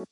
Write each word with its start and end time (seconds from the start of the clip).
All 0.00 0.06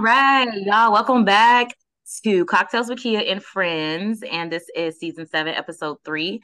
right, 0.00 0.46
y'all, 0.66 0.92
welcome 0.92 1.24
back 1.24 1.74
to 2.22 2.44
Kocktails 2.44 2.90
with 2.90 2.98
Kiya 2.98 3.32
and 3.32 3.42
Friends. 3.42 4.22
And 4.30 4.52
this 4.52 4.68
is 4.74 4.98
season 4.98 5.26
seven, 5.26 5.54
episode 5.54 5.96
three. 6.04 6.42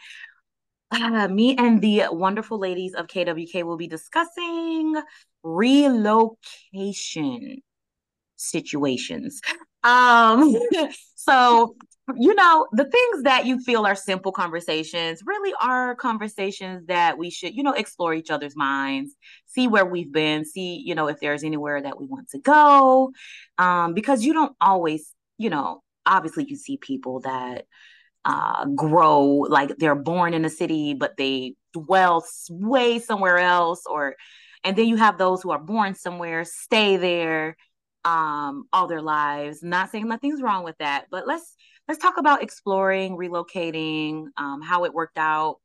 Uh, 0.91 1.29
me 1.29 1.55
and 1.59 1.83
the 1.83 2.05
wonderful 2.11 2.59
ladies 2.59 2.95
of 2.95 3.07
KWK 3.09 3.63
will 3.65 3.77
be 3.77 3.89
discussing 3.89 4.95
relocation 5.43 6.63
situations. 8.37 9.43
Um, 9.85 10.57
so 11.15 11.77
you 12.19 12.35
know, 12.35 12.67
the 12.73 12.85
things 12.85 13.23
that 13.25 13.47
you 13.47 13.59
feel 13.59 13.87
are 13.87 13.95
simple 13.95 14.33
conversations 14.33 15.23
really 15.25 15.53
are 15.61 15.95
conversations 15.95 16.87
that 16.87 17.19
we 17.19 17.31
should, 17.31 17.55
you 17.55 17.63
know, 17.63 17.73
explore 17.73 18.15
each 18.15 18.31
other's 18.31 18.57
minds, 18.57 19.15
see 19.47 19.69
where 19.69 19.85
we've 19.85 20.13
been, 20.13 20.45
see, 20.45 20.83
you 20.85 20.95
know, 20.95 21.09
if 21.09 21.21
there's 21.21 21.45
anywhere 21.45 21.81
that 21.83 21.99
we 21.99 22.07
want 22.07 22.29
to 22.31 22.39
go. 22.39 23.13
Um, 23.59 23.95
because 23.95 24.25
you 24.25 24.33
don't 24.33 24.55
always, 24.61 25.13
you 25.39 25.51
know, 25.51 25.83
obviously 26.07 26.45
you 26.49 26.57
see 26.57 26.77
people 26.77 27.21
that 27.21 27.67
uh 28.25 28.67
grow 28.67 29.25
like 29.49 29.77
they're 29.79 29.95
born 29.95 30.35
in 30.35 30.45
a 30.45 30.51
city, 30.51 30.95
but 30.95 31.17
they 31.17 31.55
dwell 31.73 32.25
way 32.51 32.99
somewhere 32.99 33.39
else, 33.39 33.83
or 33.87 34.15
and 34.65 34.77
then 34.77 34.87
you 34.87 34.97
have 34.97 35.19
those 35.19 35.43
who 35.43 35.51
are 35.51 35.59
born 35.59 35.95
somewhere, 35.95 36.45
stay 36.45 36.97
there 36.97 37.57
um 38.05 38.65
all 38.73 38.87
their 38.87 39.03
lives. 39.03 39.63
Not 39.63 39.91
saying 39.91 40.09
nothing's 40.09 40.43
wrong 40.43 40.65
with 40.65 40.79
that, 40.79 41.07
but 41.11 41.27
let's 41.27 41.57
let's 41.89 42.01
talk 42.01 42.19
about 42.19 42.43
exploring, 42.43 43.17
relocating, 43.17 44.27
um, 44.37 44.61
how 44.63 44.85
it 44.85 44.95
worked 44.95 45.19
out 45.19 45.57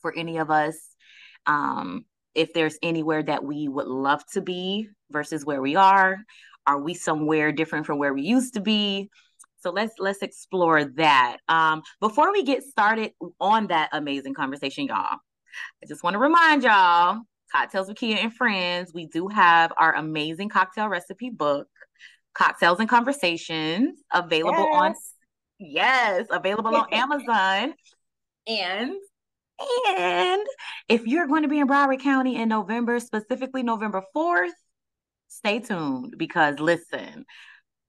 for 0.00 0.16
any 0.16 0.38
of 0.38 0.50
us. 0.50 0.76
Um, 1.46 2.04
if 2.34 2.52
there's 2.52 2.78
anywhere 2.82 3.22
that 3.22 3.42
we 3.42 3.68
would 3.68 3.86
love 3.86 4.22
to 4.32 4.40
be 4.40 4.88
versus 5.10 5.44
where 5.44 5.60
we 5.60 5.76
are, 5.76 6.18
are 6.66 6.78
we 6.78 6.94
somewhere 6.94 7.50
different 7.50 7.86
from 7.86 7.98
where 7.98 8.12
we 8.12 8.22
used 8.22 8.54
to 8.54 8.60
be? 8.60 9.10
So 9.60 9.70
let's 9.70 9.94
let's 9.98 10.22
explore 10.22 10.84
that. 10.84 11.38
Um, 11.48 11.82
before 12.00 12.30
we 12.32 12.44
get 12.44 12.62
started 12.62 13.12
on 13.40 13.68
that 13.68 13.88
amazing 13.92 14.34
conversation, 14.34 14.86
y'all, 14.86 15.18
I 15.82 15.86
just 15.88 16.04
want 16.04 16.14
to 16.14 16.20
remind 16.20 16.62
y'all, 16.62 17.22
Kocktails 17.54 17.88
with 17.88 17.96
Kiya 17.96 18.16
and 18.16 18.32
Friends, 18.32 18.92
we 18.94 19.06
do 19.06 19.26
have 19.28 19.72
our 19.76 19.94
amazing 19.94 20.48
cocktail 20.48 20.88
recipe 20.88 21.30
book, 21.30 21.66
Cocktails 22.34 22.78
and 22.78 22.88
Conversations, 22.88 23.98
available 24.12 24.68
yes. 24.72 25.14
Yes, 25.58 26.26
available 26.30 26.74
on 26.74 26.86
Amazon. 26.92 27.74
And 28.46 28.92
and 29.88 30.46
if 30.88 31.06
you're 31.06 31.26
going 31.26 31.42
to 31.42 31.48
be 31.48 31.58
in 31.58 31.66
Broward 31.66 32.00
County 32.00 32.36
in 32.36 32.48
November, 32.48 33.00
specifically 33.00 33.62
November 33.62 34.02
4th, 34.16 34.50
stay 35.26 35.58
tuned 35.58 36.14
because 36.16 36.60
listen, 36.60 37.24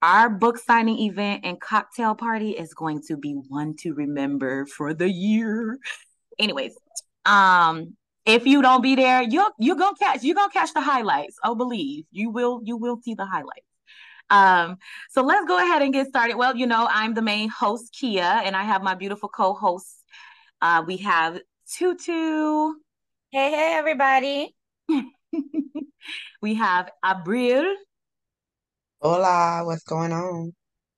our 0.02 0.30
book 0.30 0.58
signing 0.58 0.98
event 1.00 1.42
and 1.46 1.60
cocktail 1.60 2.16
party 2.16 2.52
is 2.52 2.74
going 2.74 3.02
to 3.08 3.18
be 3.18 3.34
one 3.34 3.76
to 3.82 3.94
remember 3.94 4.66
for 4.66 4.94
the 4.94 5.10
year. 5.10 5.78
Anyways, 6.40 6.76
um 7.26 7.96
if 8.26 8.46
you 8.46 8.62
don't 8.62 8.82
be 8.82 8.96
there, 8.96 9.22
you'll 9.22 9.50
you're 9.60 9.76
gonna 9.76 9.96
catch 9.98 10.24
you're 10.24 10.36
gonna 10.36 10.52
catch 10.52 10.74
the 10.74 10.82
highlights. 10.82 11.36
Oh, 11.44 11.56
believe 11.56 12.06
you 12.12 12.30
will 12.30 12.62
you 12.64 12.78
will 12.78 13.00
see 13.04 13.14
the 13.14 13.26
highlights. 13.26 13.66
Um, 14.30 14.78
so 15.10 15.22
let's 15.22 15.46
go 15.48 15.58
ahead 15.58 15.82
and 15.82 15.94
get 15.94 16.08
started. 16.08 16.36
Well, 16.36 16.56
you 16.56 16.68
know, 16.68 16.88
I'm 16.90 17.14
the 17.14 17.22
main 17.22 17.50
host, 17.50 17.96
Kiya, 18.00 18.44
and 18.46 18.56
I 18.56 18.64
have 18.64 18.84
my 18.84 18.96
beautiful 18.96 19.30
co-hosts. 19.30 20.04
Uh, 20.62 20.84
we 20.86 20.98
have 20.98 21.40
Tutu. 21.72 22.74
Hey, 23.32 23.52
hey, 23.52 23.76
everybody. 23.78 24.56
we 26.42 26.56
have 26.56 26.90
Abril. 27.04 27.74
Hola, 29.02 29.62
what's 29.66 29.84
going 29.84 30.12
on? 30.12 30.54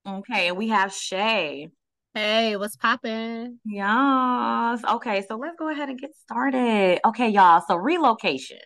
Okay, 0.07 0.47
and 0.47 0.57
we 0.57 0.69
have 0.69 0.91
Shay. 0.91 1.69
Hey, 2.13 2.57
what's 2.57 2.75
popping? 2.75 3.59
Yes. 3.63 4.81
Okay, 4.83 5.23
so 5.27 5.37
let's 5.37 5.55
go 5.57 5.69
ahead 5.69 5.89
and 5.89 5.99
get 5.99 6.15
started. 6.15 6.99
Okay, 7.05 7.29
y'all. 7.29 7.63
So 7.67 7.75
relocation, 7.75 8.59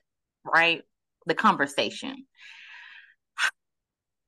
right? 0.44 0.82
The 1.26 1.36
conversation. 1.36 2.26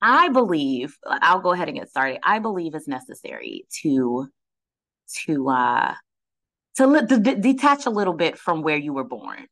I 0.02 0.30
believe 0.30 0.96
I'll 1.06 1.42
go 1.42 1.54
ahead 1.54 1.68
and 1.70 1.78
get 1.78 1.90
started. 1.90 2.20
I 2.24 2.40
believe 2.40 2.76
it's 2.76 2.88
necessary 2.88 3.66
to 3.82 4.28
to 5.26 5.50
uh 5.50 5.94
to, 6.76 7.06
to 7.08 7.20
d- 7.20 7.36
detach 7.36 7.86
a 7.86 7.90
little 7.90 8.14
bit 8.14 8.38
from 8.38 8.62
where 8.62 8.78
you 8.78 8.94
were 8.94 9.04
born. 9.04 9.48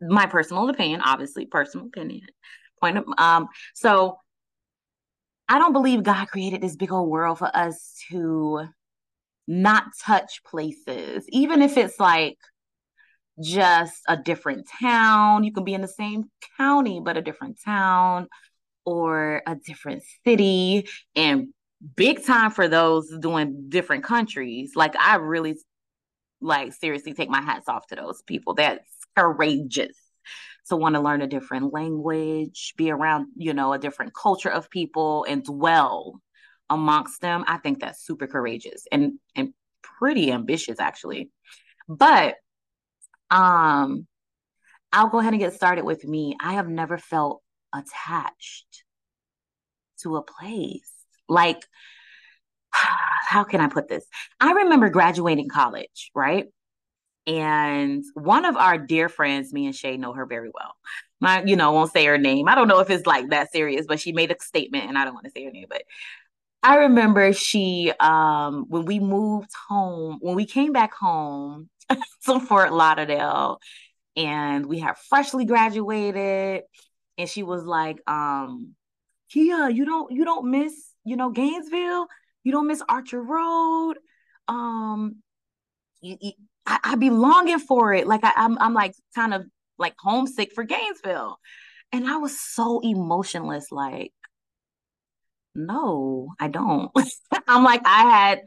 My 0.00 0.26
personal 0.26 0.68
opinion, 0.68 1.00
obviously, 1.02 1.46
personal 1.46 1.86
opinion. 1.86 2.26
Point 2.80 2.98
of 2.98 3.04
um. 3.16 3.48
So 3.74 4.18
I 5.48 5.58
don't 5.58 5.72
believe 5.72 6.02
God 6.02 6.28
created 6.28 6.60
this 6.60 6.76
big 6.76 6.92
old 6.92 7.08
world 7.08 7.38
for 7.38 7.50
us 7.54 7.96
to 8.10 8.68
not 9.46 9.84
touch 10.02 10.42
places, 10.44 11.24
even 11.28 11.62
if 11.62 11.76
it's 11.76 12.00
like 12.00 12.38
just 13.42 14.00
a 14.08 14.16
different 14.16 14.66
town. 14.80 15.44
You 15.44 15.52
can 15.52 15.64
be 15.64 15.74
in 15.74 15.80
the 15.80 15.88
same 15.88 16.24
county, 16.58 17.00
but 17.02 17.16
a 17.16 17.22
different 17.22 17.58
town 17.64 18.28
or 18.84 19.42
a 19.46 19.56
different 19.56 20.02
city 20.24 20.88
and 21.16 21.48
big 21.96 22.24
time 22.24 22.50
for 22.50 22.68
those 22.68 23.10
doing 23.20 23.66
different 23.68 24.04
countries. 24.04 24.72
Like 24.74 24.96
i 24.96 25.16
really 25.16 25.56
like 26.40 26.72
seriously 26.74 27.14
take 27.14 27.30
my 27.30 27.40
hats 27.40 27.68
off 27.68 27.86
to 27.88 27.96
those 27.96 28.22
people. 28.22 28.54
That's 28.54 28.88
courageous 29.16 29.96
to 30.68 30.76
want 30.76 30.94
to 30.94 31.00
learn 31.00 31.22
a 31.22 31.26
different 31.26 31.72
language 31.72 32.72
be 32.76 32.90
around 32.90 33.26
you 33.36 33.52
know 33.52 33.72
a 33.74 33.78
different 33.78 34.14
culture 34.14 34.50
of 34.50 34.70
people 34.70 35.24
and 35.28 35.44
dwell 35.44 36.20
amongst 36.70 37.20
them. 37.20 37.44
I 37.46 37.58
think 37.58 37.80
that's 37.80 38.04
super 38.04 38.26
courageous 38.26 38.86
and 38.90 39.14
and 39.36 39.52
pretty 39.82 40.32
ambitious 40.32 40.80
actually. 40.80 41.30
But 41.88 42.36
um 43.30 44.06
i'll 44.92 45.08
go 45.08 45.18
ahead 45.18 45.32
and 45.32 45.40
get 45.40 45.54
started 45.54 45.84
with 45.84 46.04
me. 46.04 46.36
I 46.40 46.54
have 46.54 46.68
never 46.68 46.98
felt 46.98 47.42
attached 47.74 48.84
to 50.02 50.16
a 50.16 50.22
place. 50.22 50.90
Like, 51.28 51.64
how 52.70 53.44
can 53.44 53.60
I 53.60 53.68
put 53.68 53.88
this? 53.88 54.04
I 54.40 54.52
remember 54.52 54.88
graduating 54.88 55.48
college, 55.48 56.10
right? 56.14 56.46
And 57.26 58.04
one 58.14 58.44
of 58.44 58.56
our 58.56 58.76
dear 58.76 59.08
friends, 59.08 59.52
me 59.52 59.66
and 59.66 59.74
Shay 59.74 59.96
know 59.96 60.12
her 60.12 60.26
very 60.26 60.50
well. 60.52 60.74
My, 61.20 61.42
you 61.42 61.56
know, 61.56 61.72
won't 61.72 61.92
say 61.92 62.04
her 62.04 62.18
name. 62.18 62.48
I 62.48 62.54
don't 62.54 62.68
know 62.68 62.80
if 62.80 62.90
it's 62.90 63.06
like 63.06 63.30
that 63.30 63.50
serious, 63.50 63.86
but 63.86 63.98
she 63.98 64.12
made 64.12 64.30
a 64.30 64.36
statement 64.40 64.88
and 64.88 64.98
I 64.98 65.04
don't 65.04 65.14
want 65.14 65.24
to 65.24 65.32
say 65.32 65.44
her 65.44 65.50
name, 65.50 65.66
but 65.70 65.82
I 66.62 66.76
remember 66.76 67.32
she 67.32 67.92
um 68.00 68.66
when 68.68 68.84
we 68.84 68.98
moved 68.98 69.50
home, 69.68 70.18
when 70.20 70.34
we 70.34 70.46
came 70.46 70.72
back 70.72 70.94
home 70.94 71.68
to 72.26 72.40
Fort 72.40 72.72
Lauderdale 72.72 73.58
and 74.16 74.66
we 74.66 74.78
had 74.78 74.96
freshly 74.98 75.44
graduated 75.44 76.62
and 77.18 77.28
she 77.28 77.42
was 77.42 77.64
like, 77.64 77.98
um, 78.08 78.74
Kiya, 79.34 79.74
you 79.74 79.84
don't 79.84 80.12
you 80.12 80.24
don't 80.24 80.50
miss, 80.50 80.74
you 81.04 81.16
know, 81.16 81.30
Gainesville, 81.30 82.06
you 82.42 82.52
don't 82.52 82.66
miss 82.66 82.82
Archer 82.88 83.22
Road. 83.22 83.94
Um, 84.48 85.16
you, 86.00 86.16
you, 86.20 86.32
I, 86.66 86.78
I 86.84 86.94
be 86.96 87.10
longing 87.10 87.58
for 87.58 87.94
it. 87.94 88.06
Like 88.06 88.24
I, 88.24 88.32
I'm 88.36 88.58
I'm 88.58 88.74
like 88.74 88.94
kind 89.14 89.34
of 89.34 89.44
like 89.78 89.94
homesick 89.98 90.52
for 90.52 90.64
Gainesville. 90.64 91.38
And 91.92 92.06
I 92.08 92.16
was 92.16 92.38
so 92.40 92.80
emotionless, 92.80 93.70
like, 93.70 94.12
no, 95.54 96.28
I 96.40 96.48
don't. 96.48 96.90
I'm 97.48 97.62
like, 97.62 97.82
I 97.84 98.10
had 98.10 98.40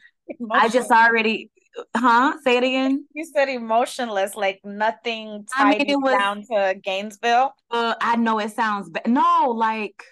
I 0.52 0.68
just 0.68 0.92
already 0.92 1.50
Huh? 1.96 2.34
Say 2.44 2.58
it 2.58 2.64
again. 2.64 3.06
You 3.14 3.26
said 3.26 3.50
emotionless, 3.50 4.36
like 4.36 4.62
nothing 4.64 5.46
tied 5.56 5.76
I 5.76 5.78
mean, 5.78 5.90
it 5.90 5.96
was, 5.96 6.18
down 6.18 6.44
to 6.52 6.76
Gainesville. 6.82 7.54
Uh, 7.72 7.96
I 8.02 8.16
know 8.16 8.40
it 8.40 8.52
sounds 8.52 8.90
bad. 8.90 9.08
No, 9.08 9.54
like. 9.56 10.04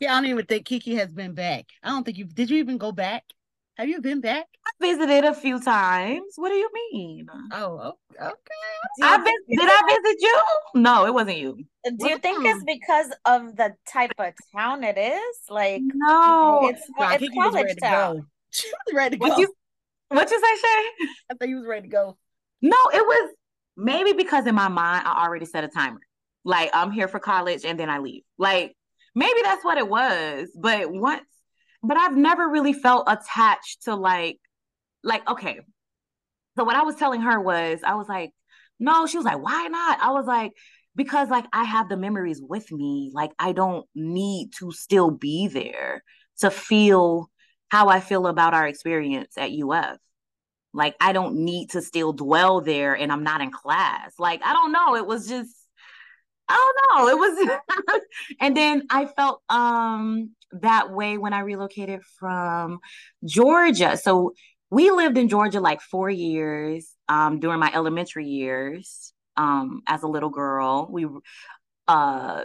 Yeah, 0.00 0.12
I 0.12 0.20
don't 0.20 0.30
even 0.30 0.46
think 0.46 0.66
Kiki 0.66 0.94
has 0.96 1.12
been 1.12 1.34
back. 1.34 1.66
I 1.82 1.88
don't 1.88 2.04
think 2.04 2.18
you 2.18 2.24
did. 2.24 2.50
You 2.50 2.58
even 2.58 2.78
go 2.78 2.92
back? 2.92 3.24
Have 3.78 3.88
you 3.88 4.00
been 4.00 4.20
back? 4.20 4.46
I 4.66 4.70
visited 4.80 5.24
a 5.24 5.32
few 5.32 5.60
times. 5.60 6.32
What 6.34 6.48
do 6.48 6.56
you 6.56 6.68
mean? 6.92 7.26
Oh, 7.52 7.94
okay. 8.20 9.02
I 9.02 9.16
vis- 9.18 9.58
did 9.58 9.68
I 9.70 10.00
visit 10.02 10.16
you? 10.20 10.42
No, 10.74 11.06
it 11.06 11.14
wasn't 11.14 11.38
you. 11.38 11.58
Do 11.84 11.94
what 11.98 12.10
you 12.10 12.18
think 12.18 12.44
it's 12.44 12.64
because 12.64 13.12
of 13.24 13.56
the 13.56 13.74
type 13.90 14.12
of 14.18 14.34
town 14.54 14.82
it 14.82 14.98
is? 14.98 15.36
Like 15.48 15.82
no, 15.94 16.68
it's, 16.68 16.82
it's 17.22 17.34
college 17.34 17.76
town. 17.80 18.26
She 18.50 18.66
was 18.66 18.94
ready 18.94 19.18
to 19.18 19.28
go. 19.28 19.38
You, 19.38 19.52
what 20.08 20.30
you 20.30 20.40
say, 20.40 20.56
Shay? 20.56 21.06
I 21.30 21.34
thought 21.34 21.48
you 21.48 21.56
was 21.56 21.66
ready 21.66 21.82
to 21.82 21.88
go. 21.88 22.16
No, 22.62 22.76
it 22.92 23.04
was 23.06 23.34
maybe 23.76 24.12
because 24.12 24.46
in 24.46 24.54
my 24.54 24.68
mind 24.68 25.06
I 25.06 25.24
already 25.24 25.46
set 25.46 25.64
a 25.64 25.68
timer. 25.68 26.00
Like 26.44 26.70
I'm 26.72 26.90
here 26.90 27.08
for 27.08 27.20
college 27.20 27.64
and 27.64 27.78
then 27.78 27.90
I 27.90 27.98
leave. 27.98 28.22
Like 28.38 28.74
maybe 29.14 29.40
that's 29.42 29.64
what 29.64 29.78
it 29.78 29.88
was. 29.88 30.48
But 30.60 30.90
once, 30.90 31.26
but 31.82 31.96
I've 31.96 32.16
never 32.16 32.48
really 32.48 32.72
felt 32.72 33.04
attached 33.06 33.84
to 33.84 33.94
like, 33.94 34.38
like 35.04 35.28
okay. 35.28 35.60
So 36.56 36.64
what 36.64 36.76
I 36.76 36.82
was 36.82 36.96
telling 36.96 37.20
her 37.20 37.40
was, 37.40 37.80
I 37.84 37.94
was 37.94 38.08
like, 38.08 38.32
no, 38.80 39.06
she 39.06 39.16
was 39.16 39.24
like, 39.24 39.40
why 39.40 39.68
not? 39.68 40.00
I 40.00 40.10
was 40.10 40.26
like, 40.26 40.52
because 40.96 41.28
like 41.30 41.46
I 41.52 41.64
have 41.64 41.88
the 41.88 41.96
memories 41.96 42.42
with 42.42 42.70
me. 42.72 43.10
Like 43.14 43.30
I 43.38 43.52
don't 43.52 43.86
need 43.94 44.50
to 44.58 44.72
still 44.72 45.10
be 45.10 45.46
there 45.46 46.02
to 46.40 46.50
feel 46.50 47.30
how 47.68 47.88
I 47.88 48.00
feel 48.00 48.26
about 48.26 48.54
our 48.54 48.66
experience 48.66 49.36
at 49.36 49.52
UF. 49.52 49.98
Like 50.72 50.96
I 51.00 51.12
don't 51.12 51.44
need 51.44 51.70
to 51.70 51.82
still 51.82 52.12
dwell 52.12 52.60
there 52.60 52.94
and 52.94 53.10
I'm 53.10 53.24
not 53.24 53.40
in 53.40 53.50
class. 53.50 54.12
Like 54.18 54.40
I 54.44 54.52
don't 54.52 54.72
know. 54.72 54.96
It 54.96 55.06
was 55.06 55.28
just 55.28 55.54
I 56.48 56.54
don't 56.54 56.98
know. 56.98 57.08
It 57.08 57.18
was 57.18 58.00
and 58.40 58.56
then 58.56 58.86
I 58.90 59.06
felt 59.06 59.42
um 59.48 60.30
that 60.52 60.90
way 60.92 61.18
when 61.18 61.32
I 61.32 61.40
relocated 61.40 62.02
from 62.18 62.78
Georgia. 63.24 63.96
So 63.96 64.32
we 64.70 64.90
lived 64.90 65.18
in 65.18 65.28
Georgia 65.28 65.60
like 65.60 65.80
4 65.80 66.10
years 66.10 66.88
um 67.08 67.40
during 67.40 67.60
my 67.60 67.70
elementary 67.74 68.26
years 68.26 69.12
um 69.36 69.82
as 69.86 70.02
a 70.02 70.08
little 70.08 70.30
girl. 70.30 70.88
We 70.90 71.06
uh 71.86 72.44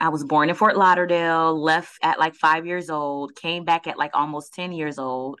I 0.00 0.10
was 0.10 0.24
born 0.24 0.48
in 0.48 0.54
Fort 0.54 0.76
Lauderdale, 0.76 1.60
left 1.60 1.98
at 2.02 2.18
like 2.18 2.34
5 2.34 2.66
years 2.66 2.88
old, 2.88 3.34
came 3.34 3.64
back 3.64 3.86
at 3.86 3.98
like 3.98 4.12
almost 4.14 4.54
10 4.54 4.72
years 4.72 4.98
old. 4.98 5.40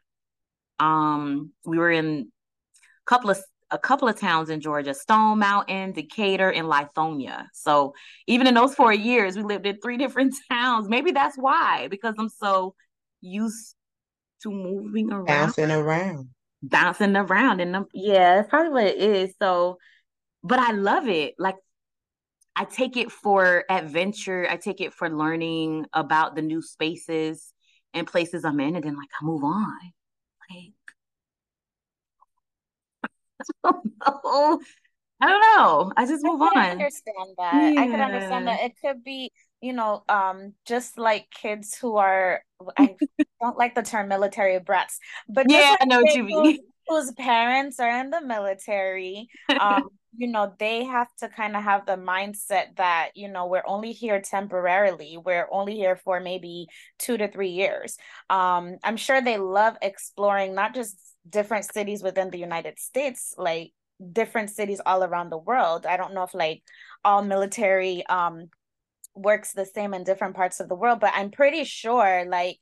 Um 0.80 1.52
we 1.64 1.78
were 1.78 1.90
in 1.90 2.30
a 2.78 3.10
couple 3.10 3.30
of 3.30 3.38
a 3.70 3.78
couple 3.78 4.08
of 4.08 4.18
towns 4.18 4.50
in 4.50 4.60
Georgia, 4.60 4.94
Stone 4.94 5.38
Mountain, 5.38 5.92
Decatur, 5.92 6.50
and 6.50 6.66
Lithonia. 6.66 7.46
So 7.52 7.94
even 8.26 8.46
in 8.46 8.54
those 8.54 8.74
four 8.74 8.92
years, 8.92 9.36
we 9.36 9.42
lived 9.42 9.66
in 9.66 9.78
three 9.80 9.96
different 10.04 10.34
towns. 10.50 10.88
Maybe 10.88 11.12
that's 11.12 11.36
why, 11.36 11.88
because 11.88 12.14
I'm 12.18 12.28
so 12.28 12.74
used 13.20 13.74
to 14.42 14.50
moving 14.50 15.12
around. 15.12 15.26
Bouncing 15.26 15.70
around. 15.70 16.28
Bouncing 16.62 17.16
around. 17.16 17.60
And 17.60 17.86
yeah, 17.92 18.36
that's 18.36 18.48
probably 18.48 18.72
what 18.72 18.86
it 18.86 18.96
is. 18.96 19.34
So, 19.40 19.78
but 20.42 20.58
I 20.58 20.72
love 20.72 21.08
it. 21.08 21.34
Like, 21.38 21.56
I 22.58 22.64
take 22.64 22.96
it 22.96 23.12
for 23.12 23.64
adventure. 23.70 24.44
I 24.50 24.56
take 24.56 24.80
it 24.80 24.92
for 24.92 25.08
learning 25.08 25.86
about 25.92 26.34
the 26.34 26.42
new 26.42 26.60
spaces 26.60 27.52
and 27.94 28.04
places 28.04 28.44
I'm 28.44 28.58
in, 28.58 28.74
and 28.74 28.84
then 28.84 28.96
like 28.96 29.08
I 29.20 29.24
move 29.24 29.44
on. 29.44 29.78
Like 30.50 30.72
I 35.20 35.26
don't 35.26 35.40
know. 35.40 35.92
I 35.96 36.04
just 36.04 36.24
move 36.24 36.42
on. 36.42 36.56
I 36.56 36.70
understand 36.70 37.36
that. 37.38 37.72
Yeah. 37.74 37.80
I 37.80 37.86
could 37.86 38.00
understand 38.00 38.48
that. 38.48 38.60
It 38.62 38.72
could 38.84 39.04
be, 39.04 39.30
you 39.60 39.72
know, 39.72 40.02
um, 40.08 40.54
just 40.66 40.98
like 40.98 41.28
kids 41.30 41.76
who 41.76 41.96
are 41.96 42.42
I 42.76 42.96
don't 43.40 43.56
like 43.56 43.76
the 43.76 43.82
term 43.82 44.08
military 44.08 44.58
brats, 44.58 44.98
but 45.28 45.46
yeah, 45.48 45.70
like 45.70 45.82
I 45.82 45.84
know 45.84 46.00
what 46.00 46.14
you 46.14 46.24
mean. 46.24 46.58
Whose 46.88 47.12
parents 47.12 47.78
are 47.80 48.00
in 48.00 48.08
the 48.08 48.22
military, 48.22 49.28
um, 49.60 49.90
you 50.16 50.28
know, 50.28 50.54
they 50.58 50.84
have 50.84 51.08
to 51.18 51.28
kind 51.28 51.56
of 51.56 51.62
have 51.62 51.86
the 51.86 51.96
mindset 51.96 52.76
that, 52.76 53.10
you 53.14 53.28
know, 53.28 53.46
we're 53.46 53.62
only 53.66 53.92
here 53.92 54.20
temporarily. 54.20 55.18
We're 55.22 55.48
only 55.50 55.74
here 55.76 55.96
for 55.96 56.18
maybe 56.20 56.68
two 56.98 57.16
to 57.18 57.28
three 57.30 57.50
years. 57.50 57.96
Um, 58.30 58.76
I'm 58.82 58.96
sure 58.96 59.20
they 59.20 59.38
love 59.38 59.76
exploring 59.82 60.54
not 60.54 60.74
just 60.74 60.98
different 61.28 61.66
cities 61.66 62.02
within 62.02 62.30
the 62.30 62.38
United 62.38 62.78
States, 62.78 63.34
like 63.36 63.72
different 64.12 64.50
cities 64.50 64.80
all 64.84 65.04
around 65.04 65.30
the 65.30 65.38
world. 65.38 65.84
I 65.86 65.96
don't 65.96 66.14
know 66.14 66.22
if 66.22 66.34
like 66.34 66.62
all 67.04 67.22
military 67.22 68.04
um 68.06 68.48
works 69.14 69.52
the 69.52 69.66
same 69.66 69.94
in 69.94 70.04
different 70.04 70.36
parts 70.36 70.60
of 70.60 70.68
the 70.68 70.74
world, 70.76 71.00
but 71.00 71.12
I'm 71.14 71.30
pretty 71.30 71.64
sure 71.64 72.24
like 72.28 72.58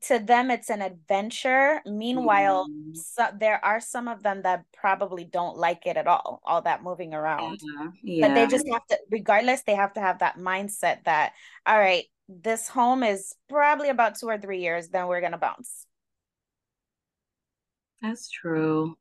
to 0.00 0.18
them 0.18 0.50
it's 0.50 0.70
an 0.70 0.80
adventure 0.80 1.80
meanwhile 1.86 2.68
mm. 2.68 2.96
so, 2.96 3.26
there 3.38 3.62
are 3.64 3.80
some 3.80 4.06
of 4.06 4.22
them 4.22 4.42
that 4.42 4.64
probably 4.72 5.24
don't 5.24 5.56
like 5.56 5.86
it 5.86 5.96
at 5.96 6.06
all 6.06 6.40
all 6.44 6.62
that 6.62 6.84
moving 6.84 7.12
around 7.12 7.58
yeah. 7.62 7.88
Yeah. 8.02 8.28
but 8.28 8.34
they 8.34 8.46
just 8.46 8.66
have 8.72 8.86
to 8.86 8.98
regardless 9.10 9.62
they 9.62 9.74
have 9.74 9.92
to 9.94 10.00
have 10.00 10.20
that 10.20 10.38
mindset 10.38 11.02
that 11.04 11.32
all 11.66 11.78
right 11.78 12.04
this 12.28 12.68
home 12.68 13.02
is 13.02 13.34
probably 13.48 13.88
about 13.88 14.16
two 14.16 14.28
or 14.28 14.38
three 14.38 14.60
years 14.60 14.88
then 14.88 15.08
we're 15.08 15.20
gonna 15.20 15.38
bounce 15.38 15.86
that's 18.02 18.28
true. 18.28 18.96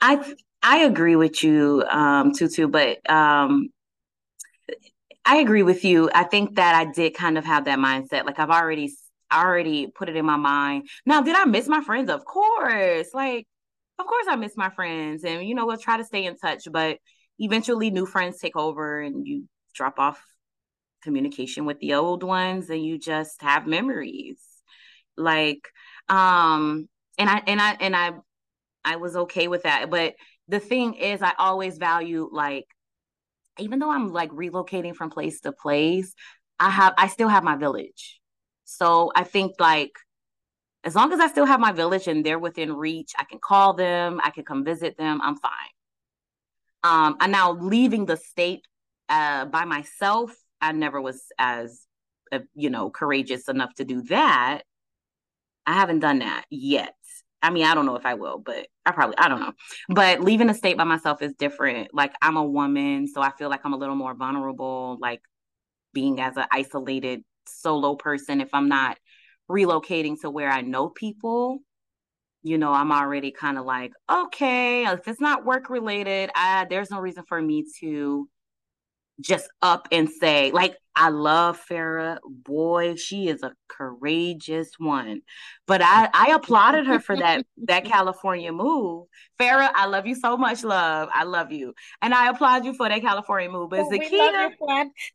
I 0.00 0.34
I 0.62 0.78
agree 0.80 1.16
with 1.16 1.42
you, 1.42 1.82
um, 1.90 2.32
Tutu, 2.32 2.68
but 2.68 2.98
um, 3.10 3.70
I 5.24 5.36
agree 5.38 5.62
with 5.62 5.84
you. 5.84 6.10
I 6.14 6.24
think 6.24 6.56
that 6.56 6.74
I 6.74 6.84
did 6.92 7.14
kind 7.14 7.38
of 7.38 7.44
have 7.46 7.64
that 7.64 7.78
mindset. 7.78 8.26
Like 8.26 8.38
I've 8.38 8.50
already 8.50 8.92
already 9.32 9.86
put 9.88 10.08
it 10.08 10.16
in 10.16 10.24
my 10.24 10.36
mind. 10.36 10.88
Now, 11.06 11.20
did 11.22 11.36
I 11.36 11.44
miss 11.44 11.68
my 11.68 11.82
friends? 11.82 12.10
Of 12.10 12.24
course. 12.24 13.08
Like, 13.12 13.46
of 13.98 14.06
course 14.06 14.26
I 14.28 14.36
miss 14.36 14.56
my 14.56 14.70
friends. 14.70 15.24
And 15.24 15.46
you 15.46 15.54
know, 15.54 15.66
we'll 15.66 15.76
try 15.76 15.96
to 15.96 16.04
stay 16.04 16.24
in 16.24 16.36
touch, 16.36 16.68
but 16.70 16.98
eventually 17.38 17.90
new 17.90 18.06
friends 18.06 18.38
take 18.38 18.56
over 18.56 19.00
and 19.00 19.26
you 19.26 19.44
drop 19.74 19.98
off 19.98 20.22
communication 21.02 21.64
with 21.64 21.78
the 21.80 21.94
old 21.94 22.22
ones 22.22 22.70
and 22.70 22.84
you 22.84 22.98
just 22.98 23.40
have 23.42 23.66
memories. 23.66 24.40
Like, 25.16 25.68
um, 26.08 26.88
and 27.18 27.28
I 27.28 27.42
and 27.46 27.60
I 27.60 27.76
and 27.80 27.96
I 27.96 28.12
I 28.84 28.96
was 28.96 29.16
okay 29.16 29.48
with 29.48 29.64
that. 29.64 29.90
But 29.90 30.14
the 30.48 30.60
thing 30.60 30.94
is, 30.94 31.22
I 31.22 31.32
always 31.38 31.78
value 31.78 32.28
like, 32.30 32.66
even 33.58 33.78
though 33.78 33.90
I'm 33.90 34.12
like 34.12 34.30
relocating 34.30 34.94
from 34.94 35.10
place 35.10 35.40
to 35.40 35.52
place, 35.52 36.14
I 36.60 36.70
have 36.70 36.94
I 36.96 37.08
still 37.08 37.28
have 37.28 37.44
my 37.44 37.56
village. 37.56 38.17
So 38.70 39.10
I 39.16 39.24
think 39.24 39.54
like 39.58 39.92
as 40.84 40.94
long 40.94 41.10
as 41.14 41.20
I 41.20 41.28
still 41.28 41.46
have 41.46 41.58
my 41.58 41.72
village 41.72 42.06
and 42.06 42.24
they're 42.24 42.38
within 42.38 42.74
reach, 42.74 43.12
I 43.18 43.24
can 43.24 43.38
call 43.42 43.72
them, 43.72 44.20
I 44.22 44.28
can 44.28 44.44
come 44.44 44.62
visit 44.62 44.98
them, 44.98 45.22
I'm 45.22 45.36
fine. 45.36 45.52
Um, 46.84 47.16
and 47.20 47.32
now 47.32 47.52
leaving 47.52 48.04
the 48.04 48.18
state 48.18 48.66
uh, 49.08 49.46
by 49.46 49.64
myself, 49.64 50.36
I 50.60 50.72
never 50.72 51.00
was 51.00 51.22
as 51.38 51.86
uh, 52.30 52.40
you 52.54 52.68
know 52.68 52.90
courageous 52.90 53.48
enough 53.48 53.74
to 53.76 53.86
do 53.86 54.02
that. 54.02 54.62
I 55.66 55.72
haven't 55.72 56.00
done 56.00 56.18
that 56.18 56.44
yet. 56.50 56.94
I 57.40 57.48
mean, 57.50 57.64
I 57.64 57.74
don't 57.74 57.86
know 57.86 57.96
if 57.96 58.04
I 58.04 58.14
will, 58.14 58.38
but 58.38 58.66
I 58.84 58.90
probably 58.90 59.16
I 59.16 59.28
don't 59.28 59.40
know. 59.40 59.52
But 59.88 60.20
leaving 60.20 60.46
the 60.46 60.54
state 60.54 60.76
by 60.76 60.84
myself 60.84 61.22
is 61.22 61.32
different. 61.38 61.94
Like 61.94 62.12
I'm 62.20 62.36
a 62.36 62.44
woman, 62.44 63.08
so 63.08 63.22
I 63.22 63.30
feel 63.30 63.48
like 63.48 63.62
I'm 63.64 63.72
a 63.72 63.78
little 63.78 63.96
more 63.96 64.14
vulnerable. 64.14 64.98
Like 65.00 65.22
being 65.94 66.20
as 66.20 66.36
an 66.36 66.44
isolated 66.52 67.24
solo 67.48 67.96
person, 67.96 68.40
if 68.40 68.50
I'm 68.52 68.68
not 68.68 68.98
relocating 69.50 70.20
to 70.20 70.30
where 70.30 70.50
I 70.50 70.60
know 70.60 70.88
people, 70.88 71.60
you 72.42 72.58
know, 72.58 72.72
I'm 72.72 72.92
already 72.92 73.30
kind 73.30 73.58
of 73.58 73.64
like, 73.64 73.92
okay, 74.10 74.86
if 74.86 75.08
it's 75.08 75.20
not 75.20 75.44
work 75.44 75.70
related, 75.70 76.30
I 76.34 76.66
there's 76.68 76.90
no 76.90 77.00
reason 77.00 77.24
for 77.28 77.40
me 77.40 77.64
to 77.80 78.28
just 79.20 79.48
up 79.62 79.88
and 79.90 80.08
say, 80.08 80.50
like, 80.52 80.76
I 80.94 81.10
love 81.10 81.60
Farah. 81.70 82.18
Boy, 82.24 82.96
she 82.96 83.28
is 83.28 83.42
a 83.42 83.52
courageous 83.68 84.70
one. 84.78 85.22
But 85.66 85.80
I, 85.82 86.08
I 86.12 86.32
applauded 86.32 86.86
her 86.86 86.98
for 86.98 87.16
that 87.16 87.46
that 87.64 87.84
California 87.84 88.52
move. 88.52 89.06
Farah, 89.40 89.70
I 89.74 89.86
love 89.86 90.06
you 90.06 90.16
so 90.16 90.36
much, 90.36 90.64
love. 90.64 91.08
I 91.14 91.22
love 91.24 91.52
you. 91.52 91.74
And 92.02 92.12
I 92.12 92.28
applaud 92.30 92.64
you 92.64 92.74
for 92.74 92.88
that 92.88 93.00
California 93.00 93.48
move. 93.48 93.70
But 93.70 93.86
well, 93.86 93.90
Zakia, 93.90 94.50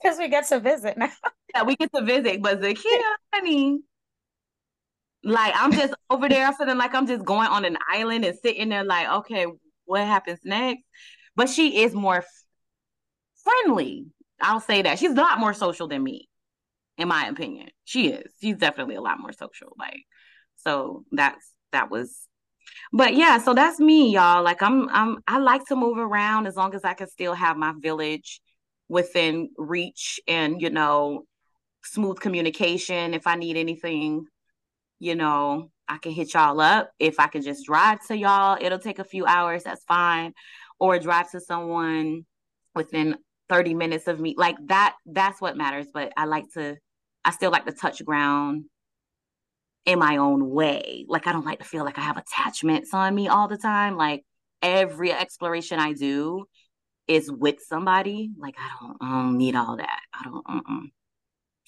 because 0.02 0.18
we 0.18 0.30
get 0.30 0.48
to 0.48 0.60
visit 0.60 0.98
now. 0.98 1.12
yeah, 1.54 1.64
we 1.64 1.76
get 1.76 1.92
to 1.94 2.02
visit. 2.02 2.42
But 2.42 2.62
Zakia, 2.62 3.02
honey, 3.34 3.82
like 5.24 5.54
I'm 5.58 5.72
just 5.72 5.94
over 6.10 6.30
there 6.30 6.52
feeling 6.54 6.78
like 6.78 6.94
I'm 6.94 7.08
just 7.08 7.26
going 7.26 7.48
on 7.48 7.66
an 7.66 7.78
island 7.90 8.26
and 8.26 8.38
sitting 8.38 8.70
there 8.70 8.84
like, 8.84 9.10
okay, 9.10 9.48
what 9.86 10.02
happens 10.02 10.40
next? 10.44 10.84
But 11.36 11.50
she 11.50 11.82
is 11.84 11.94
more 11.94 12.24
friendly. 13.44 14.08
I'll 14.42 14.60
say 14.60 14.82
that. 14.82 15.00
She's 15.00 15.12
a 15.12 15.16
lot 15.16 15.40
more 15.40 15.54
social 15.54 15.88
than 15.88 16.04
me, 16.04 16.30
in 16.98 17.08
my 17.08 17.28
opinion. 17.28 17.70
She 17.86 18.10
is. 18.10 18.32
She's 18.42 18.58
definitely 18.58 18.96
a 18.96 19.02
lot 19.02 19.20
more 19.20 19.32
social. 19.32 19.74
Like, 19.78 20.04
so 20.58 21.06
that's 21.12 21.52
that 21.72 21.90
was 21.90 22.28
but 22.92 23.16
yeah, 23.16 23.38
so 23.40 23.54
that's 23.54 23.80
me, 23.80 24.14
y'all. 24.14 24.44
Like 24.44 24.62
I'm 24.62 24.90
I'm 24.90 25.18
I 25.28 25.40
like 25.40 25.66
to 25.68 25.76
move 25.76 25.98
around 25.98 26.48
as 26.48 26.56
long 26.56 26.74
as 26.76 26.84
I 26.84 26.94
can 26.94 27.08
still 27.08 27.34
have 27.34 27.58
my 27.58 27.74
village 27.78 28.42
within 28.90 29.50
reach 29.58 30.20
and 30.28 30.62
you 30.62 30.70
know 30.70 31.26
smooth 31.84 32.20
communication 32.20 33.14
if 33.14 33.28
I 33.28 33.36
need 33.36 33.58
anything, 33.58 34.26
you 35.00 35.16
know, 35.16 35.72
I 35.88 35.98
can 35.98 36.12
hit 36.14 36.34
y'all 36.34 36.62
up. 36.62 36.92
If 37.00 37.20
I 37.20 37.28
can 37.28 37.42
just 37.42 37.66
drive 37.66 38.06
to 38.08 38.18
y'all, 38.18 38.58
it'll 38.60 38.80
take 38.80 39.00
a 39.00 39.04
few 39.04 39.26
hours, 39.26 39.64
that's 39.64 39.84
fine. 39.86 40.34
Or 40.80 41.00
drive 41.00 41.32
to 41.32 41.40
someone 41.42 42.26
within 42.76 43.18
30 43.54 43.76
minutes 43.76 44.08
of 44.08 44.20
me 44.20 44.34
like 44.38 44.56
that 44.66 44.96
that's 45.06 45.40
what 45.40 45.56
matters 45.56 45.86
but 45.94 46.12
i 46.18 46.26
like 46.26 46.46
to 46.54 46.76
i 47.24 47.30
still 47.30 47.52
like 47.52 47.66
to 47.66 47.72
touch 47.72 48.04
ground 48.04 48.66
in 49.86 50.00
my 50.00 50.18
own 50.18 50.50
way. 50.50 51.06
Like 51.08 51.28
i 51.28 51.32
don't 51.32 51.46
like 51.46 51.60
to 51.60 51.66
feel 51.66 51.84
like 51.84 51.98
i 51.98 52.02
have 52.02 52.18
attachments 52.18 52.94
on 52.94 53.14
me 53.14 53.28
all 53.28 53.48
the 53.48 53.58
time. 53.58 53.98
Like 53.98 54.24
every 54.62 55.12
exploration 55.12 55.80
i 55.80 55.94
do 55.94 56.46
is 57.08 57.32
with 57.32 57.58
somebody. 57.68 58.32
Like 58.38 58.56
i 58.58 58.70
don't, 58.80 58.98
I 59.02 59.10
don't 59.22 59.38
need 59.38 59.56
all 59.56 59.78
that. 59.78 60.00
I 60.14 60.24
don't 60.24 60.92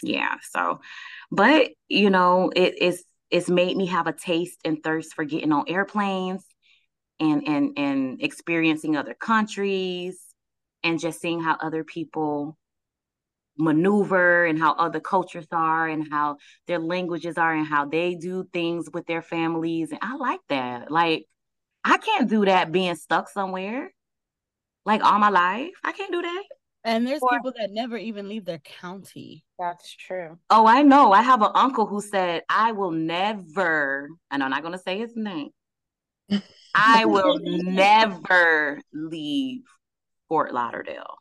yeah 0.03 0.35
so 0.51 0.81
but 1.31 1.69
you 1.87 2.09
know 2.09 2.51
it, 2.53 2.75
it's 2.79 3.03
it's 3.31 3.49
made 3.49 3.77
me 3.77 3.85
have 3.85 4.07
a 4.07 4.13
taste 4.13 4.59
and 4.65 4.83
thirst 4.83 5.13
for 5.13 5.23
getting 5.23 5.53
on 5.53 5.63
airplanes 5.69 6.45
and 7.19 7.47
and 7.47 7.77
and 7.77 8.21
experiencing 8.21 8.97
other 8.97 9.13
countries 9.13 10.19
and 10.83 10.99
just 10.99 11.19
seeing 11.21 11.41
how 11.41 11.57
other 11.61 11.83
people 11.83 12.57
maneuver 13.57 14.45
and 14.45 14.59
how 14.59 14.73
other 14.73 14.99
cultures 14.99 15.47
are 15.51 15.87
and 15.87 16.11
how 16.11 16.37
their 16.67 16.79
languages 16.79 17.37
are 17.37 17.53
and 17.53 17.65
how 17.65 17.85
they 17.85 18.15
do 18.15 18.45
things 18.51 18.89
with 18.93 19.05
their 19.07 19.21
families 19.21 19.91
and 19.91 19.99
I 20.01 20.15
like 20.15 20.41
that. 20.49 20.91
Like 20.91 21.25
I 21.83 21.97
can't 21.97 22.29
do 22.29 22.45
that 22.45 22.71
being 22.71 22.95
stuck 22.95 23.29
somewhere 23.29 23.91
like 24.85 25.03
all 25.03 25.19
my 25.19 25.29
life. 25.29 25.71
I 25.83 25.91
can't 25.91 26.11
do 26.11 26.21
that. 26.21 26.43
And 26.83 27.07
there's 27.07 27.21
or, 27.21 27.29
people 27.31 27.53
that 27.57 27.71
never 27.71 27.97
even 27.97 28.29
leave 28.29 28.45
their 28.45 28.59
county. 28.59 29.43
That's 29.57 29.91
true. 29.95 30.37
Oh, 30.51 30.67
I 30.67 30.83
know. 30.83 31.11
I 31.11 31.23
have 31.23 31.41
an 31.41 31.51
uncle 31.55 31.87
who 31.87 31.99
said, 31.99 32.43
I 32.47 32.73
will 32.73 32.91
never, 32.91 34.09
and 34.29 34.43
I'm 34.43 34.51
not 34.51 34.61
going 34.61 34.73
to 34.73 34.79
say 34.79 34.99
his 34.99 35.15
name, 35.15 35.49
I 36.75 37.05
will 37.05 37.39
never 37.41 38.79
leave 38.93 39.63
Fort 40.35 40.53
Lauderdale. 40.53 41.15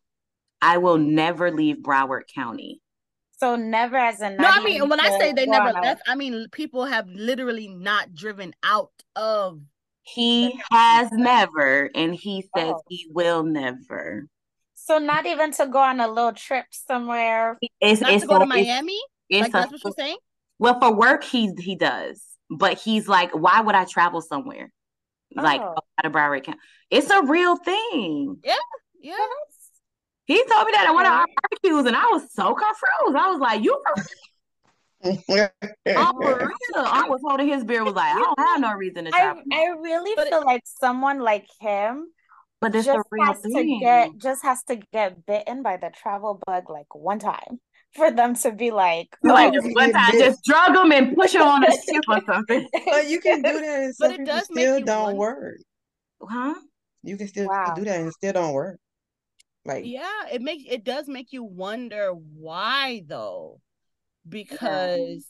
I 0.61 0.78
will 0.78 0.99
never 0.99 1.52
leave 1.52 1.76
Broward 1.76 2.23
County. 2.35 2.80
So 3.38 3.54
never 3.54 3.97
as 3.97 4.21
a 4.21 4.30
no. 4.30 4.44
I 4.44 4.61
mean, 4.64 4.88
when 4.88 4.99
I 4.99 5.16
say 5.21 5.33
they 5.33 5.47
never 5.47 5.71
left, 5.71 6.02
I 6.09 6.16
mean 6.16 6.49
people 6.50 6.85
have 6.85 7.06
literally 7.06 7.68
not 7.68 8.12
driven 8.12 8.56
out 8.64 8.90
of. 9.14 9.61
He 10.02 10.59
has 10.73 11.12
never, 11.12 11.90
and 11.94 12.12
he 12.12 12.42
says 12.56 12.73
oh. 12.75 12.83
he 12.88 13.06
will 13.09 13.44
never. 13.44 14.26
So 14.75 14.99
not 14.99 15.26
even 15.26 15.52
to 15.52 15.66
go 15.68 15.78
on 15.78 16.00
a 16.00 16.09
little 16.09 16.33
trip 16.33 16.66
somewhere. 16.73 17.56
It's, 17.80 18.00
not 18.00 18.14
it's 18.14 18.23
to 18.23 18.28
go 18.28 18.40
to 18.40 18.47
Miami. 18.47 18.99
It's, 19.30 19.42
like 19.42 19.52
that's 19.52 19.71
what 19.71 19.80
you're 19.85 19.92
saying. 19.97 20.16
Well, 20.59 20.80
for 20.80 20.92
work, 20.92 21.23
he 21.23 21.52
he 21.56 21.76
does, 21.76 22.21
but 22.50 22.78
he's 22.78 23.06
like, 23.06 23.30
why 23.30 23.61
would 23.61 23.76
I 23.76 23.85
travel 23.85 24.23
somewhere? 24.23 24.73
Like 25.37 25.61
oh. 25.61 25.76
out 25.99 26.04
of 26.04 26.11
Broward 26.11 26.42
County, 26.42 26.59
it's 26.90 27.11
a 27.11 27.23
real 27.23 27.54
thing. 27.54 28.38
Yeah, 28.42 28.54
yeah. 29.04 29.14
He 30.26 30.37
told 30.37 30.66
me 30.66 30.73
that 30.73 30.87
at 30.88 30.94
one 30.94 31.04
of 31.04 31.12
our 31.12 31.26
barbecues, 31.26 31.87
and 31.87 31.94
I 31.94 32.06
was 32.06 32.23
so 32.32 32.54
confused. 32.54 33.16
I 33.16 33.30
was 33.30 33.40
like, 33.40 33.62
"You 33.62 33.82
oh, 35.04 35.16
for 35.26 36.38
real. 36.38 36.50
I 36.76 37.06
was 37.08 37.20
holding 37.23 37.49
his 37.49 37.64
beer. 37.64 37.84
Was 37.84 37.94
like, 37.94 38.14
I 38.14 38.18
don't 38.18 38.38
have 38.38 38.61
no 38.61 38.73
reason 38.73 39.04
to 39.04 39.11
travel. 39.11 39.42
I, 39.52 39.56
I 39.56 39.66
really 39.78 40.12
but 40.16 40.28
feel 40.28 40.40
it, 40.40 40.46
like 40.46 40.62
someone 40.64 41.20
like 41.20 41.46
him, 41.61 42.08
but 42.62 42.73
this 42.73 42.87
just 42.87 43.06
has 43.20 43.40
thing. 43.40 43.78
to 43.78 43.84
get 43.84 44.16
just 44.16 44.42
has 44.42 44.62
to 44.64 44.76
get 44.76 45.26
bitten 45.26 45.62
by 45.62 45.76
the 45.76 45.90
travel 45.90 46.40
bug 46.46 46.70
like 46.70 46.94
one 46.94 47.18
time 47.18 47.61
for 47.94 48.11
them 48.11 48.34
to 48.37 48.52
be 48.52 48.70
like, 48.70 49.14
like 49.23 49.52
oh, 49.54 49.70
one 49.73 49.92
time, 49.92 50.12
just 50.12 50.42
drug 50.44 50.73
them 50.73 50.90
and 50.92 51.14
push 51.14 51.32
them 51.32 51.42
on 51.42 51.64
a 51.64 51.70
ship 51.87 52.04
or 52.08 52.23
something. 52.26 52.66
But 52.87 53.08
you 53.08 53.20
can 53.20 53.42
do 53.42 53.61
that, 53.61 53.80
and 53.82 53.94
but 53.99 54.12
it 54.12 54.25
does 54.25 54.44
still 54.44 54.80
don't 54.80 55.16
work. 55.16 55.58
Huh? 56.23 56.54
You 57.02 57.18
can 57.18 57.28
still 57.28 57.49
wow. 57.49 57.75
do 57.76 57.84
that 57.84 58.00
and 58.00 58.11
still 58.11 58.32
don't 58.32 58.54
work. 58.54 58.80
Like 59.64 59.85
yeah, 59.87 60.26
it 60.33 60.42
makes 60.42 60.64
it 60.68 60.85
does 60.85 61.09
make 61.09 61.33
you 61.33 61.42
wonder 61.42 62.12
why 62.12 63.02
though. 63.06 63.61
Because 64.28 65.26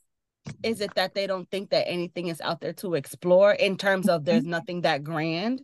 yeah. 0.47 0.53
is 0.63 0.81
it 0.81 0.95
that 0.95 1.15
they 1.15 1.27
don't 1.27 1.51
think 1.51 1.71
that 1.71 1.89
anything 1.89 2.29
is 2.29 2.41
out 2.41 2.61
there 2.61 2.73
to 2.75 2.95
explore 2.95 3.53
in 3.53 3.77
terms 3.77 4.09
of 4.09 4.25
there's 4.25 4.43
mm-hmm. 4.43 4.51
nothing 4.51 4.81
that 4.83 5.05
grand? 5.05 5.63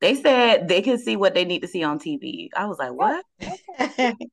They 0.00 0.14
said 0.14 0.66
they 0.66 0.80
can 0.80 0.98
see 0.98 1.16
what 1.16 1.34
they 1.34 1.44
need 1.44 1.60
to 1.60 1.68
see 1.68 1.82
on 1.82 1.98
TV. 1.98 2.48
I 2.56 2.64
was 2.64 2.78
like, 2.78 2.92
what? 2.92 3.22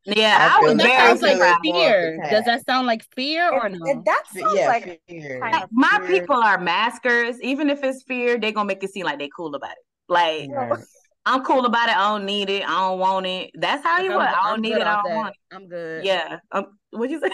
yeah, 0.06 0.50
I, 0.50 0.60
I 0.62 0.64
was 0.64 0.78
that 0.78 1.20
sounds 1.20 1.22
like 1.22 1.62
fear. 1.62 2.18
Does 2.30 2.46
that 2.46 2.66
sound 2.66 2.88
like 2.88 3.04
fear 3.16 3.52
or 3.52 3.68
no? 3.68 4.02
That 4.06 4.24
sounds 4.34 4.54
yeah, 4.56 4.68
like 4.68 5.02
fear. 5.10 5.42
Kind 5.42 5.64
of 5.64 5.70
my 5.72 6.00
fear. 6.06 6.22
people 6.22 6.38
are 6.38 6.58
maskers. 6.58 7.36
Even 7.42 7.70
if 7.70 7.84
it's 7.84 8.04
fear, 8.04 8.40
they're 8.40 8.54
gonna 8.54 8.66
make 8.66 8.82
it 8.82 8.92
seem 8.92 9.06
like 9.06 9.20
they 9.20 9.30
cool 9.36 9.56
about 9.56 9.72
it. 9.72 9.78
Like 10.08 10.50
I'm 11.28 11.44
cool 11.44 11.66
about 11.66 11.90
it. 11.90 11.98
I 11.98 12.10
don't 12.10 12.26
need 12.26 12.50
it. 12.50 12.64
I 12.64 12.80
don't 12.80 13.00
want 13.00 13.26
it. 13.26 13.52
That's 13.54 13.84
how 13.84 14.02
you 14.02 14.12
want. 14.12 14.30
I 14.30 14.50
don't 14.50 14.62
need 14.62 14.74
it. 14.74 14.82
I 14.82 14.96
don't 14.96 15.10
that. 15.10 15.16
want 15.16 15.30
it. 15.30 15.56
I'm 15.56 15.68
good. 15.68 16.06
Yeah. 16.06 16.40
Um, 16.52 16.78
what'd 16.92 17.12
you 17.12 17.20
say? 17.20 17.32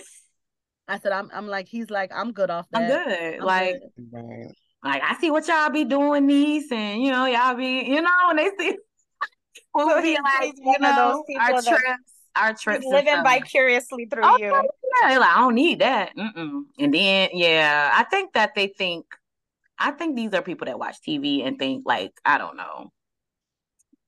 I 0.87 0.99
said 0.99 1.11
I'm. 1.11 1.29
I'm 1.33 1.47
like 1.47 1.67
he's 1.67 1.89
like 1.89 2.11
I'm 2.13 2.31
good 2.31 2.49
off 2.49 2.65
that. 2.71 2.81
I'm 2.81 2.87
good. 2.87 3.39
I'm 3.39 3.45
like. 3.45 3.81
Good. 4.11 4.53
Like 4.83 5.01
I 5.01 5.15
see 5.15 5.31
what 5.31 5.47
y'all 5.47 5.69
be 5.69 5.85
doing, 5.85 6.25
niece, 6.25 6.69
and 6.71 7.01
you 7.01 7.09
know 7.09 7.25
y'all 7.25 7.55
be, 7.55 7.85
you 7.87 8.01
know, 8.01 8.09
when 8.27 8.35
they 8.35 8.49
see, 8.59 8.77
we'll 9.73 9.89
so 9.89 10.01
be 10.01 10.17
like, 10.21 10.53
you 10.57 10.79
know, 10.79 11.23
our 11.39 11.61
trips, 11.61 12.13
our 12.35 12.53
trips, 12.53 12.85
living 12.85 13.23
vicariously 13.23 14.07
through 14.07 14.23
oh, 14.25 14.37
you. 14.37 14.47
Yeah, 14.47 15.19
like 15.19 15.29
I 15.29 15.39
don't 15.39 15.55
need 15.55 15.79
that. 15.79 16.11
Mm-mm. 16.17 16.63
And 16.77 16.93
then, 16.93 17.29
yeah, 17.31 17.91
I 17.93 18.03
think 18.03 18.33
that 18.33 18.55
they 18.55 18.67
think, 18.67 19.05
I 19.79 19.91
think 19.91 20.17
these 20.17 20.33
are 20.33 20.41
people 20.41 20.65
that 20.65 20.77
watch 20.77 20.97
TV 21.07 21.47
and 21.47 21.57
think 21.57 21.83
like, 21.85 22.11
I 22.25 22.37
don't 22.37 22.57
know, 22.57 22.91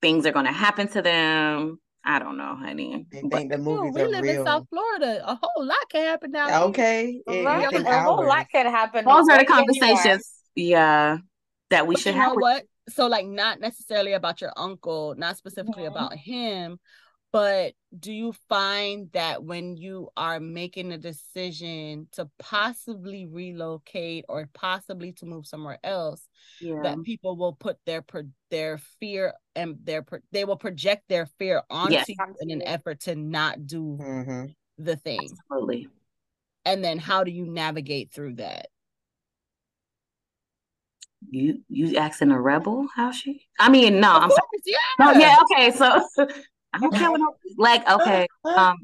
things 0.06 0.26
are 0.28 0.32
going 0.32 0.46
to 0.46 0.52
happen 0.52 0.88
to 0.90 1.02
them. 1.02 1.80
I 2.04 2.20
don't 2.20 2.38
know, 2.38 2.56
honey. 2.56 3.08
They 3.12 3.22
think 3.22 3.52
the 3.52 3.58
movies 3.58 3.94
we 3.96 4.06
live 4.06 4.22
real. 4.22 4.42
in 4.42 4.46
South 4.46 4.68
Florida. 4.70 5.24
A 5.26 5.36
whole 5.42 5.66
lot 5.66 5.78
can 5.92 6.04
happen 6.04 6.30
now. 6.32 6.66
Okay, 6.66 7.22
right. 7.28 7.74
a 7.74 8.02
whole 8.04 8.24
lot 8.24 8.46
can 8.52 8.68
happen. 8.68 9.06
Those 9.06 9.28
are 9.32 9.40
the 9.40 9.46
conversations. 9.46 10.32
Yeah, 10.54 11.18
that 11.72 11.88
we 11.88 11.96
but 11.96 12.02
should 12.04 12.14
you 12.14 12.22
have. 12.22 12.34
Know 12.34 12.36
what? 12.36 12.64
So, 12.90 13.08
like, 13.08 13.26
not 13.26 13.60
necessarily 13.60 14.14
about 14.14 14.42
your 14.42 14.54
uncle, 14.56 15.16
not 15.18 15.38
specifically 15.38 15.86
mm-hmm. 15.86 15.96
about 15.96 16.14
him, 16.16 16.80
but 17.36 17.74
do 18.00 18.14
you 18.14 18.34
find 18.48 19.10
that 19.12 19.44
when 19.44 19.76
you 19.76 20.08
are 20.16 20.40
making 20.40 20.94
a 20.94 20.98
decision 20.98 22.08
to 22.14 22.30
possibly 22.40 23.26
relocate 23.26 24.24
or 24.30 24.48
possibly 24.54 25.12
to 25.12 25.26
move 25.26 25.46
somewhere 25.46 25.78
else 25.84 26.30
yeah. 26.62 26.80
that 26.82 27.04
people 27.04 27.36
will 27.36 27.52
put 27.52 27.78
their 27.86 28.06
their 28.52 28.78
fear 29.02 29.34
and 29.54 29.76
their 29.84 30.06
they 30.32 30.46
will 30.46 30.56
project 30.56 31.04
their 31.10 31.26
fear 31.26 31.62
onto 31.70 31.96
yes. 31.96 32.08
you 32.08 32.16
in 32.40 32.52
an 32.52 32.62
effort 32.62 33.02
to 33.02 33.16
not 33.18 33.68
do 33.68 33.98
mm-hmm. 34.02 34.46
the 34.78 34.96
thing 34.96 35.28
Absolutely. 35.52 35.90
and 36.64 36.82
then 36.82 36.98
how 36.98 37.26
do 37.26 37.32
you 37.32 37.46
navigate 37.46 38.14
through 38.14 38.36
that 38.36 38.68
you 41.30 41.60
you 41.68 41.98
asking 41.98 42.32
a 42.32 42.40
rebel 42.40 42.88
how 42.96 43.12
she 43.12 43.46
i 43.60 43.68
mean 43.68 44.00
no 44.00 44.16
of 44.16 44.24
i'm 44.24 44.30
course, 44.30 44.40
sorry. 44.40 44.78
yeah. 45.00 45.14
no 45.14 45.20
yeah 45.20 45.38
okay 45.52 45.72
so 45.72 46.28
Like 47.58 47.88
okay. 47.90 48.28
Um 48.46 48.78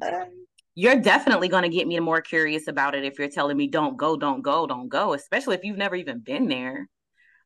you're 0.76 1.00
definitely 1.00 1.50
gonna 1.50 1.70
get 1.70 1.88
me 1.88 2.00
more 2.00 2.22
curious 2.22 2.68
about 2.68 2.96
it 2.96 3.04
if 3.04 3.20
you're 3.20 3.30
telling 3.30 3.58
me 3.58 3.68
don't 3.68 3.98
go, 3.98 4.16
don't 4.16 4.42
go, 4.42 4.66
don't 4.66 4.88
go, 4.88 5.14
especially 5.14 5.56
if 5.56 5.64
you've 5.64 5.78
never 5.78 5.96
even 5.96 6.20
been 6.20 6.48
there. 6.48 6.88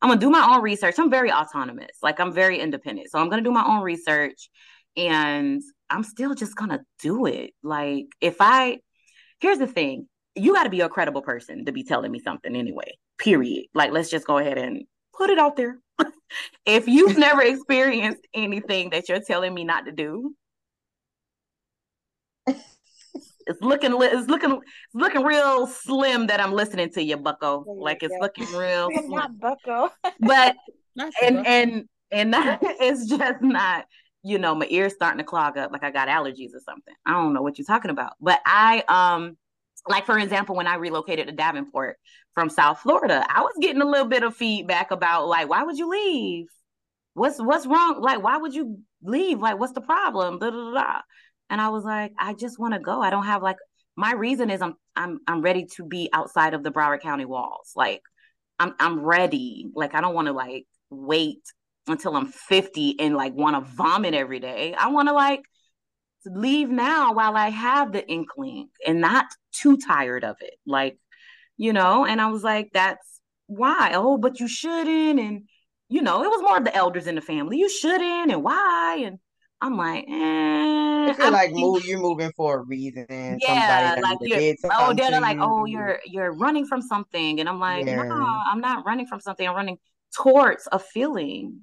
I'm 0.01 0.09
gonna 0.09 0.19
do 0.19 0.29
my 0.29 0.53
own 0.53 0.61
research. 0.61 0.95
I'm 0.99 1.09
very 1.09 1.31
autonomous, 1.31 1.97
like 2.03 2.19
I'm 2.19 2.33
very 2.33 2.59
independent. 2.59 3.09
So 3.09 3.19
I'm 3.19 3.29
gonna 3.29 3.41
do 3.41 3.51
my 3.51 3.65
own 3.65 3.81
research 3.81 4.49
and 4.95 5.61
I'm 5.89 6.03
still 6.03 6.35
just 6.35 6.55
gonna 6.55 6.81
do 6.99 7.25
it. 7.25 7.51
Like 7.63 8.05
if 8.21 8.37
I 8.39 8.79
here's 9.39 9.59
the 9.59 9.67
thing, 9.67 10.07
you 10.35 10.53
gotta 10.53 10.69
be 10.69 10.81
a 10.81 10.89
credible 10.89 11.21
person 11.21 11.65
to 11.65 11.71
be 11.71 11.83
telling 11.83 12.11
me 12.11 12.19
something 12.19 12.55
anyway. 12.55 12.97
Period. 13.17 13.65
Like 13.73 13.91
let's 13.91 14.09
just 14.09 14.27
go 14.27 14.37
ahead 14.37 14.57
and 14.57 14.83
put 15.13 15.29
it 15.29 15.39
out 15.39 15.55
there. 15.55 15.79
If 16.65 16.87
you've 16.87 17.17
never 17.17 17.41
experienced 17.41 18.25
anything 18.33 18.89
that 18.91 19.09
you're 19.09 19.21
telling 19.21 19.53
me 19.53 19.63
not 19.63 19.85
to 19.85 19.91
do, 19.91 20.35
it's 23.47 23.61
looking 23.61 23.95
it's 24.01 24.27
looking 24.27 24.51
it's 24.51 24.95
looking 24.95 25.23
real 25.23 25.67
slim 25.67 26.27
that 26.27 26.39
I'm 26.39 26.51
listening 26.51 26.89
to 26.91 27.03
you, 27.03 27.17
Bucko. 27.17 27.65
Like 27.67 28.01
it's 28.01 28.15
looking 28.19 28.47
real 28.55 28.89
not 29.09 29.39
Bucko. 29.39 29.91
but 30.19 30.55
and 31.21 31.45
and 31.45 31.85
and 32.11 32.33
that, 32.33 32.59
it's 32.61 33.07
just 33.07 33.41
not, 33.41 33.85
you 34.23 34.37
know, 34.37 34.55
my 34.55 34.67
ears 34.69 34.93
starting 34.93 35.17
to 35.19 35.23
clog 35.23 35.57
up 35.57 35.71
like 35.71 35.83
I 35.83 35.91
got 35.91 36.07
allergies 36.07 36.53
or 36.53 36.61
something. 36.65 36.93
I 37.05 37.11
don't 37.11 37.33
know 37.33 37.41
what 37.41 37.57
you're 37.57 37.65
talking 37.65 37.91
about. 37.91 38.13
But 38.19 38.41
I 38.45 38.83
um 38.87 39.37
like 39.87 40.05
for 40.05 40.17
example, 40.17 40.55
when 40.55 40.67
I 40.67 40.75
relocated 40.75 41.27
to 41.27 41.33
Davenport 41.33 41.97
from 42.33 42.49
South 42.49 42.79
Florida, 42.79 43.25
I 43.29 43.41
was 43.41 43.53
getting 43.61 43.81
a 43.81 43.85
little 43.85 44.07
bit 44.07 44.23
of 44.23 44.35
feedback 44.35 44.91
about 44.91 45.27
like, 45.27 45.49
why 45.49 45.63
would 45.63 45.77
you 45.77 45.89
leave? 45.89 46.47
What's 47.13 47.39
what's 47.39 47.65
wrong? 47.65 48.01
Like, 48.01 48.21
why 48.23 48.37
would 48.37 48.53
you 48.53 48.79
leave? 49.01 49.39
Like, 49.39 49.59
what's 49.59 49.73
the 49.73 49.81
problem? 49.81 50.39
Da, 50.39 50.49
da, 50.49 50.73
da. 50.73 51.01
And 51.49 51.61
I 51.61 51.69
was 51.69 51.83
like, 51.83 52.13
I 52.17 52.33
just 52.33 52.59
want 52.59 52.73
to 52.73 52.79
go. 52.79 53.01
I 53.01 53.09
don't 53.09 53.25
have 53.25 53.43
like 53.43 53.57
my 53.95 54.13
reason 54.13 54.49
is 54.49 54.61
I'm 54.61 54.75
I'm 54.95 55.19
I'm 55.27 55.41
ready 55.41 55.65
to 55.77 55.85
be 55.85 56.09
outside 56.11 56.53
of 56.53 56.63
the 56.63 56.71
Broward 56.71 57.01
County 57.01 57.25
walls. 57.25 57.71
Like, 57.75 58.01
I'm 58.59 58.73
I'm 58.79 58.99
ready. 58.99 59.67
Like, 59.73 59.95
I 59.95 60.01
don't 60.01 60.15
want 60.15 60.27
to 60.27 60.33
like 60.33 60.65
wait 60.89 61.41
until 61.87 62.15
I'm 62.15 62.27
50 62.27 62.99
and 62.99 63.15
like 63.15 63.33
want 63.33 63.55
to 63.55 63.71
vomit 63.75 64.13
every 64.13 64.39
day. 64.39 64.73
I 64.73 64.87
want 64.87 65.07
to 65.07 65.13
like 65.13 65.43
leave 66.25 66.69
now 66.69 67.13
while 67.13 67.35
I 67.35 67.49
have 67.49 67.91
the 67.91 68.07
inkling 68.07 68.69
and 68.85 69.01
not 69.01 69.25
too 69.51 69.77
tired 69.77 70.23
of 70.23 70.37
it. 70.41 70.55
Like, 70.65 70.97
you 71.57 71.73
know, 71.73 72.05
and 72.05 72.19
I 72.21 72.29
was 72.29 72.43
like, 72.43 72.69
that's 72.73 73.21
why. 73.47 73.91
Oh, 73.93 74.17
but 74.17 74.39
you 74.39 74.47
shouldn't. 74.47 75.19
And, 75.19 75.43
you 75.89 76.01
know, 76.01 76.23
it 76.23 76.27
was 76.27 76.41
more 76.41 76.57
of 76.57 76.65
the 76.65 76.75
elders 76.75 77.07
in 77.07 77.15
the 77.15 77.21
family. 77.21 77.57
You 77.57 77.69
shouldn't 77.69 78.31
and 78.31 78.43
why. 78.43 79.03
And 79.05 79.19
I'm 79.61 79.77
like, 79.77 80.05
eh. 80.07 80.85
I 81.09 81.13
feel 81.13 81.27
I'm 81.27 81.33
like 81.33 81.51
move, 81.51 81.85
you're 81.85 81.99
moving 81.99 82.31
for 82.35 82.59
a 82.59 82.63
reason. 82.63 83.05
Yeah, 83.09 83.99
like 84.01 84.17
you're, 84.21 84.55
oh, 84.71 84.93
they're 84.93 85.21
like, 85.21 85.37
oh, 85.39 85.65
you're 85.65 85.99
you're 86.05 86.33
running 86.33 86.65
from 86.65 86.81
something, 86.81 87.39
and 87.39 87.47
I'm 87.47 87.59
like, 87.59 87.85
yeah. 87.85 88.01
no, 88.03 88.41
I'm 88.51 88.59
not 88.59 88.85
running 88.85 89.05
from 89.05 89.19
something. 89.19 89.47
I'm 89.47 89.55
running 89.55 89.77
towards 90.15 90.67
a 90.71 90.79
feeling. 90.79 91.61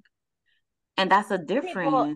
And 0.98 1.10
that's 1.10 1.30
a 1.30 1.38
difference 1.38 1.74
People, 1.74 2.14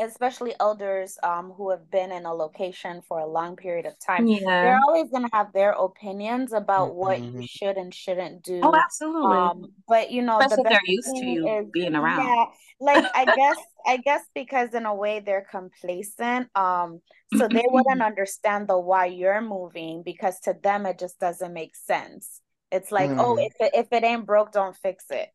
especially 0.00 0.54
elders 0.60 1.18
um 1.22 1.52
who 1.56 1.70
have 1.70 1.90
been 1.90 2.12
in 2.12 2.26
a 2.26 2.32
location 2.32 3.00
for 3.06 3.20
a 3.20 3.26
long 3.26 3.56
period 3.56 3.86
of 3.86 3.98
time 3.98 4.26
yeah. 4.26 4.38
they're 4.44 4.80
always 4.86 5.10
going 5.10 5.24
to 5.24 5.30
have 5.32 5.52
their 5.52 5.72
opinions 5.72 6.52
about 6.52 6.90
mm-hmm. 6.90 6.98
what 6.98 7.20
you 7.20 7.30
mm-hmm. 7.30 7.42
should 7.42 7.76
and 7.76 7.94
shouldn't 7.94 8.42
do 8.42 8.60
oh 8.62 8.74
absolutely 8.74 9.36
um 9.36 9.72
but 9.86 10.10
you 10.10 10.22
know 10.22 10.38
especially 10.38 10.64
the 10.64 10.68
they're 10.68 10.80
used 10.84 11.16
to 11.16 11.24
you 11.24 11.48
is, 11.48 11.66
being 11.72 11.94
around 11.94 12.24
yeah 12.26 12.44
like 12.80 13.04
i 13.14 13.24
guess 13.36 13.56
i 13.86 13.96
guess 13.96 14.22
because 14.34 14.74
in 14.74 14.86
a 14.86 14.94
way 14.94 15.20
they're 15.20 15.46
complacent 15.50 16.48
um 16.56 17.00
so 17.36 17.46
they 17.46 17.64
wouldn't 17.66 18.02
understand 18.02 18.68
the 18.68 18.78
why 18.78 19.06
you're 19.06 19.42
moving 19.42 20.02
because 20.02 20.40
to 20.40 20.56
them 20.62 20.86
it 20.86 20.98
just 20.98 21.18
doesn't 21.18 21.52
make 21.52 21.74
sense 21.76 22.40
it's 22.70 22.92
like 22.92 23.10
mm. 23.10 23.18
oh 23.18 23.38
if 23.38 23.52
it, 23.60 23.70
if 23.74 23.86
it 23.92 24.04
ain't 24.04 24.26
broke 24.26 24.52
don't 24.52 24.76
fix 24.76 25.04
it 25.10 25.28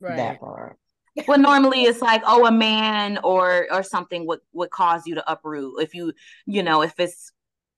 right 0.00 0.16
that 0.16 0.40
part 0.40 0.76
well 1.28 1.38
normally 1.38 1.82
it's 1.82 2.02
like 2.02 2.22
oh 2.26 2.46
a 2.46 2.52
man 2.52 3.18
or 3.24 3.66
or 3.70 3.82
something 3.82 4.26
would 4.26 4.40
would 4.52 4.70
cause 4.70 5.06
you 5.06 5.14
to 5.14 5.30
uproot 5.30 5.82
if 5.82 5.94
you 5.94 6.12
you 6.46 6.62
know 6.62 6.82
if 6.82 6.98
it's 6.98 7.32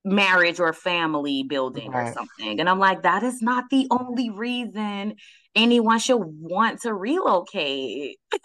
marriage 0.04 0.60
or 0.60 0.72
family 0.72 1.42
building 1.42 1.90
right. 1.90 2.08
or 2.08 2.14
something. 2.14 2.60
And 2.60 2.68
i'm 2.68 2.78
like 2.78 3.02
that 3.02 3.22
is 3.22 3.42
not 3.42 3.64
the 3.70 3.86
only 3.90 4.30
reason 4.30 5.16
anyone 5.54 5.98
should 5.98 6.22
want 6.22 6.82
to 6.82 6.94
relocate. 6.94 8.18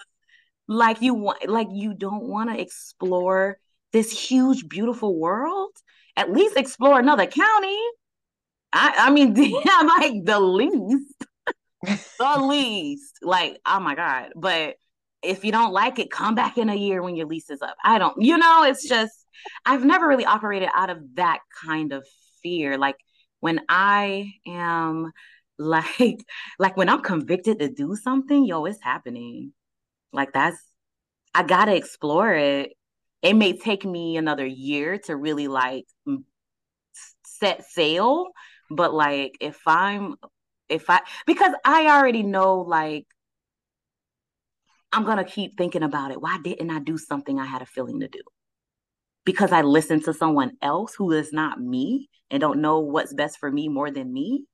Like 0.65 1.01
you 1.01 1.13
want 1.13 1.49
like 1.49 1.67
you 1.73 1.93
don't 1.93 2.23
want 2.23 2.49
to 2.49 2.59
explore 2.59 3.57
this 3.91 4.17
huge 4.17 4.69
beautiful 4.69 5.19
world? 5.19 5.71
At 6.15 6.31
least 6.31 6.55
explore 6.55 6.97
another 6.97 7.25
county. 7.25 7.77
I 8.71 8.93
i 8.97 9.11
mean 9.11 9.35
i'm 9.69 9.87
like 9.87 10.23
the 10.23 10.39
least 10.39 11.25
the 11.83 12.41
least 12.41 13.17
like 13.21 13.59
oh 13.65 13.79
my 13.79 13.95
god 13.95 14.31
but 14.35 14.75
if 15.23 15.45
you 15.45 15.51
don't 15.51 15.73
like 15.73 15.99
it, 15.99 16.11
come 16.11 16.35
back 16.35 16.57
in 16.57 16.69
a 16.69 16.75
year 16.75 17.01
when 17.01 17.15
your 17.15 17.25
lease 17.25 17.49
is 17.49 17.61
up. 17.61 17.75
I 17.83 17.97
don't, 17.97 18.21
you 18.21 18.37
know, 18.37 18.63
it's 18.63 18.87
just, 18.87 19.25
I've 19.65 19.85
never 19.85 20.07
really 20.07 20.25
operated 20.25 20.69
out 20.75 20.89
of 20.89 20.99
that 21.15 21.39
kind 21.65 21.93
of 21.93 22.05
fear. 22.43 22.77
Like 22.77 22.97
when 23.39 23.61
I 23.69 24.33
am 24.45 25.11
like, 25.57 26.19
like 26.59 26.75
when 26.75 26.89
I'm 26.89 27.01
convicted 27.01 27.59
to 27.59 27.69
do 27.69 27.95
something, 27.95 28.45
yo, 28.45 28.65
it's 28.65 28.81
happening. 28.81 29.53
Like 30.11 30.33
that's, 30.33 30.57
I 31.33 31.43
gotta 31.43 31.75
explore 31.75 32.33
it. 32.33 32.73
It 33.21 33.35
may 33.35 33.57
take 33.57 33.85
me 33.85 34.17
another 34.17 34.45
year 34.45 34.97
to 35.05 35.15
really 35.15 35.47
like 35.47 35.85
set 37.25 37.63
sail, 37.63 38.27
but 38.69 38.93
like 38.93 39.37
if 39.39 39.59
I'm, 39.65 40.15
if 40.69 40.89
I, 40.89 41.01
because 41.25 41.53
I 41.65 41.87
already 41.87 42.23
know 42.23 42.61
like 42.61 43.05
I'm 44.93 45.05
to 45.17 45.23
keep 45.23 45.57
thinking 45.57 45.81
about 45.81 46.11
it. 46.11 46.21
Why 46.21 46.37
didn't 46.43 46.69
I 46.69 46.79
do 46.79 46.97
something 46.97 47.39
I 47.39 47.45
had 47.45 47.63
a 47.63 47.65
feeling 47.65 47.99
to 48.01 48.07
do? 48.07 48.21
Because 49.25 49.51
I 49.51 49.61
listened 49.63 50.03
to 50.05 50.13
someone 50.13 50.51
else 50.61 50.93
who 50.95 51.11
is 51.11 51.33
not 51.33 51.59
me 51.59 52.09
and 52.29 52.39
don't 52.39 52.61
know 52.61 52.79
what's 52.79 53.13
best 53.13 53.39
for 53.39 53.51
me 53.51 53.67
more 53.69 53.89
than 53.89 54.13
me. 54.13 54.45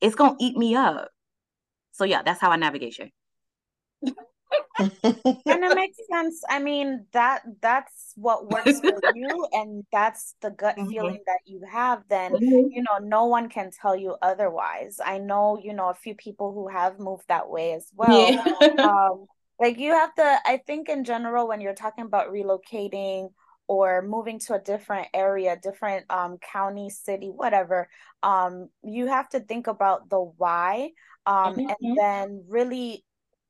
It's 0.00 0.14
to 0.36 0.44
eat 0.44 0.56
me 0.56 0.74
up. 0.74 1.08
So, 1.92 2.04
yeah, 2.04 2.22
that's 2.22 2.40
how 2.40 2.50
I 2.50 2.56
navigate. 2.56 2.98
and 4.78 4.90
it 5.02 5.74
makes 5.74 5.98
sense. 6.10 6.42
I 6.48 6.58
mean, 6.58 7.06
that 7.12 7.42
that's 7.60 8.12
what 8.16 8.50
works 8.50 8.80
for 8.80 9.00
you, 9.14 9.46
and 9.52 9.84
that's 9.92 10.34
the 10.40 10.50
gut 10.50 10.76
mm-hmm. 10.76 10.90
feeling 10.90 11.20
that 11.26 11.40
you 11.44 11.62
have. 11.70 12.02
Then 12.08 12.32
mm-hmm. 12.32 12.70
you 12.70 12.82
know, 12.82 12.98
no 13.02 13.26
one 13.26 13.48
can 13.48 13.70
tell 13.70 13.96
you 13.96 14.16
otherwise. 14.22 15.00
I 15.04 15.18
know, 15.18 15.58
you 15.62 15.74
know, 15.74 15.88
a 15.88 15.94
few 15.94 16.14
people 16.14 16.52
who 16.52 16.68
have 16.68 16.98
moved 16.98 17.24
that 17.28 17.48
way 17.48 17.72
as 17.74 17.90
well. 17.94 18.32
Yeah. 18.32 18.84
um, 18.84 19.26
like 19.60 19.78
you 19.78 19.92
have 19.92 20.14
to 20.14 20.38
i 20.44 20.56
think 20.66 20.88
in 20.88 21.04
general 21.04 21.46
when 21.46 21.60
you're 21.60 21.74
talking 21.74 22.04
about 22.04 22.32
relocating 22.32 23.30
or 23.68 24.02
moving 24.02 24.38
to 24.38 24.54
a 24.54 24.58
different 24.58 25.06
area 25.14 25.58
different 25.62 26.04
um, 26.10 26.36
county 26.38 26.90
city 26.90 27.28
whatever 27.28 27.88
um, 28.22 28.68
you 28.82 29.06
have 29.06 29.28
to 29.28 29.40
think 29.40 29.66
about 29.66 30.10
the 30.10 30.20
why 30.36 30.90
um, 31.26 31.54
mm-hmm. 31.54 31.70
and 31.80 31.98
then 31.98 32.44
really 32.48 33.04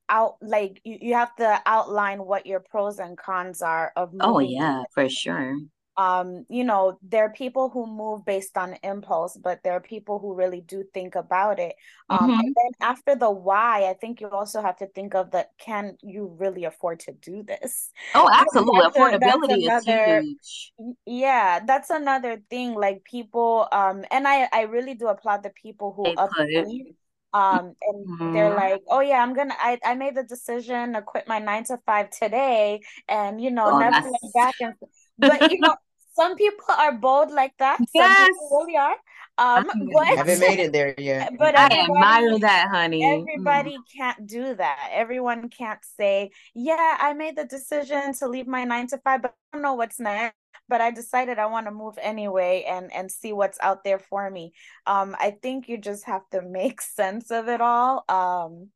out 0.09 0.37
like 0.41 0.81
you, 0.85 0.99
you 1.01 1.15
have 1.15 1.35
to 1.37 1.63
outline 1.67 2.19
what 2.25 2.47
your 2.47 2.61
pros 2.61 2.99
and 2.99 3.17
cons 3.17 3.63
are 3.63 3.93
of 3.97 4.13
oh 4.21 4.39
yeah 4.39 4.83
for 4.95 5.09
sure. 5.09 5.57
Um 5.95 6.47
you 6.49 6.65
know 6.65 6.99
there 7.03 7.27
are 7.27 7.33
people 7.33 7.69
who 7.69 7.87
move 7.87 8.25
based 8.25 8.57
on 8.57 8.77
impulse 8.83 9.37
but 9.37 9.63
there 9.63 9.75
are 9.75 9.81
people 9.81 10.19
who 10.19 10.35
really 10.35 10.63
do 10.63 10.85
think 10.95 11.15
about 11.17 11.59
it. 11.59 11.75
Um 12.09 12.19
mm-hmm. 12.21 12.41
and 12.41 12.57
then 12.57 12.71
after 12.81 13.15
the 13.15 13.31
why 13.31 13.85
i 13.91 13.93
think 13.93 14.21
you 14.23 14.29
also 14.29 14.63
have 14.63 14.77
to 14.79 14.87
think 14.87 15.15
of 15.15 15.33
that 15.33 15.51
can 15.59 15.99
you 16.03 16.35
really 16.39 16.65
afford 16.65 17.01
to 17.01 17.13
do 17.13 17.43
this? 17.43 17.91
Oh 18.15 18.29
absolutely. 18.33 18.81
affordability 18.81 19.65
another, 19.65 20.21
is 20.21 20.73
huge 20.79 21.03
yeah 21.07 21.61
that's 21.67 21.91
another 21.91 22.43
thing 22.49 22.75
like 22.75 23.05
people 23.05 23.69
um 23.71 24.05
and 24.11 24.27
i 24.27 24.49
i 24.53 24.63
really 24.63 24.95
do 24.95 25.09
applaud 25.09 25.43
the 25.43 25.51
people 25.51 25.93
who 25.93 26.05
upleave 26.17 26.95
um 27.35 27.75
and 27.83 28.07
mm-hmm. 28.07 28.33
they're 28.35 28.55
like 28.55 28.83
oh 28.89 29.01
yeah 29.01 29.23
i'm 29.23 29.35
gonna 29.35 29.55
I, 29.59 29.79
I 29.85 29.95
made 29.95 30.15
the 30.15 30.23
decision 30.23 30.93
to 30.93 31.03
quit 31.03 31.27
my 31.27 31.39
nine 31.39 31.65
to 31.65 31.79
five 31.87 32.11
today 32.11 32.83
and 33.09 33.41
you 33.41 33.51
know 33.51 33.71
oh, 33.73 33.79
never 33.79 34.03
went 34.03 34.35
back 34.35 34.55
and 34.61 34.75
but 35.19 35.51
you 35.51 35.61
know, 35.61 35.75
some 36.15 36.37
people 36.37 36.65
are 36.69 36.93
bold 36.93 37.31
like 37.31 37.53
that. 37.59 37.79
Yes. 37.95 38.17
Some 38.17 38.27
people 38.27 38.65
really 38.67 38.77
are. 38.77 38.97
Um, 39.39 39.67
but 39.95 40.07
haven't 40.07 40.41
made 40.41 40.59
it 40.59 40.73
there 40.73 40.95
yet. 40.99 41.33
But 41.39 41.59
I 41.59 41.85
admire 41.85 42.39
that, 42.41 42.69
honey. 42.71 43.03
Everybody 43.03 43.79
mm. 43.79 43.97
can't 43.97 44.27
do 44.27 44.55
that. 44.55 44.91
Everyone 44.93 45.49
can't 45.49 45.81
say, 45.97 46.31
"Yeah, 46.55 46.97
I 47.01 47.15
made 47.15 47.37
the 47.37 47.47
decision 47.47 48.13
to 48.19 48.29
leave 48.29 48.47
my 48.47 48.65
nine 48.65 48.89
to 48.89 48.99
five, 48.99 49.23
but 49.23 49.35
I 49.53 49.57
don't 49.57 49.63
know 49.63 49.75
what's 49.75 49.99
next." 49.99 50.37
But 50.69 50.81
I 50.81 50.91
decided 50.91 51.39
I 51.39 51.47
want 51.47 51.67
to 51.67 51.73
move 51.73 51.99
anyway 52.01 52.65
and 52.69 52.93
and 52.93 53.11
see 53.11 53.33
what's 53.33 53.59
out 53.61 53.85
there 53.85 53.99
for 53.99 54.31
me. 54.31 54.53
Um, 54.87 55.17
I 55.19 55.37
think 55.43 55.69
you 55.69 55.79
just 55.79 56.05
have 56.07 56.29
to 56.31 56.43
make 56.43 56.81
sense 57.01 57.31
of 57.31 57.49
it 57.49 57.61
all. 57.61 58.05
Um, 58.09 58.71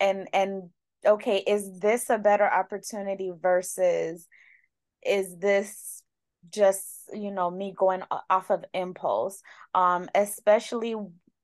and 0.00 0.28
and 0.32 0.70
okay, 1.06 1.38
is 1.38 1.78
this 1.80 2.10
a 2.10 2.18
better 2.18 2.50
opportunity 2.50 3.32
versus 3.40 4.26
is 5.04 5.36
this 5.38 6.02
just 6.50 6.84
you 7.12 7.30
know 7.30 7.50
me 7.50 7.72
going 7.76 8.02
off 8.28 8.50
of 8.50 8.64
impulse 8.74 9.40
um 9.74 10.08
especially 10.14 10.94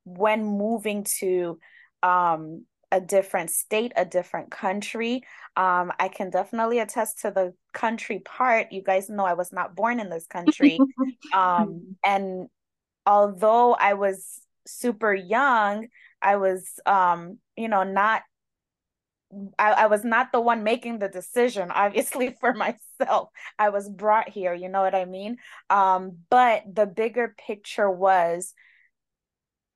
when 0.05 0.45
moving 0.45 1.05
to 1.05 1.59
um 2.03 2.65
a 2.93 3.01
different 3.01 3.51
state 3.51 3.93
a 3.97 4.05
different 4.05 4.51
country. 4.51 5.23
Um 5.57 5.93
i 5.99 6.09
can 6.09 6.31
definitely 6.31 6.79
attest 6.79 7.21
to 7.21 7.31
the 7.31 7.55
country 7.73 8.21
part. 8.21 8.73
You 8.73 8.83
guys 8.83 9.09
know 9.09 9.25
i 9.25 9.35
was 9.35 9.53
not 9.53 9.77
born 9.77 10.01
in 10.01 10.11
this 10.11 10.27
country. 10.27 10.79
Um 11.33 11.97
and 12.05 12.49
although 13.07 13.75
i 13.75 13.95
was 13.95 14.41
super 14.67 15.15
young 15.15 15.89
i 16.21 16.37
was 16.37 16.69
um 16.87 17.39
you 17.57 17.69
know 17.69 17.83
not 17.83 18.23
I, 19.59 19.73
I 19.73 19.87
was 19.87 20.05
not 20.05 20.33
the 20.33 20.41
one 20.41 20.65
making 20.65 20.99
the 20.99 21.09
decision 21.09 21.71
obviously 21.75 22.37
for 22.41 22.53
myself. 22.53 23.29
I 23.59 23.69
was 23.71 23.89
brought 23.89 24.29
here 24.29 24.55
you 24.55 24.69
know 24.69 24.83
what 24.83 24.95
i 24.95 25.05
mean? 25.05 25.37
Um 25.71 26.19
but 26.31 26.63
the 26.73 26.87
bigger 26.87 27.35
picture 27.47 27.91
was 27.91 28.55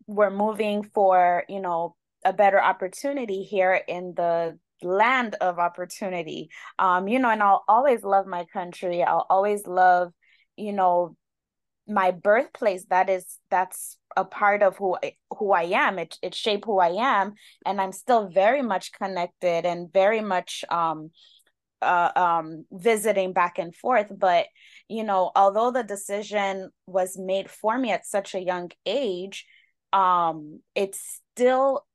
we're 0.07 0.31
moving 0.31 0.83
for 0.83 1.44
you 1.48 1.61
know 1.61 1.96
a 2.24 2.32
better 2.32 2.60
opportunity 2.60 3.42
here 3.42 3.80
in 3.88 4.14
the 4.16 4.58
land 4.82 5.37
of 5.40 5.58
opportunity. 5.58 6.50
Um 6.78 7.08
you 7.08 7.18
know 7.18 7.30
and 7.30 7.42
i'll 7.42 7.64
always 7.68 8.02
love 8.02 8.26
my 8.26 8.44
country. 8.52 9.02
I'll 9.02 9.26
always 9.30 9.66
love 9.66 10.12
you 10.56 10.72
know 10.72 11.16
my 11.87 12.10
birthplace. 12.10 12.84
That 12.90 13.08
is 13.10 13.38
that's 13.50 13.98
a 14.16 14.24
part 14.24 14.62
of 14.62 14.76
who 14.76 14.96
I, 15.02 15.16
who 15.38 15.52
I 15.52 15.64
am. 15.64 15.98
It 15.98 16.16
it 16.22 16.34
shaped 16.34 16.64
who 16.64 16.78
I 16.78 16.90
am 16.90 17.34
and 17.66 17.80
I'm 17.80 17.92
still 17.92 18.28
very 18.28 18.62
much 18.62 18.92
connected 18.92 19.66
and 19.66 19.92
very 19.92 20.20
much 20.20 20.64
um 20.70 21.10
uh, 21.82 22.10
um 22.16 22.64
visiting 22.72 23.32
back 23.32 23.58
and 23.58 23.74
forth. 23.74 24.10
But 24.16 24.46
you 24.88 25.04
know 25.04 25.30
although 25.37 25.70
the 25.70 25.82
decision 25.82 26.70
was 26.87 27.18
made 27.18 27.50
for 27.50 27.78
me 27.78 27.90
at 27.92 28.06
such 28.06 28.34
a 28.34 28.40
young 28.40 28.70
age 28.87 29.46
um 29.92 30.60
it's 30.74 31.20
still 31.34 31.87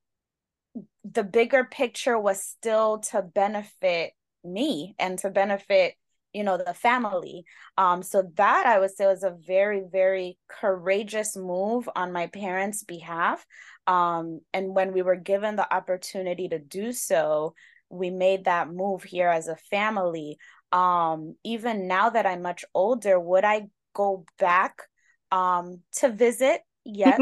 the 1.04 1.24
bigger 1.24 1.64
picture 1.64 2.18
was 2.20 2.44
still 2.44 3.00
to 3.00 3.22
benefit 3.22 4.14
me 4.44 4.96
and 5.00 5.18
to 5.20 5.30
benefit 5.30 5.96
you 6.34 6.44
know 6.44 6.58
the 6.58 6.74
family. 6.76 7.44
Um 7.78 8.04
so 8.04 8.24
that 8.36 8.66
i 8.68 8.80
would 8.80 8.92
say 8.96 9.08
was 9.08 9.24
a 9.24 9.36
very 9.48 9.82
very 9.92 10.38
courageous 10.48 11.36
move 11.36 11.90
on 11.96 12.14
my 12.14 12.28
parents 12.28 12.84
behalf. 12.84 13.46
Um 13.88 14.42
and 14.54 14.76
when 14.76 14.94
we 14.94 15.02
were 15.02 15.16
given 15.16 15.56
the 15.56 15.74
opportunity 15.74 16.48
to 16.50 16.60
do 16.60 16.92
so 16.92 17.56
we 17.90 18.12
made 18.12 18.46
that 18.46 18.70
move 18.70 19.02
here 19.04 19.30
as 19.30 19.48
a 19.48 19.56
family. 19.56 20.38
Um 20.72 21.36
even 21.44 21.88
now 21.88 22.12
that 22.12 22.28
i'm 22.28 22.44
much 22.44 22.64
older 22.76 23.20
would 23.20 23.44
i 23.44 23.68
go 23.94 24.24
back 24.38 24.84
um 25.32 25.82
to 25.94 26.10
visit? 26.10 26.62
Yes 26.86 27.20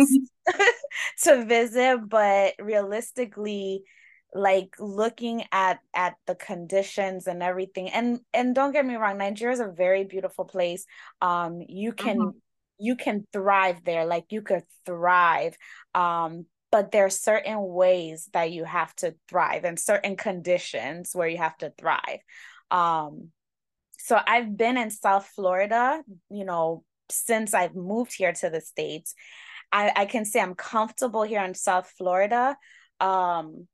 to 1.23 1.45
visit 1.45 1.99
but 2.07 2.53
realistically 2.59 3.83
like 4.33 4.75
looking 4.79 5.43
at 5.51 5.79
at 5.95 6.15
the 6.27 6.35
conditions 6.35 7.27
and 7.27 7.41
everything 7.41 7.89
and 7.89 8.19
and 8.33 8.53
don't 8.53 8.73
get 8.73 8.85
me 8.85 8.95
wrong 8.95 9.17
nigeria 9.17 9.53
is 9.53 9.59
a 9.59 9.67
very 9.67 10.03
beautiful 10.03 10.45
place. 10.45 10.85
Um 11.21 11.61
you 11.67 11.93
can 11.93 12.17
mm-hmm. 12.17 12.37
you 12.77 12.95
can 12.95 13.25
thrive 13.31 13.83
there 13.83 14.05
like 14.05 14.25
you 14.29 14.41
could 14.41 14.63
thrive. 14.85 15.57
Um 15.95 16.45
but 16.69 16.91
there 16.91 17.05
are 17.05 17.09
certain 17.09 17.57
ways 17.61 18.29
that 18.33 18.51
you 18.51 18.65
have 18.65 18.93
to 18.95 19.15
thrive 19.29 19.63
and 19.63 19.79
certain 19.79 20.17
conditions 20.17 21.11
where 21.13 21.29
you 21.29 21.37
have 21.37 21.57
to 21.59 21.71
thrive. 21.77 22.19
Um 22.69 23.31
so 23.99 24.19
i've 24.25 24.55
been 24.55 24.77
in 24.77 24.89
south 24.89 25.25
florida 25.35 26.01
you 26.29 26.45
know 26.45 26.83
since 27.09 27.53
i've 27.53 27.75
moved 27.75 28.13
here 28.15 28.31
to 28.31 28.49
the 28.49 28.61
states 28.61 29.13
i 29.71 29.91
i 29.95 30.05
can 30.05 30.25
say 30.25 30.39
i'm 30.39 30.55
comfortable 30.55 31.23
here 31.23 31.43
in 31.43 31.53
south 31.53 31.91
florida 31.97 32.55
um 32.99 33.67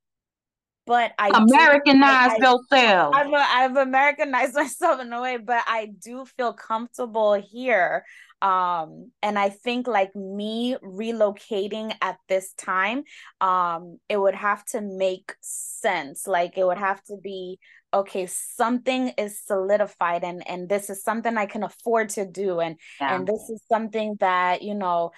but 0.86 1.14
I 1.18 1.30
Americanized 1.30 2.42
do, 2.42 2.44
yourself. 2.44 3.16
I've, 3.16 3.34
I've 3.34 3.78
Americanized 3.78 4.54
myself 4.56 5.00
in 5.00 5.14
a 5.14 5.22
way, 5.22 5.38
but 5.38 5.64
I 5.66 5.92
do 6.04 6.26
feel 6.26 6.54
comfortable 6.54 7.34
here. 7.34 8.04
Um, 8.42 9.12
and 9.22 9.40
I 9.40 9.48
think 9.50 9.88
like 9.88 10.14
me 10.16 10.76
relocating 10.84 11.96
at 12.02 12.18
this 12.28 12.52
time, 12.54 13.04
um, 13.40 14.00
it 14.10 14.18
would 14.18 14.36
have 14.36 14.66
to 14.68 14.82
make 14.82 15.34
sense. 15.40 16.28
Like 16.28 16.58
it 16.58 16.66
would 16.66 16.78
have 16.78 17.02
to 17.04 17.16
be 17.24 17.60
okay 17.94 18.26
something 18.26 19.10
is 19.20 19.40
solidified 19.46 20.24
and 20.24 20.46
and 20.50 20.68
this 20.68 20.90
is 20.90 21.04
something 21.04 21.38
i 21.38 21.46
can 21.46 21.62
afford 21.62 22.10
to 22.10 22.26
do 22.26 22.60
and 22.60 22.76
yeah. 23.00 23.16
and 23.16 23.28
this 23.28 23.50
is 23.50 23.62
something 23.72 24.16
that 24.20 24.64
you 24.64 24.74
know 24.74 25.12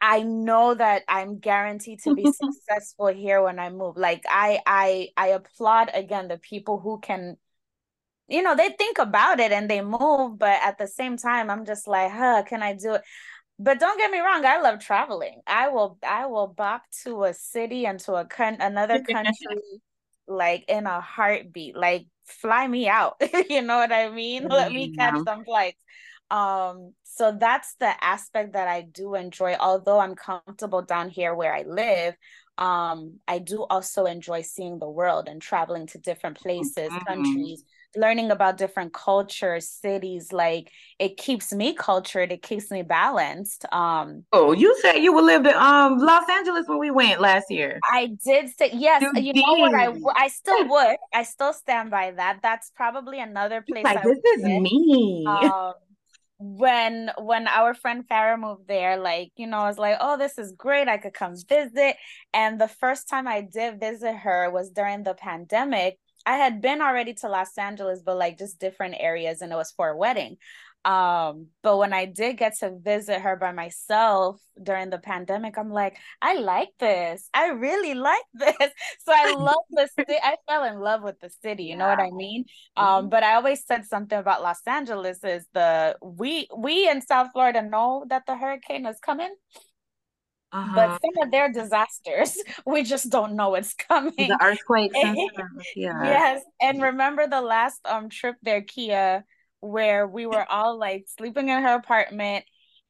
I 0.00 0.22
know 0.22 0.74
that 0.74 1.02
I'm 1.08 1.38
guaranteed 1.38 2.00
to 2.02 2.12
be 2.12 2.26
successful 2.28 3.08
here 3.08 3.42
when 3.42 3.58
I 3.58 3.70
move. 3.70 3.96
Like 3.96 4.24
I 4.28 4.60
I 4.66 5.08
I 5.16 5.28
applaud 5.28 5.90
again 5.94 6.28
the 6.28 6.38
people 6.38 6.78
who 6.80 6.98
can 7.00 7.36
you 8.28 8.42
know, 8.42 8.56
they 8.56 8.70
think 8.70 8.98
about 8.98 9.40
it 9.40 9.52
and 9.52 9.70
they 9.70 9.82
move, 9.82 10.38
but 10.38 10.58
at 10.62 10.78
the 10.78 10.86
same 10.88 11.16
time 11.16 11.50
I'm 11.50 11.64
just 11.64 11.86
like, 11.88 12.10
"Huh, 12.12 12.42
can 12.46 12.62
I 12.62 12.74
do 12.74 12.94
it?" 12.94 13.02
But 13.58 13.80
don't 13.80 13.98
get 13.98 14.10
me 14.10 14.20
wrong, 14.20 14.44
I 14.46 14.60
love 14.60 14.80
traveling. 14.80 15.42
I 15.46 15.68
will 15.70 15.98
I 16.06 16.26
will 16.26 16.48
bop 16.48 16.82
to 17.04 17.24
a 17.24 17.34
city 17.34 17.86
and 17.86 18.00
to 18.00 18.14
a 18.16 18.24
con- 18.26 18.58
another 18.60 19.00
country 19.12 19.58
like 20.28 20.64
in 20.68 20.86
a 20.86 21.00
heartbeat. 21.00 21.76
Like 21.76 22.06
fly 22.26 22.66
me 22.68 22.88
out. 22.88 23.16
you 23.50 23.62
know 23.62 23.78
what 23.78 23.92
I 23.92 24.10
mean? 24.10 24.48
Let 24.50 24.72
me 24.72 24.90
catch 24.90 25.20
some 25.26 25.44
flights. 25.44 25.78
Um 26.30 26.92
so 27.04 27.36
that's 27.38 27.74
the 27.80 27.92
aspect 28.04 28.52
that 28.52 28.68
I 28.68 28.82
do 28.82 29.14
enjoy. 29.14 29.56
Although 29.58 30.00
I'm 30.00 30.14
comfortable 30.14 30.82
down 30.82 31.08
here 31.08 31.34
where 31.34 31.54
I 31.54 31.62
live, 31.62 32.14
um, 32.58 33.18
I 33.28 33.38
do 33.38 33.66
also 33.68 34.06
enjoy 34.06 34.42
seeing 34.42 34.78
the 34.78 34.88
world 34.88 35.28
and 35.28 35.40
traveling 35.42 35.86
to 35.88 35.98
different 35.98 36.38
places, 36.38 36.90
mm-hmm. 36.90 37.04
countries, 37.06 37.64
learning 37.94 38.30
about 38.30 38.56
different 38.56 38.94
cultures, 38.94 39.68
cities. 39.68 40.32
Like 40.32 40.70
it 40.98 41.16
keeps 41.16 41.52
me 41.52 41.74
cultured, 41.74 42.32
it 42.32 42.42
keeps 42.42 42.70
me 42.70 42.82
balanced. 42.82 43.66
Um, 43.72 44.24
oh, 44.32 44.52
you 44.52 44.76
said 44.80 44.96
you 44.96 45.12
would 45.12 45.24
live 45.24 45.44
in 45.44 45.54
um 45.54 45.98
Los 45.98 46.28
Angeles 46.30 46.64
when 46.66 46.78
we 46.78 46.90
went 46.90 47.20
last 47.20 47.50
year. 47.50 47.78
I 47.84 48.16
did 48.24 48.50
say 48.56 48.70
yes. 48.72 49.02
You, 49.02 49.12
you 49.22 49.32
know 49.34 49.54
what? 49.54 49.74
I 49.74 49.92
I 50.16 50.28
still 50.28 50.66
would. 50.68 50.96
I 51.14 51.24
still 51.24 51.52
stand 51.52 51.90
by 51.90 52.12
that. 52.12 52.40
That's 52.42 52.70
probably 52.74 53.20
another 53.20 53.62
place. 53.62 53.84
Like 53.84 54.02
this 54.02 54.18
is 54.36 54.44
me. 54.44 55.24
Um, 55.26 55.74
when 56.38 57.10
when 57.18 57.48
our 57.48 57.74
friend 57.74 58.04
Farah 58.06 58.38
moved 58.38 58.68
there, 58.68 58.98
like, 58.98 59.32
you 59.36 59.46
know, 59.46 59.58
I 59.58 59.68
was 59.68 59.78
like, 59.78 59.96
oh, 60.00 60.18
this 60.18 60.38
is 60.38 60.52
great. 60.52 60.88
I 60.88 60.98
could 60.98 61.14
come 61.14 61.34
visit. 61.48 61.96
And 62.34 62.60
the 62.60 62.68
first 62.68 63.08
time 63.08 63.26
I 63.26 63.40
did 63.40 63.80
visit 63.80 64.14
her 64.14 64.50
was 64.50 64.70
during 64.70 65.02
the 65.02 65.14
pandemic. 65.14 65.98
I 66.26 66.36
had 66.36 66.60
been 66.60 66.82
already 66.82 67.14
to 67.14 67.28
Los 67.28 67.56
Angeles, 67.56 68.02
but 68.04 68.16
like 68.18 68.38
just 68.38 68.58
different 68.58 68.96
areas, 68.98 69.40
and 69.40 69.52
it 69.52 69.56
was 69.56 69.72
for 69.72 69.90
a 69.90 69.96
wedding. 69.96 70.36
Um, 70.86 71.48
but 71.64 71.78
when 71.78 71.92
I 71.92 72.04
did 72.04 72.36
get 72.38 72.58
to 72.60 72.78
visit 72.78 73.20
her 73.20 73.34
by 73.34 73.50
myself 73.50 74.40
during 74.62 74.88
the 74.88 74.98
pandemic, 74.98 75.58
I'm 75.58 75.72
like, 75.72 75.96
I 76.22 76.38
like 76.38 76.68
this. 76.78 77.28
I 77.34 77.48
really 77.48 77.94
like 77.94 78.22
this. 78.34 78.70
So 79.04 79.12
I 79.12 79.34
love 79.38 79.64
the 79.70 79.88
city. 79.98 80.14
I 80.22 80.36
fell 80.48 80.62
in 80.62 80.78
love 80.78 81.02
with 81.02 81.18
the 81.18 81.30
city. 81.42 81.64
You 81.64 81.70
yeah. 81.70 81.76
know 81.78 81.88
what 81.88 81.98
I 81.98 82.10
mean? 82.10 82.44
Um, 82.76 82.86
mm-hmm. 82.86 83.08
but 83.08 83.24
I 83.24 83.34
always 83.34 83.66
said 83.66 83.84
something 83.84 84.16
about 84.16 84.44
Los 84.44 84.60
Angeles 84.64 85.24
is 85.24 85.44
the 85.52 85.96
we 86.00 86.46
we 86.56 86.88
in 86.88 87.02
South 87.02 87.30
Florida 87.32 87.62
know 87.62 88.04
that 88.08 88.22
the 88.26 88.36
hurricane 88.36 88.86
is 88.86 89.00
coming. 89.00 89.34
Uh-huh. 90.52 90.72
But 90.72 91.00
some 91.00 91.24
of 91.26 91.32
their 91.32 91.52
disasters, 91.52 92.38
we 92.64 92.84
just 92.84 93.10
don't 93.10 93.34
know 93.34 93.56
it's 93.56 93.74
coming. 93.74 94.14
The 94.16 94.38
earthquakes. 94.40 94.96
yeah. 95.74 96.04
Yes. 96.04 96.42
And 96.62 96.80
remember 96.80 97.26
the 97.26 97.40
last 97.40 97.80
um 97.84 98.08
trip 98.08 98.36
there, 98.42 98.62
Kiya, 98.62 99.24
where 99.60 100.06
we 100.06 100.26
were 100.26 100.50
all 100.50 100.78
like 100.78 101.06
sleeping 101.18 101.48
in 101.48 101.62
her 101.62 101.74
apartment 101.74 102.44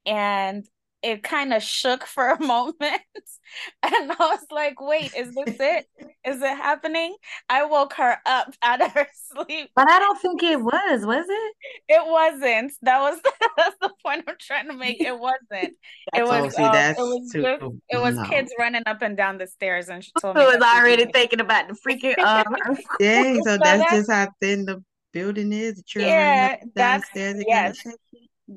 and 0.05 0.65
it 1.03 1.23
kind 1.23 1.53
of 1.53 1.61
shook 1.61 2.05
for 2.05 2.29
a 2.29 2.43
moment 2.43 3.01
and 3.83 4.11
i 4.11 4.15
was 4.19 4.45
like 4.51 4.79
wait 4.81 5.13
is 5.15 5.33
this 5.35 5.55
it? 5.59 5.87
Is 6.25 6.41
it 6.41 6.57
happening? 6.57 7.15
I 7.49 7.63
woke 7.63 7.93
her 7.93 8.17
up 8.25 8.53
out 8.61 8.81
of 8.81 8.91
her 8.91 9.07
sleep. 9.33 9.69
But 9.75 9.89
i 9.89 9.99
don't 9.99 10.19
think 10.19 10.43
it 10.43 10.61
was 10.61 11.05
was 11.05 11.25
it? 11.27 11.55
It 11.87 12.05
wasn't. 12.05 12.73
That 12.81 12.99
was 12.99 13.19
that's 13.57 13.75
the 13.81 13.91
point 14.03 14.25
i'm 14.27 14.35
trying 14.39 14.67
to 14.67 14.73
make. 14.73 14.99
It 14.99 15.17
wasn't. 15.17 15.75
It 16.13 16.25
was 16.25 16.55
see, 16.55 16.63
um, 16.63 16.75
it 16.75 16.97
was, 16.97 17.31
too, 17.31 17.41
just, 17.41 17.63
it 17.89 17.97
was 17.97 18.15
no. 18.15 18.25
kids 18.25 18.53
running 18.59 18.83
up 18.85 19.01
and 19.01 19.15
down 19.15 19.37
the 19.37 19.47
stairs 19.47 19.87
and 19.87 20.03
she 20.03 20.11
told 20.19 20.35
me 20.35 20.41
I 20.41 20.47
was 20.47 20.57
already 20.57 21.05
thinking 21.05 21.39
about 21.39 21.69
the 21.69 21.75
freaking 21.75 22.19
um 22.19 22.55
dang 22.99 23.37
so, 23.43 23.51
so 23.51 23.57
that's, 23.57 23.79
that's 23.79 23.91
just 23.91 24.11
how 24.11 24.27
thin 24.41 24.65
the 24.65 24.83
building 25.17 25.51
is 25.53 25.83
yeah, 25.95 26.57
downstairs 26.75 27.43
yes. 27.47 27.83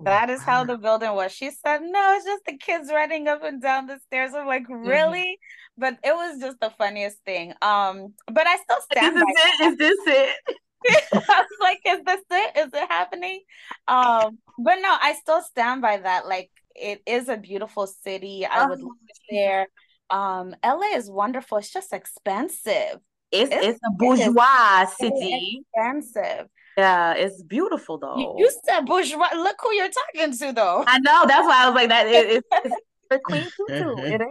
That 0.04 0.30
is 0.30 0.42
how 0.42 0.62
the 0.64 0.78
building 0.78 1.12
was. 1.14 1.32
She 1.32 1.50
said, 1.50 1.80
No, 1.82 2.14
it's 2.14 2.24
just 2.24 2.44
the 2.46 2.56
kids 2.56 2.90
running 2.92 3.26
up 3.26 3.42
and 3.42 3.60
down 3.60 3.86
the 3.86 3.98
stairs. 4.06 4.32
I'm 4.34 4.46
like, 4.46 4.62
mm-hmm. 4.62 4.86
really? 4.86 5.20
Mm-hmm. 5.20 5.80
But 5.80 5.98
it 6.04 6.14
was 6.14 6.40
just 6.40 6.60
the 6.60 6.70
funniest 6.78 7.18
thing. 7.24 7.54
Um, 7.60 8.14
but 8.26 8.46
I 8.46 8.56
still 8.56 8.80
stand 8.92 9.16
is 9.16 9.22
by 9.22 9.32
it? 9.36 9.72
Is 9.72 9.78
this 9.78 9.98
it? 10.06 10.36
I 11.12 11.44
was 11.44 11.58
like, 11.60 11.80
is 11.86 12.04
this 12.04 12.20
it? 12.30 12.56
Is 12.56 12.70
it 12.72 12.88
happening? 12.88 13.40
Um, 13.88 14.38
but 14.58 14.76
no, 14.76 14.96
I 15.00 15.16
still 15.20 15.42
stand 15.42 15.82
by 15.82 15.96
that. 15.96 16.26
Like 16.26 16.50
it 16.76 17.02
is 17.06 17.28
a 17.28 17.36
beautiful 17.36 17.86
city. 17.86 18.46
I 18.46 18.66
would 18.66 18.80
live 18.80 18.92
there. 19.28 19.66
Um, 20.10 20.54
LA 20.64 20.94
is 20.94 21.10
wonderful. 21.10 21.58
It's 21.58 21.72
just 21.72 21.92
expensive. 21.92 23.00
It's 23.32 23.52
it's, 23.52 23.66
it's 23.66 23.80
a 23.86 23.90
bourgeois 23.92 24.86
city. 24.98 25.62
expensive. 25.74 26.46
Yeah, 26.76 27.14
it's 27.14 27.42
beautiful 27.42 27.98
though. 27.98 28.16
You, 28.16 28.34
you, 28.38 28.50
said 28.64 28.86
bourgeois. 28.86 29.28
Look 29.34 29.56
who 29.60 29.74
you're 29.74 29.90
talking 29.90 30.36
to, 30.36 30.52
though. 30.52 30.84
I 30.86 30.98
know. 31.00 31.24
That's 31.26 31.46
why 31.46 31.64
I 31.64 31.66
was 31.66 31.74
like 31.74 31.88
that. 31.90 32.06
It, 32.06 32.44
it's, 32.50 32.76
the 33.10 33.18
queen 33.18 33.46
tutu. 33.56 33.94
It 33.98 34.22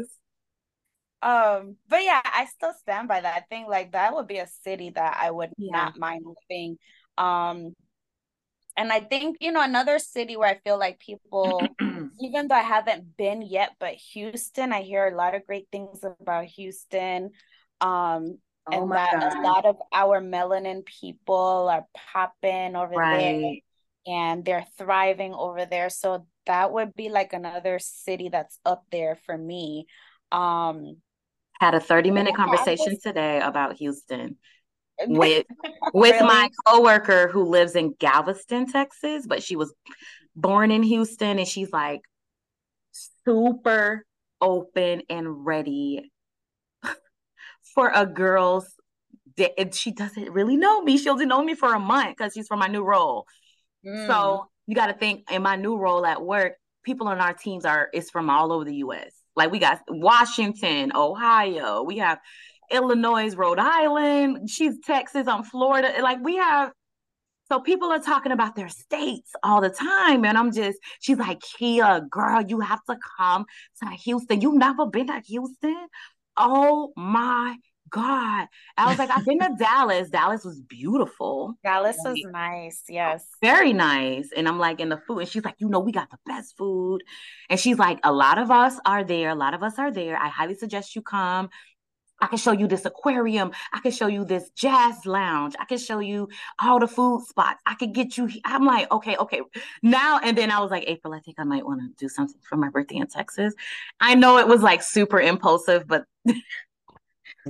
is. 0.00 0.08
Um, 1.22 1.76
but 1.88 2.02
yeah, 2.02 2.20
I 2.24 2.46
still 2.46 2.72
stand 2.80 3.06
by 3.06 3.20
that. 3.20 3.36
I 3.36 3.40
think 3.48 3.68
like 3.68 3.92
that 3.92 4.14
would 4.14 4.26
be 4.26 4.38
a 4.38 4.48
city 4.64 4.90
that 4.90 5.18
I 5.22 5.30
would 5.30 5.50
yeah. 5.56 5.70
not 5.72 5.98
mind 5.98 6.24
living. 6.50 6.78
Um, 7.16 7.74
and 8.76 8.90
I 8.90 9.00
think 9.00 9.36
you 9.40 9.52
know 9.52 9.62
another 9.62 9.98
city 9.98 10.36
where 10.36 10.48
I 10.48 10.58
feel 10.64 10.78
like 10.78 10.98
people, 10.98 11.62
even 12.20 12.48
though 12.48 12.56
I 12.56 12.62
haven't 12.62 13.16
been 13.16 13.42
yet, 13.42 13.76
but 13.78 13.94
Houston, 14.12 14.72
I 14.72 14.82
hear 14.82 15.06
a 15.06 15.16
lot 15.16 15.34
of 15.34 15.46
great 15.46 15.68
things 15.70 16.02
about 16.02 16.46
Houston 16.46 17.30
um 17.82 18.38
oh 18.70 18.82
and 18.82 18.92
that 18.92 19.20
God. 19.20 19.36
a 19.36 19.40
lot 19.42 19.66
of 19.66 19.76
our 19.92 20.20
melanin 20.20 20.84
people 20.86 21.68
are 21.70 21.86
popping 22.12 22.76
over 22.76 22.94
right. 22.94 23.18
there 23.18 23.56
and 24.06 24.44
they're 24.44 24.66
thriving 24.78 25.34
over 25.34 25.66
there 25.66 25.90
so 25.90 26.26
that 26.46 26.72
would 26.72 26.94
be 26.94 27.08
like 27.08 27.32
another 27.32 27.78
city 27.80 28.28
that's 28.28 28.58
up 28.64 28.84
there 28.90 29.18
for 29.26 29.36
me 29.36 29.86
um 30.30 30.96
had 31.60 31.74
a 31.74 31.80
30 31.80 32.10
minute 32.10 32.34
conversation 32.34 32.98
today 33.02 33.40
about 33.40 33.76
houston 33.76 34.36
with 35.06 35.46
with 35.92 36.12
really? 36.12 36.26
my 36.26 36.50
coworker 36.66 37.28
who 37.28 37.44
lives 37.44 37.74
in 37.74 37.94
galveston 37.98 38.70
texas 38.70 39.26
but 39.26 39.42
she 39.42 39.56
was 39.56 39.74
born 40.36 40.70
in 40.70 40.82
houston 40.82 41.38
and 41.38 41.48
she's 41.48 41.72
like 41.72 42.00
super 43.24 44.04
open 44.40 45.02
and 45.08 45.46
ready 45.46 46.11
for 47.74 47.90
a 47.94 48.06
girl's 48.06 48.66
day. 49.36 49.52
and 49.58 49.74
she 49.74 49.92
doesn't 49.92 50.30
really 50.30 50.56
know 50.56 50.82
me. 50.82 50.98
She 50.98 51.08
only 51.08 51.26
know 51.26 51.42
me 51.42 51.54
for 51.54 51.74
a 51.74 51.78
month 51.78 52.16
because 52.16 52.32
she's 52.34 52.46
for 52.46 52.56
my 52.56 52.68
new 52.68 52.82
role. 52.82 53.26
Mm. 53.86 54.06
So 54.06 54.48
you 54.66 54.74
got 54.74 54.86
to 54.86 54.94
think 54.94 55.30
in 55.30 55.42
my 55.42 55.56
new 55.56 55.76
role 55.76 56.04
at 56.06 56.22
work, 56.22 56.54
people 56.84 57.08
on 57.08 57.20
our 57.20 57.34
teams 57.34 57.64
are 57.64 57.88
is 57.92 58.10
from 58.10 58.30
all 58.30 58.52
over 58.52 58.64
the 58.64 58.76
U.S. 58.76 59.12
Like 59.34 59.50
we 59.50 59.58
got 59.58 59.80
Washington, 59.88 60.92
Ohio, 60.94 61.82
we 61.82 61.98
have 61.98 62.18
Illinois, 62.70 63.34
Rhode 63.34 63.58
Island. 63.58 64.50
She's 64.50 64.74
Texas, 64.84 65.26
I'm 65.26 65.44
Florida. 65.44 65.94
Like 66.02 66.18
we 66.22 66.36
have. 66.36 66.72
So 67.50 67.60
people 67.60 67.92
are 67.92 67.98
talking 67.98 68.32
about 68.32 68.56
their 68.56 68.70
states 68.70 69.30
all 69.42 69.60
the 69.60 69.68
time, 69.68 70.24
and 70.24 70.38
I'm 70.38 70.52
just. 70.52 70.78
She's 71.00 71.18
like, 71.18 71.40
Kiya, 71.40 72.08
girl, 72.08 72.42
you 72.46 72.60
have 72.60 72.80
to 72.88 72.96
come 73.18 73.44
to 73.82 73.90
Houston. 73.90 74.40
You've 74.40 74.54
never 74.54 74.86
been 74.86 75.08
to 75.08 75.20
Houston? 75.26 75.86
Oh 76.42 76.92
my 76.96 77.56
God. 77.90 78.48
I 78.76 78.88
was 78.88 78.98
like, 78.98 79.10
I've 79.10 79.24
been 79.24 79.38
to 79.38 79.54
Dallas. 79.58 80.10
Dallas 80.10 80.44
was 80.44 80.60
beautiful. 80.60 81.54
Dallas 81.62 81.96
like, 82.04 82.14
was 82.14 82.26
nice. 82.32 82.82
Oh, 82.90 82.94
yes. 82.94 83.26
Very 83.40 83.72
nice. 83.72 84.30
And 84.34 84.48
I'm 84.48 84.58
like, 84.58 84.80
in 84.80 84.88
the 84.88 84.96
food. 85.06 85.20
And 85.20 85.28
she's 85.28 85.44
like, 85.44 85.54
you 85.58 85.68
know, 85.68 85.78
we 85.78 85.92
got 85.92 86.10
the 86.10 86.18
best 86.26 86.56
food. 86.56 87.02
And 87.48 87.60
she's 87.60 87.78
like, 87.78 88.00
a 88.02 88.12
lot 88.12 88.38
of 88.38 88.50
us 88.50 88.80
are 88.84 89.04
there. 89.04 89.28
A 89.28 89.34
lot 89.36 89.54
of 89.54 89.62
us 89.62 89.78
are 89.78 89.92
there. 89.92 90.16
I 90.16 90.28
highly 90.28 90.54
suggest 90.54 90.96
you 90.96 91.02
come. 91.02 91.50
I 92.22 92.28
can 92.28 92.38
show 92.38 92.52
you 92.52 92.68
this 92.68 92.86
aquarium. 92.86 93.50
I 93.72 93.80
can 93.80 93.90
show 93.90 94.06
you 94.06 94.24
this 94.24 94.50
jazz 94.50 95.04
lounge. 95.04 95.54
I 95.58 95.64
can 95.64 95.76
show 95.76 95.98
you 95.98 96.28
all 96.62 96.78
the 96.78 96.86
food 96.86 97.24
spots. 97.26 97.60
I 97.66 97.74
could 97.74 97.92
get 97.92 98.16
you. 98.16 98.30
I'm 98.44 98.64
like, 98.64 98.90
okay, 98.92 99.16
okay. 99.16 99.42
Now 99.82 100.20
and 100.22 100.38
then 100.38 100.50
I 100.50 100.60
was 100.60 100.70
like, 100.70 100.84
April, 100.86 101.12
I 101.12 101.20
think 101.20 101.38
I 101.38 101.44
might 101.44 101.66
want 101.66 101.80
to 101.80 101.88
do 102.02 102.08
something 102.08 102.40
for 102.48 102.56
my 102.56 102.70
birthday 102.70 102.96
in 102.96 103.08
Texas. 103.08 103.54
I 104.00 104.14
know 104.14 104.38
it 104.38 104.46
was 104.46 104.62
like 104.62 104.82
super 104.82 105.20
impulsive, 105.20 105.86
but 105.86 106.04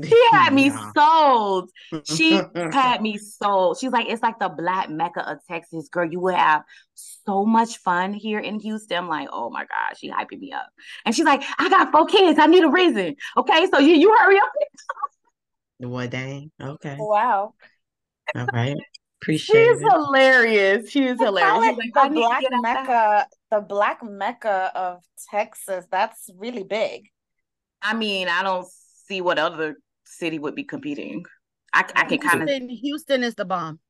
She 0.03 0.29
had 0.33 0.55
me 0.55 0.67
yeah. 0.67 0.93
sold. 0.97 1.71
She 2.05 2.33
had 2.73 3.03
me 3.03 3.19
sold. 3.19 3.79
She's 3.79 3.93
like, 3.93 4.09
it's 4.09 4.23
like 4.23 4.39
the 4.39 4.49
black 4.49 4.89
mecca 4.89 5.29
of 5.29 5.39
Texas, 5.49 5.89
girl. 5.89 6.11
You 6.11 6.21
would 6.21 6.35
have 6.35 6.63
so 6.95 7.45
much 7.45 7.79
fun 7.79 8.15
here 8.15 8.39
in 8.39 8.61
Houston. 8.61 8.97
I'm 8.97 9.09
like, 9.09 9.29
oh 9.33 9.51
my 9.51 9.63
God, 9.63 9.97
she 9.99 10.11
hyping 10.11 10.41
me 10.41 10.53
up. 10.53 10.69
And 11.05 11.15
she's 11.15 11.27
like, 11.27 11.43
I 11.59 11.69
got 11.69 11.93
four 11.93 12.07
kids. 12.07 12.39
I 12.39 12.47
need 12.47 12.65
a 12.65 12.71
reason. 12.71 13.17
Okay, 13.37 13.67
so 13.71 13.79
you 13.79 13.95
you 13.95 14.15
hurry 14.19 14.37
up. 14.37 14.51
What 15.79 16.11
dang? 16.11 16.53
Okay. 16.63 16.97
Wow. 16.97 17.55
All 18.37 18.47
right. 18.53 18.77
Appreciate 19.21 19.67
She's 19.67 19.81
it. 19.81 19.91
hilarious. 19.91 20.91
She 20.91 21.07
is 21.07 21.19
hilarious. 21.19 21.77
Like, 21.77 22.11
the 22.11 22.15
black 22.15 22.43
mecca, 22.51 23.27
the 23.51 23.61
black 23.61 24.01
mecca 24.03 24.71
of 24.75 25.03
Texas. 25.31 25.85
That's 25.91 26.31
really 26.37 26.63
big. 26.63 27.09
I 27.81 27.95
mean, 27.95 28.29
I 28.29 28.43
don't 28.45 28.67
see 29.07 29.21
what 29.21 29.39
other 29.39 29.77
city 30.05 30.39
would 30.39 30.55
be 30.55 30.65
competing. 30.65 31.25
I, 31.73 31.85
I 31.95 32.05
can 32.05 32.19
kind 32.19 32.49
of. 32.49 32.71
Houston 32.81 33.23
is 33.23 33.35
the 33.35 33.45
bomb. 33.45 33.81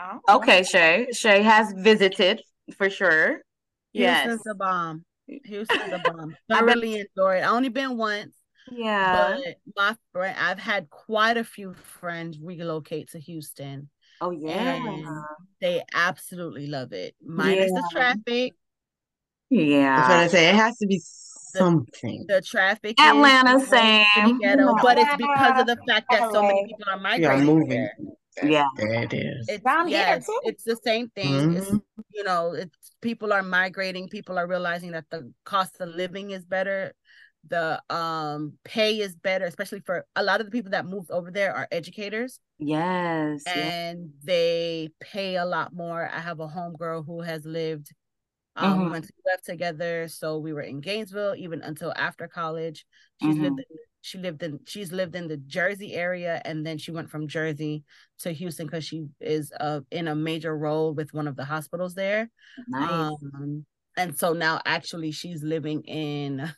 Oh. 0.00 0.36
Okay, 0.36 0.62
Shay. 0.62 1.08
Shay 1.12 1.42
has 1.42 1.72
visited 1.76 2.42
for 2.76 2.90
sure. 2.90 3.42
Houston's 3.92 4.30
yes. 4.32 4.40
the 4.44 4.54
bomb. 4.54 5.04
Houston's 5.44 5.90
the 5.90 6.00
bomb. 6.04 6.36
I 6.50 6.60
really 6.60 7.00
enjoy 7.00 7.38
it. 7.38 7.42
I 7.42 7.48
only 7.48 7.68
been 7.68 7.96
once. 7.96 8.34
Yeah. 8.70 9.38
But 9.38 9.56
my 9.76 9.96
friend, 10.12 10.36
I've 10.38 10.58
had 10.58 10.90
quite 10.90 11.36
a 11.36 11.44
few 11.44 11.74
friends 11.74 12.38
relocate 12.42 13.10
to 13.10 13.18
Houston. 13.18 13.88
Oh 14.20 14.30
yeah. 14.30 14.80
they 15.60 15.82
absolutely 15.94 16.66
love 16.66 16.92
it. 16.92 17.14
Minus 17.24 17.70
yeah. 17.72 17.80
the 17.80 17.88
traffic. 17.92 18.54
Yeah. 19.50 19.96
That's 19.96 20.08
what 20.08 20.18
I 20.18 20.28
say. 20.28 20.48
It 20.50 20.54
has 20.54 20.76
to 20.78 20.86
be 20.86 21.00
something. 21.52 22.24
The, 22.28 22.34
the 22.34 22.42
traffic. 22.42 23.00
Atlanta, 23.00 23.60
same. 23.60 24.38
Ghetto, 24.38 24.74
but 24.82 24.98
it's 24.98 25.16
because 25.16 25.60
of 25.60 25.66
the 25.66 25.76
fact 25.86 26.06
that 26.10 26.30
so 26.32 26.42
many 26.42 26.66
people 26.66 26.84
are 26.90 26.98
migrating. 26.98 27.38
Yeah, 27.38 27.44
moving. 27.44 27.68
There. 27.68 27.92
Yeah, 28.42 28.66
it 28.76 29.12
is. 29.12 29.48
It's 29.48 29.64
down 29.64 29.88
yes, 29.88 30.26
here 30.26 30.36
It's 30.44 30.64
the 30.64 30.76
same 30.84 31.08
thing. 31.10 31.32
Mm-hmm. 31.32 31.56
It's, 31.56 31.70
you 32.14 32.24
know, 32.24 32.52
it's 32.52 32.92
people 33.00 33.32
are 33.32 33.42
migrating. 33.42 34.08
People 34.08 34.38
are 34.38 34.46
realizing 34.46 34.92
that 34.92 35.06
the 35.10 35.32
cost 35.44 35.80
of 35.80 35.88
living 35.88 36.30
is 36.30 36.44
better. 36.44 36.92
The 37.48 37.80
um 37.88 38.54
pay 38.64 38.98
is 38.98 39.16
better, 39.16 39.44
especially 39.44 39.80
for 39.80 40.04
a 40.16 40.22
lot 40.22 40.40
of 40.40 40.46
the 40.46 40.50
people 40.52 40.72
that 40.72 40.86
moved 40.86 41.10
over 41.10 41.30
there 41.30 41.54
are 41.54 41.68
educators. 41.70 42.40
Yes, 42.58 43.42
and 43.46 44.00
yes. 44.00 44.08
they 44.24 44.88
pay 45.00 45.36
a 45.36 45.46
lot 45.46 45.72
more. 45.72 46.08
I 46.12 46.20
have 46.20 46.40
a 46.40 46.48
homegirl 46.48 47.06
who 47.06 47.22
has 47.22 47.44
lived 47.44 47.90
um, 48.58 48.72
mm-hmm. 48.72 48.84
We 48.84 48.90
went 48.90 49.04
to 49.06 49.12
UF 49.34 49.42
together, 49.42 50.08
so 50.08 50.38
we 50.38 50.52
were 50.52 50.62
in 50.62 50.80
Gainesville 50.80 51.36
even 51.36 51.62
until 51.62 51.92
after 51.96 52.26
college. 52.26 52.84
She's 53.22 53.34
mm-hmm. 53.34 53.44
lived. 53.44 53.58
In, 53.60 53.76
she 54.00 54.18
lived 54.18 54.42
in. 54.42 54.60
She's 54.66 54.92
lived 54.92 55.14
in 55.14 55.28
the 55.28 55.36
Jersey 55.36 55.94
area, 55.94 56.42
and 56.44 56.66
then 56.66 56.76
she 56.76 56.90
went 56.90 57.08
from 57.08 57.28
Jersey 57.28 57.84
to 58.20 58.32
Houston 58.32 58.66
because 58.66 58.84
she 58.84 59.06
is 59.20 59.52
uh, 59.60 59.80
in 59.90 60.08
a 60.08 60.14
major 60.14 60.56
role 60.56 60.92
with 60.92 61.14
one 61.14 61.28
of 61.28 61.36
the 61.36 61.44
hospitals 61.44 61.94
there. 61.94 62.30
Nice. 62.68 62.90
Um, 62.90 63.64
and 63.96 64.18
so 64.18 64.32
now, 64.32 64.60
actually, 64.66 65.12
she's 65.12 65.42
living 65.42 65.82
in. 65.82 66.52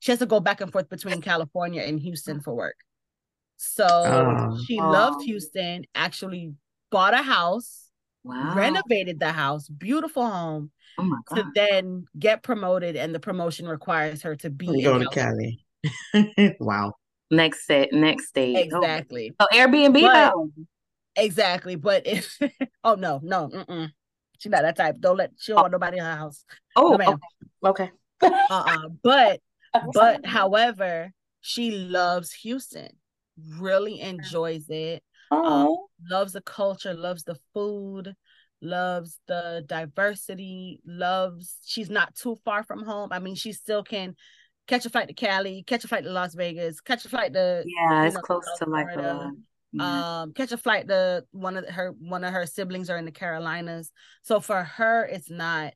She 0.00 0.12
has 0.12 0.18
to 0.18 0.26
go 0.26 0.40
back 0.40 0.60
and 0.60 0.72
forth 0.72 0.88
between 0.88 1.20
California 1.20 1.82
and 1.82 2.00
Houston 2.00 2.40
for 2.40 2.54
work. 2.54 2.76
So 3.56 3.86
oh. 3.86 4.58
she 4.66 4.80
loved 4.80 5.24
Houston. 5.24 5.84
Actually, 5.94 6.54
bought 6.90 7.14
a 7.14 7.22
house. 7.22 7.83
Wow. 8.24 8.54
Renovated 8.56 9.20
the 9.20 9.32
house, 9.32 9.68
beautiful 9.68 10.26
home, 10.26 10.70
oh 10.98 11.18
to 11.34 11.44
then 11.54 12.06
get 12.18 12.42
promoted, 12.42 12.96
and 12.96 13.14
the 13.14 13.20
promotion 13.20 13.68
requires 13.68 14.22
her 14.22 14.34
to 14.36 14.48
be 14.48 14.82
go 14.82 14.98
to 14.98 15.06
Cali. 15.06 15.64
wow. 16.58 16.94
Next 17.30 17.66
set, 17.66 17.92
next 17.92 18.28
stage. 18.28 18.70
Oh. 18.72 18.80
Exactly. 18.80 19.34
Oh, 19.38 19.46
so 19.52 19.58
Airbnb. 19.58 20.00
But, 20.00 20.34
exactly, 21.16 21.76
but 21.76 22.06
if 22.06 22.38
oh 22.84 22.94
no, 22.94 23.20
no, 23.22 23.48
mm-mm. 23.48 23.90
she's 24.38 24.50
not 24.50 24.62
that 24.62 24.76
type. 24.76 24.96
Don't 25.00 25.18
let 25.18 25.32
she 25.38 25.52
don't 25.52 25.58
oh. 25.58 25.62
want 25.62 25.72
nobody 25.72 25.98
in 25.98 26.04
her 26.04 26.16
house. 26.16 26.44
Oh, 26.76 26.96
no, 26.96 27.18
okay. 27.64 27.90
okay. 28.22 28.36
uh-uh. 28.50 28.88
But 29.02 29.40
but 29.92 30.20
hmm. 30.20 30.30
however, 30.30 31.12
she 31.42 31.72
loves 31.72 32.32
Houston. 32.32 32.88
Really 33.58 34.00
enjoys 34.00 34.70
it. 34.70 35.02
Um, 35.30 35.76
loves 36.10 36.32
the 36.32 36.40
culture, 36.40 36.94
loves 36.94 37.24
the 37.24 37.36
food, 37.52 38.14
loves 38.60 39.18
the 39.26 39.64
diversity, 39.66 40.80
loves 40.86 41.58
she's 41.64 41.90
not 41.90 42.14
too 42.14 42.36
far 42.44 42.62
from 42.62 42.84
home. 42.84 43.10
I 43.12 43.18
mean, 43.18 43.34
she 43.34 43.52
still 43.52 43.82
can 43.82 44.16
catch 44.66 44.86
a 44.86 44.90
flight 44.90 45.08
to 45.08 45.14
Cali, 45.14 45.62
catch 45.66 45.84
a 45.84 45.88
flight 45.88 46.04
to 46.04 46.10
Las 46.10 46.34
Vegas, 46.34 46.80
catch 46.80 47.04
a 47.04 47.08
flight 47.08 47.32
to 47.34 47.64
Yeah, 47.66 48.04
it's 48.04 48.14
know, 48.14 48.20
close 48.22 48.46
to 48.58 48.68
like 48.68 48.96
uh, 48.96 49.30
um 49.80 50.32
catch 50.32 50.52
a 50.52 50.56
flight 50.56 50.88
to 50.88 51.24
one 51.32 51.56
of 51.56 51.68
her 51.68 51.94
one 51.98 52.24
of 52.24 52.32
her 52.32 52.46
siblings 52.46 52.90
are 52.90 52.96
in 52.96 53.04
the 53.04 53.12
Carolinas. 53.12 53.90
So 54.22 54.40
for 54.40 54.62
her 54.62 55.04
it's 55.04 55.30
not 55.30 55.74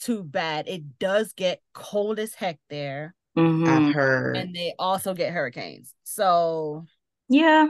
too 0.00 0.22
bad. 0.22 0.68
It 0.68 0.98
does 0.98 1.32
get 1.32 1.60
cold 1.72 2.18
as 2.18 2.34
heck 2.34 2.58
there. 2.68 3.14
Mm-hmm. 3.36 3.68
I've 3.68 3.94
heard. 3.94 4.36
And 4.36 4.54
they 4.54 4.74
also 4.78 5.14
get 5.14 5.32
hurricanes. 5.32 5.94
So 6.04 6.84
yeah, 7.28 7.68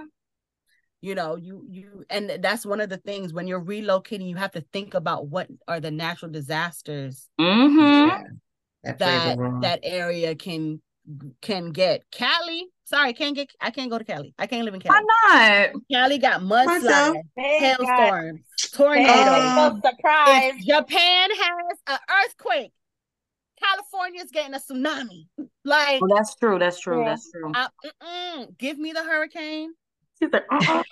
you 1.00 1.14
know 1.14 1.36
you 1.36 1.64
you 1.68 2.04
and 2.10 2.38
that's 2.40 2.66
one 2.66 2.80
of 2.80 2.88
the 2.88 2.96
things 2.96 3.32
when 3.32 3.46
you're 3.46 3.62
relocating 3.62 4.28
you 4.28 4.36
have 4.36 4.52
to 4.52 4.60
think 4.72 4.94
about 4.94 5.28
what 5.28 5.48
are 5.66 5.80
the 5.80 5.90
natural 5.90 6.30
disasters 6.30 7.28
mm-hmm. 7.40 8.34
that 8.82 8.98
that, 8.98 9.38
that 9.62 9.80
area 9.82 10.34
can 10.34 10.80
can 11.40 11.70
get 11.70 12.02
cali 12.10 12.66
sorry 12.84 13.12
can't 13.12 13.36
get 13.36 13.50
i 13.60 13.70
can't 13.70 13.90
go 13.90 13.98
to 13.98 14.04
cali 14.04 14.34
i 14.38 14.46
can't 14.46 14.64
live 14.64 14.74
in 14.74 14.80
cali 14.80 15.04
why 15.04 15.70
not 15.72 15.82
cali 15.90 16.18
got 16.18 16.40
mudslides 16.42 17.22
hailstorms 17.36 18.40
tornadoes 18.72 19.80
surprise 19.82 20.52
japan 20.64 21.30
has 21.30 21.78
an 21.86 21.98
earthquake 22.24 22.72
California's 23.60 24.30
getting 24.30 24.54
a 24.54 24.58
tsunami. 24.58 25.26
Like, 25.64 26.00
well, 26.00 26.16
that's 26.16 26.36
true. 26.36 26.60
That's 26.60 26.80
true. 26.80 27.00
Yeah. 27.00 27.08
That's 27.08 27.30
true. 27.30 27.52
I, 27.52 28.46
give 28.56 28.78
me 28.78 28.92
the 28.92 29.02
hurricane. 29.02 29.72
She's 30.18 30.32
like, 30.32 30.44
uh-uh. 30.50 30.82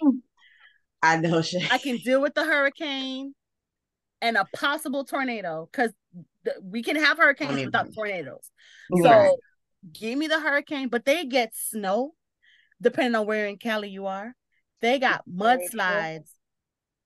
I 1.02 1.16
know 1.18 1.42
she. 1.42 1.66
I 1.70 1.78
can 1.78 1.98
deal 1.98 2.20
with 2.20 2.34
the 2.34 2.44
hurricane 2.44 3.34
and 4.20 4.36
a 4.36 4.46
possible 4.54 5.04
tornado 5.04 5.68
because 5.70 5.92
we 6.62 6.82
can 6.82 6.96
have 6.96 7.18
hurricanes 7.18 7.52
mm-hmm. 7.52 7.66
without 7.66 7.94
tornadoes. 7.94 8.50
So 9.02 9.36
give 9.92 10.18
me 10.18 10.26
the 10.26 10.40
hurricane, 10.40 10.88
but 10.88 11.04
they 11.04 11.24
get 11.24 11.54
snow 11.54 12.14
depending 12.80 13.14
on 13.14 13.26
where 13.26 13.46
in 13.46 13.56
Cali 13.56 13.88
you 13.88 14.06
are. 14.06 14.34
They 14.80 14.98
got 14.98 15.22
mudslides, 15.32 16.30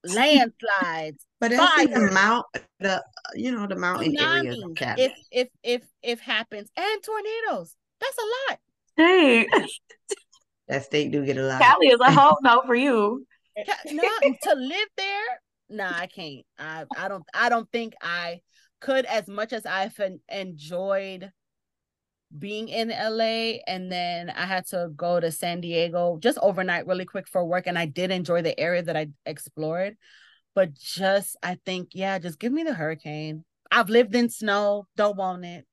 landslides. 0.04 1.26
But 1.40 1.52
it's 1.52 1.58
like 1.58 1.90
the 1.90 2.10
mount, 2.12 2.44
the 2.80 3.02
you 3.34 3.50
know 3.50 3.66
the 3.66 3.76
mountain 3.76 4.14
areas 4.20 4.62
of 4.62 4.74
Cali. 4.74 5.04
If 5.04 5.12
if 5.30 5.48
if 5.62 5.82
if 6.02 6.20
happens 6.20 6.70
and 6.76 7.02
tornadoes, 7.02 7.74
that's 7.98 8.18
a 8.18 8.50
lot. 8.52 8.58
Hey. 8.98 9.46
that 10.70 10.84
state 10.84 11.10
do 11.10 11.24
get 11.24 11.36
a 11.36 11.42
lot. 11.42 11.60
Cali 11.60 11.88
is 11.88 12.00
a 12.00 12.12
whole 12.18 12.38
no 12.42 12.62
for 12.64 12.74
you. 12.74 13.26
no, 13.90 14.02
to 14.42 14.54
live 14.54 14.88
there, 14.96 15.40
nah, 15.68 15.92
I 15.94 16.06
can't. 16.06 16.46
I 16.58 16.84
I 16.96 17.08
don't 17.08 17.24
I 17.34 17.48
don't 17.48 17.70
think 17.70 17.94
I 18.00 18.40
could 18.80 19.04
as 19.04 19.28
much 19.28 19.52
as 19.52 19.66
I've 19.66 19.98
enjoyed 20.28 21.30
being 22.36 22.68
in 22.68 22.88
LA 22.88 23.58
and 23.66 23.90
then 23.90 24.30
I 24.30 24.46
had 24.46 24.66
to 24.68 24.90
go 24.94 25.18
to 25.18 25.32
San 25.32 25.60
Diego 25.60 26.18
just 26.22 26.38
overnight 26.40 26.86
really 26.86 27.04
quick 27.04 27.26
for 27.26 27.44
work 27.44 27.66
and 27.66 27.76
I 27.76 27.86
did 27.86 28.12
enjoy 28.12 28.42
the 28.42 28.58
area 28.58 28.82
that 28.82 28.96
I 28.96 29.08
explored 29.26 29.96
but 30.54 30.72
just 30.74 31.36
I 31.42 31.58
think 31.66 31.88
yeah 31.92 32.20
just 32.20 32.38
give 32.38 32.52
me 32.52 32.62
the 32.62 32.72
hurricane 32.72 33.44
I've 33.72 33.90
lived 33.90 34.14
in 34.14 34.28
snow 34.28 34.86
don't 34.96 35.16
want 35.16 35.44
it 35.44 35.66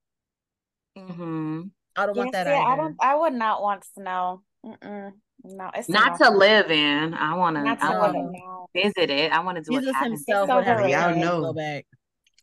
mm-hmm. 0.97 1.61
I 1.95 2.05
don't 2.07 2.17
want 2.17 2.31
that 2.31 2.47
either. 2.47 2.55
I 2.55 2.75
don't 2.75 2.95
I 2.99 3.15
would 3.15 3.33
not 3.33 3.61
want 3.61 3.83
snow 3.93 4.41
Mm-mm. 4.67 5.13
No, 5.43 5.71
it's 5.75 5.87
not 5.87 6.17
to 6.19 6.29
live 6.29 6.71
in. 6.71 7.13
I 7.13 7.33
want 7.35 7.55
to. 7.55 7.61
I 7.61 7.97
want 7.99 8.13
to 8.13 8.81
visit 8.83 9.09
it. 9.09 9.31
I 9.31 9.39
want 9.39 9.57
to 9.57 9.63
do 9.63 9.79
Jesus 9.79 9.95
it. 9.95 10.03
himself 10.03 10.49
would 10.49 10.89
y'all 10.89 11.15
know. 11.15 11.41
Go 11.41 11.53
back. 11.53 11.85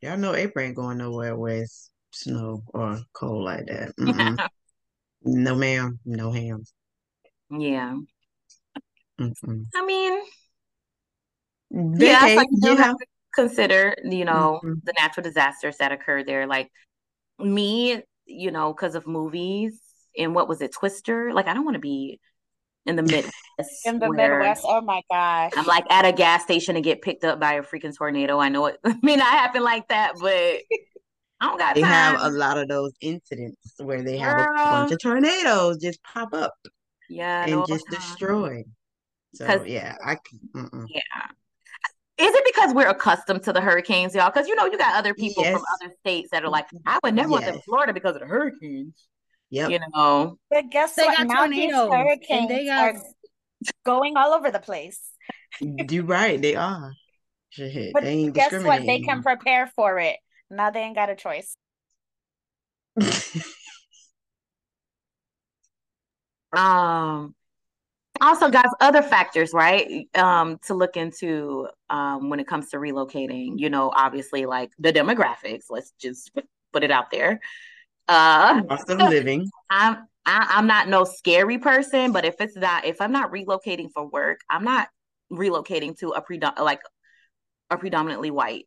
Y'all 0.01 0.17
know 0.17 0.35
April 0.35 0.65
ain't 0.65 0.77
going 0.77 0.99
nowhere 0.99 1.37
where 1.37 1.63
it's 1.63 1.91
snow 2.13 2.63
or 2.73 3.01
cold 3.13 3.45
like 3.45 3.67
that. 3.67 3.93
no, 5.23 5.55
ma'am. 5.55 5.99
No 6.05 6.31
hams. 6.31 6.73
Yeah. 7.51 7.99
Mm-mm. 9.21 9.67
I 9.75 9.85
mean, 9.85 10.21
yeah, 11.71 12.35
like 12.37 12.49
you 12.51 12.77
have 12.77 12.97
to 12.97 13.07
consider, 13.35 13.95
you 14.05 14.25
know, 14.25 14.61
mm-hmm. 14.65 14.75
the 14.85 14.95
natural 14.99 15.25
disasters 15.25 15.77
that 15.79 15.93
occur 15.93 16.25
there. 16.25 16.47
Like 16.47 16.71
me, 17.39 18.03
you 18.27 18.51
know, 18.51 18.73
because 18.73 18.95
of 18.95 19.07
movies 19.07 19.81
and 20.19 20.35
what 20.35 20.49
was 20.49 20.61
it, 20.61 20.73
Twister? 20.73 21.33
Like 21.33 21.47
I 21.47 21.55
don't 21.55 21.65
want 21.65 21.75
to 21.75 21.81
be 21.81 22.21
in 22.87 22.97
the 22.97 23.03
Midwest. 23.03 23.35
in 23.85 23.99
the 23.99 24.11
Midwest. 24.11 24.63
Oh 24.65 24.81
my 24.81 25.03
gosh. 25.11 25.53
I'm 25.57 25.67
like 25.67 25.85
at 25.91 26.05
a 26.05 26.13
gas 26.13 26.43
station 26.43 26.77
and 26.77 26.85
get 26.85 27.03
picked 27.03 27.25
up 27.25 27.41
by 27.41 27.55
a 27.55 27.63
freaking 27.63 27.97
tornado. 27.97 28.39
I 28.39 28.49
know 28.49 28.67
it 28.67 28.79
may 29.03 29.17
not 29.17 29.29
happen 29.29 29.63
like 29.63 29.89
that, 29.89 30.15
but 30.21 30.31
I 31.41 31.47
don't 31.47 31.59
got 31.59 31.75
They 31.75 31.83
time. 31.83 31.91
have 31.91 32.21
a 32.23 32.31
lot 32.31 32.59
of 32.59 32.69
those 32.69 32.93
incidents 33.01 33.75
where 33.79 34.03
they 34.03 34.17
have 34.19 34.37
Girl. 34.37 34.53
a 34.55 34.65
bunch 34.65 34.93
of 34.93 35.01
tornadoes 35.01 35.79
just 35.79 36.03
pop 36.03 36.33
up. 36.33 36.55
Yeah. 37.09 37.47
And 37.47 37.67
just 37.67 37.85
destroy. 37.91 38.65
So 39.35 39.65
yeah, 39.65 39.97
I 40.05 40.17
mm-mm. 40.55 40.87
yeah. 40.89 41.01
Is 42.17 42.33
it 42.33 42.45
because 42.45 42.73
we're 42.73 42.89
accustomed 42.89 43.43
to 43.43 43.53
the 43.53 43.61
hurricanes, 43.61 44.15
y'all? 44.15 44.31
Because 44.31 44.47
you 44.47 44.55
know, 44.55 44.67
you 44.67 44.79
got 44.79 44.95
other 44.95 45.13
people 45.13 45.43
yes. 45.43 45.55
from 45.55 45.65
other 45.75 45.93
states 45.99 46.31
that 46.31 46.45
are 46.45 46.49
like, 46.49 46.67
mm-hmm. 46.67 46.87
I 46.89 47.01
would 47.03 47.15
never 47.15 47.31
yes. 47.31 47.43
want 47.43 47.57
to 47.57 47.63
Florida 47.63 47.93
because 47.93 48.15
of 48.15 48.21
the 48.21 48.29
hurricanes. 48.29 48.95
Yep. 49.51 49.71
You 49.71 49.81
know. 49.95 50.39
But 50.51 50.71
guess 50.71 50.95
they 50.95 51.05
what? 51.05 51.17
Got 51.19 51.27
now 51.27 51.35
tornadoes, 51.47 51.93
hurricanes 51.93 52.49
they 52.49 52.67
got... 52.67 52.95
are 52.95 53.03
going 53.85 54.17
all 54.17 54.35
over 54.35 54.51
the 54.51 54.59
place. 54.59 55.01
You're 55.61 56.05
right, 56.05 56.41
they 56.41 56.57
are. 56.57 56.93
Shit, 57.51 57.93
but 57.93 58.03
they 58.03 58.31
guess 58.31 58.53
what? 58.65 58.85
They 58.85 59.01
can 59.01 59.23
prepare 59.23 59.69
for 59.77 59.99
it. 60.01 60.17
Now 60.51 60.71
they 60.71 60.81
ain't 60.81 60.97
got 60.97 61.11
a 61.11 61.15
choice. 61.15 61.57
um 66.57 67.35
also 68.21 68.49
guys 68.49 68.71
other 68.81 69.03
factors 69.03 69.53
right 69.53 70.09
um 70.15 70.59
to 70.65 70.75
look 70.75 70.97
into 70.97 71.67
um 71.91 72.31
when 72.31 72.39
it 72.39 72.47
comes 72.47 72.71
to 72.71 72.77
relocating 72.77 73.59
you 73.59 73.69
know 73.69 73.93
obviously 73.95 74.47
like 74.47 74.71
the 74.79 74.93
demographics 74.93 75.65
let's 75.69 75.93
just 76.01 76.31
put 76.73 76.85
it 76.85 76.93
out 76.93 77.11
there 77.11 77.41
uh 78.09 78.63
cost 78.65 78.91
of 78.91 78.99
living. 78.99 79.49
I'm 79.71 79.97
I, 80.27 80.37
am 80.37 80.47
i 80.51 80.59
am 80.59 80.67
not 80.67 80.89
no 80.89 81.05
scary 81.05 81.59
person 81.59 82.13
but 82.13 82.25
if 82.25 82.37
it's 82.41 82.57
not 82.57 82.85
if 82.85 83.01
i'm 83.01 83.13
not 83.13 83.31
relocating 83.31 83.89
for 83.93 84.07
work 84.09 84.41
i'm 84.49 84.65
not 84.65 84.89
relocating 85.31 85.97
to 85.99 86.11
a 86.11 86.23
predom 86.23 86.59
like 86.59 86.81
a 87.71 87.77
predominantly 87.77 88.31
white 88.31 88.67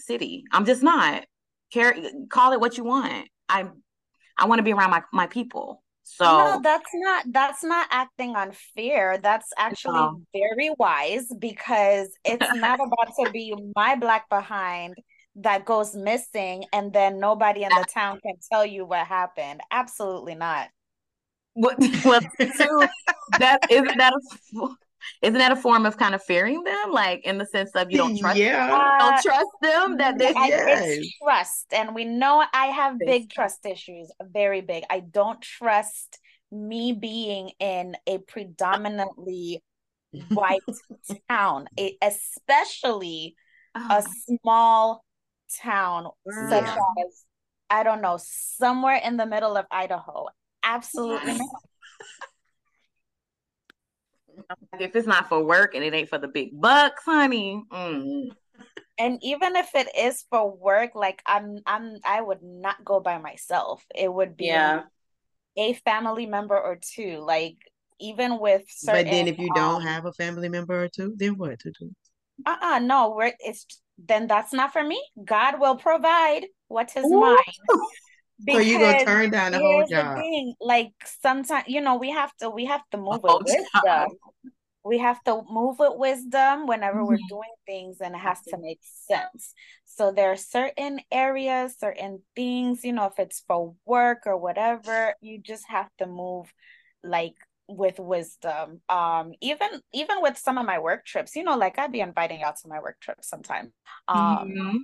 city. 0.00 0.44
I'm 0.52 0.64
just 0.64 0.82
not. 0.82 1.24
Care 1.72 1.94
call 2.30 2.52
it 2.52 2.60
what 2.60 2.76
you 2.76 2.84
want. 2.84 3.28
I'm 3.48 3.82
i 4.36 4.46
want 4.46 4.58
to 4.58 4.62
be 4.62 4.72
around 4.72 4.90
my 4.90 5.02
my 5.12 5.26
people. 5.26 5.84
So 6.02 6.24
no, 6.24 6.60
that's 6.62 6.90
not 6.94 7.24
that's 7.30 7.62
not 7.62 7.86
acting 7.90 8.34
on 8.34 8.52
fear. 8.74 9.18
That's 9.22 9.48
actually 9.56 10.00
no. 10.00 10.22
very 10.34 10.70
wise 10.78 11.26
because 11.38 12.08
it's 12.24 12.54
not 12.54 12.80
about 12.80 13.14
to 13.24 13.30
be 13.30 13.54
my 13.76 13.94
black 13.94 14.28
behind 14.28 14.96
that 15.36 15.64
goes 15.64 15.94
missing 15.94 16.64
and 16.72 16.92
then 16.92 17.20
nobody 17.20 17.62
in 17.62 17.70
the 17.70 17.84
town 17.92 18.18
can 18.20 18.34
tell 18.50 18.66
you 18.66 18.84
what 18.84 19.06
happened. 19.06 19.60
Absolutely 19.70 20.34
not. 20.34 20.68
What 21.54 21.78
well, 22.04 22.20
so 22.38 22.86
that 23.38 23.60
isn't 23.70 23.98
that 23.98 24.12
a 24.12 24.68
isn't 25.22 25.38
that 25.38 25.52
a 25.52 25.56
form 25.56 25.86
of 25.86 25.96
kind 25.96 26.14
of 26.14 26.22
fearing 26.22 26.62
them 26.62 26.90
like 26.90 27.24
in 27.24 27.38
the 27.38 27.46
sense 27.46 27.70
of 27.74 27.90
you 27.90 27.98
don't 27.98 28.18
trust 28.18 28.38
yeah 28.38 28.66
them, 28.66 28.78
don't 28.98 29.14
uh, 29.14 29.22
trust 29.22 29.50
them 29.62 29.96
that 29.96 30.18
they 30.18 30.30
yes. 30.30 30.82
it's 30.84 31.18
trust 31.22 31.66
and 31.72 31.94
we 31.94 32.04
know 32.04 32.44
i 32.52 32.66
have 32.66 32.98
big 32.98 33.30
trust 33.30 33.64
issues 33.64 34.10
very 34.22 34.60
big 34.60 34.84
i 34.90 35.00
don't 35.00 35.40
trust 35.40 36.18
me 36.52 36.92
being 36.92 37.50
in 37.60 37.96
a 38.06 38.18
predominantly 38.18 39.62
white 40.30 40.60
town 41.28 41.66
especially 42.02 43.34
oh. 43.74 43.86
a 43.90 44.02
small 44.02 45.02
town 45.62 46.08
such 46.48 46.64
as 46.64 47.24
i 47.68 47.82
don't 47.82 48.00
know 48.00 48.18
somewhere 48.20 49.00
in 49.04 49.16
the 49.16 49.26
middle 49.26 49.56
of 49.56 49.66
idaho 49.70 50.26
absolutely 50.62 51.34
not 51.34 51.48
if 54.78 54.94
it's 54.94 55.06
not 55.06 55.28
for 55.28 55.44
work 55.44 55.74
and 55.74 55.84
it 55.84 55.94
ain't 55.94 56.08
for 56.08 56.18
the 56.18 56.28
big 56.28 56.58
bucks, 56.58 57.02
honey. 57.04 57.62
Mm. 57.72 58.28
And 58.98 59.18
even 59.22 59.56
if 59.56 59.74
it 59.74 59.88
is 59.96 60.24
for 60.30 60.54
work, 60.54 60.94
like 60.94 61.22
I'm, 61.26 61.58
I'm, 61.66 61.96
I 62.04 62.20
would 62.20 62.42
not 62.42 62.84
go 62.84 63.00
by 63.00 63.18
myself. 63.18 63.84
It 63.94 64.12
would 64.12 64.36
be 64.36 64.46
yeah. 64.46 64.82
a 65.56 65.72
family 65.72 66.26
member 66.26 66.58
or 66.58 66.78
two. 66.80 67.18
Like 67.18 67.56
even 67.98 68.38
with 68.38 68.64
certain. 68.68 69.04
But 69.04 69.10
then, 69.10 69.28
if 69.28 69.38
you 69.38 69.48
um, 69.48 69.54
don't 69.54 69.82
have 69.82 70.06
a 70.06 70.12
family 70.12 70.48
member 70.48 70.82
or 70.82 70.88
two, 70.88 71.14
then 71.16 71.36
what 71.36 71.58
to 71.60 71.70
do? 71.78 71.90
Uh 72.46 72.56
uh-uh, 72.60 72.78
no. 72.80 73.14
We're 73.16 73.32
it's 73.38 73.66
then 74.06 74.26
that's 74.26 74.52
not 74.52 74.72
for 74.72 74.82
me. 74.82 75.02
God 75.24 75.60
will 75.60 75.76
provide 75.76 76.46
what 76.68 76.96
is 76.96 77.04
Ooh. 77.04 77.20
mine. 77.20 77.36
Because 78.42 78.62
so 78.62 78.70
you 78.70 78.78
gonna 78.78 79.04
turn 79.04 79.28
down 79.28 79.52
the 79.52 79.58
whole 79.58 79.86
job. 79.86 80.16
The 80.16 80.22
thing, 80.22 80.54
like 80.62 80.92
sometimes 81.20 81.64
you 81.68 81.82
know 81.82 81.96
we 81.96 82.10
have 82.10 82.34
to 82.38 82.48
we 82.48 82.64
have 82.64 82.80
to 82.92 82.96
move 82.96 83.22
with 83.22 83.42
wisdom. 83.44 84.08
We 84.82 84.96
have 84.96 85.22
to 85.24 85.42
move 85.50 85.78
with 85.78 85.92
wisdom 85.96 86.66
whenever 86.66 87.00
mm-hmm. 87.00 87.06
we're 87.06 87.28
doing 87.28 87.52
things, 87.66 88.00
and 88.00 88.14
it 88.14 88.18
has 88.18 88.40
to 88.48 88.56
make 88.56 88.80
sense. 88.82 89.52
So 89.84 90.10
there 90.10 90.32
are 90.32 90.36
certain 90.36 91.00
areas, 91.12 91.76
certain 91.78 92.22
things, 92.34 92.82
you 92.82 92.92
know, 92.92 93.04
if 93.04 93.18
it's 93.18 93.44
for 93.46 93.74
work 93.84 94.20
or 94.24 94.38
whatever, 94.38 95.14
you 95.20 95.38
just 95.38 95.68
have 95.68 95.90
to 95.98 96.06
move 96.06 96.50
like 97.04 97.34
with 97.76 97.98
wisdom. 97.98 98.80
Um, 98.88 99.32
even 99.40 99.68
even 99.92 100.20
with 100.20 100.36
some 100.38 100.58
of 100.58 100.66
my 100.66 100.78
work 100.78 101.04
trips, 101.04 101.36
you 101.36 101.44
know, 101.44 101.56
like 101.56 101.78
I'd 101.78 101.92
be 101.92 102.00
inviting 102.00 102.42
out 102.42 102.56
to 102.58 102.68
my 102.68 102.80
work 102.80 103.00
trips 103.00 103.28
sometime. 103.28 103.72
Um, 104.08 104.16
mm-hmm 104.16 104.76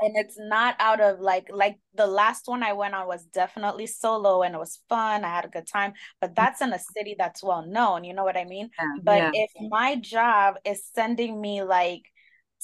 and 0.00 0.16
it's 0.16 0.38
not 0.38 0.76
out 0.78 1.00
of 1.00 1.20
like 1.20 1.48
like 1.52 1.78
the 1.94 2.06
last 2.06 2.46
one 2.46 2.62
I 2.62 2.72
went 2.72 2.94
on 2.94 3.06
was 3.06 3.24
definitely 3.24 3.86
solo 3.86 4.42
and 4.42 4.54
it 4.54 4.58
was 4.58 4.80
fun. 4.88 5.24
I 5.24 5.28
had 5.28 5.44
a 5.44 5.48
good 5.48 5.66
time, 5.66 5.92
but 6.20 6.34
that's 6.34 6.60
in 6.62 6.72
a 6.72 6.78
city 6.78 7.14
that's 7.18 7.42
well 7.42 7.64
known. 7.64 8.04
You 8.04 8.14
know 8.14 8.24
what 8.24 8.36
I 8.36 8.44
mean? 8.44 8.70
Yeah, 8.78 8.86
but 9.02 9.18
yeah. 9.18 9.30
if 9.34 9.50
my 9.70 9.96
job 9.96 10.56
is 10.64 10.82
sending 10.94 11.40
me 11.40 11.62
like 11.62 12.02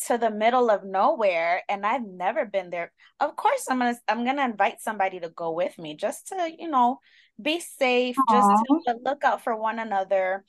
to 0.07 0.19
the 0.19 0.31
middle 0.31 0.71
of 0.71 0.85
nowhere 0.85 1.63
and 1.69 1.87
I've 1.87 2.07
never 2.07 2.45
been 2.45 2.71
there, 2.71 2.93
of 3.21 3.37
course 3.37 3.67
I'm 3.69 3.79
gonna 3.79 3.97
I'm 4.09 4.25
gonna 4.25 4.45
invite 4.45 4.81
somebody 4.81 5.21
to 5.21 5.31
go 5.31 5.53
with 5.53 5.79
me 5.79 5.97
just 5.97 6.29
to 6.29 6.51
you 6.59 6.69
know 6.69 7.01
be 7.41 7.61
safe, 7.61 8.17
Aww. 8.29 8.35
just 8.35 8.87
to 8.87 8.97
look 9.05 9.25
out 9.25 9.43
for 9.43 9.57
one 9.57 9.79
another 9.79 10.45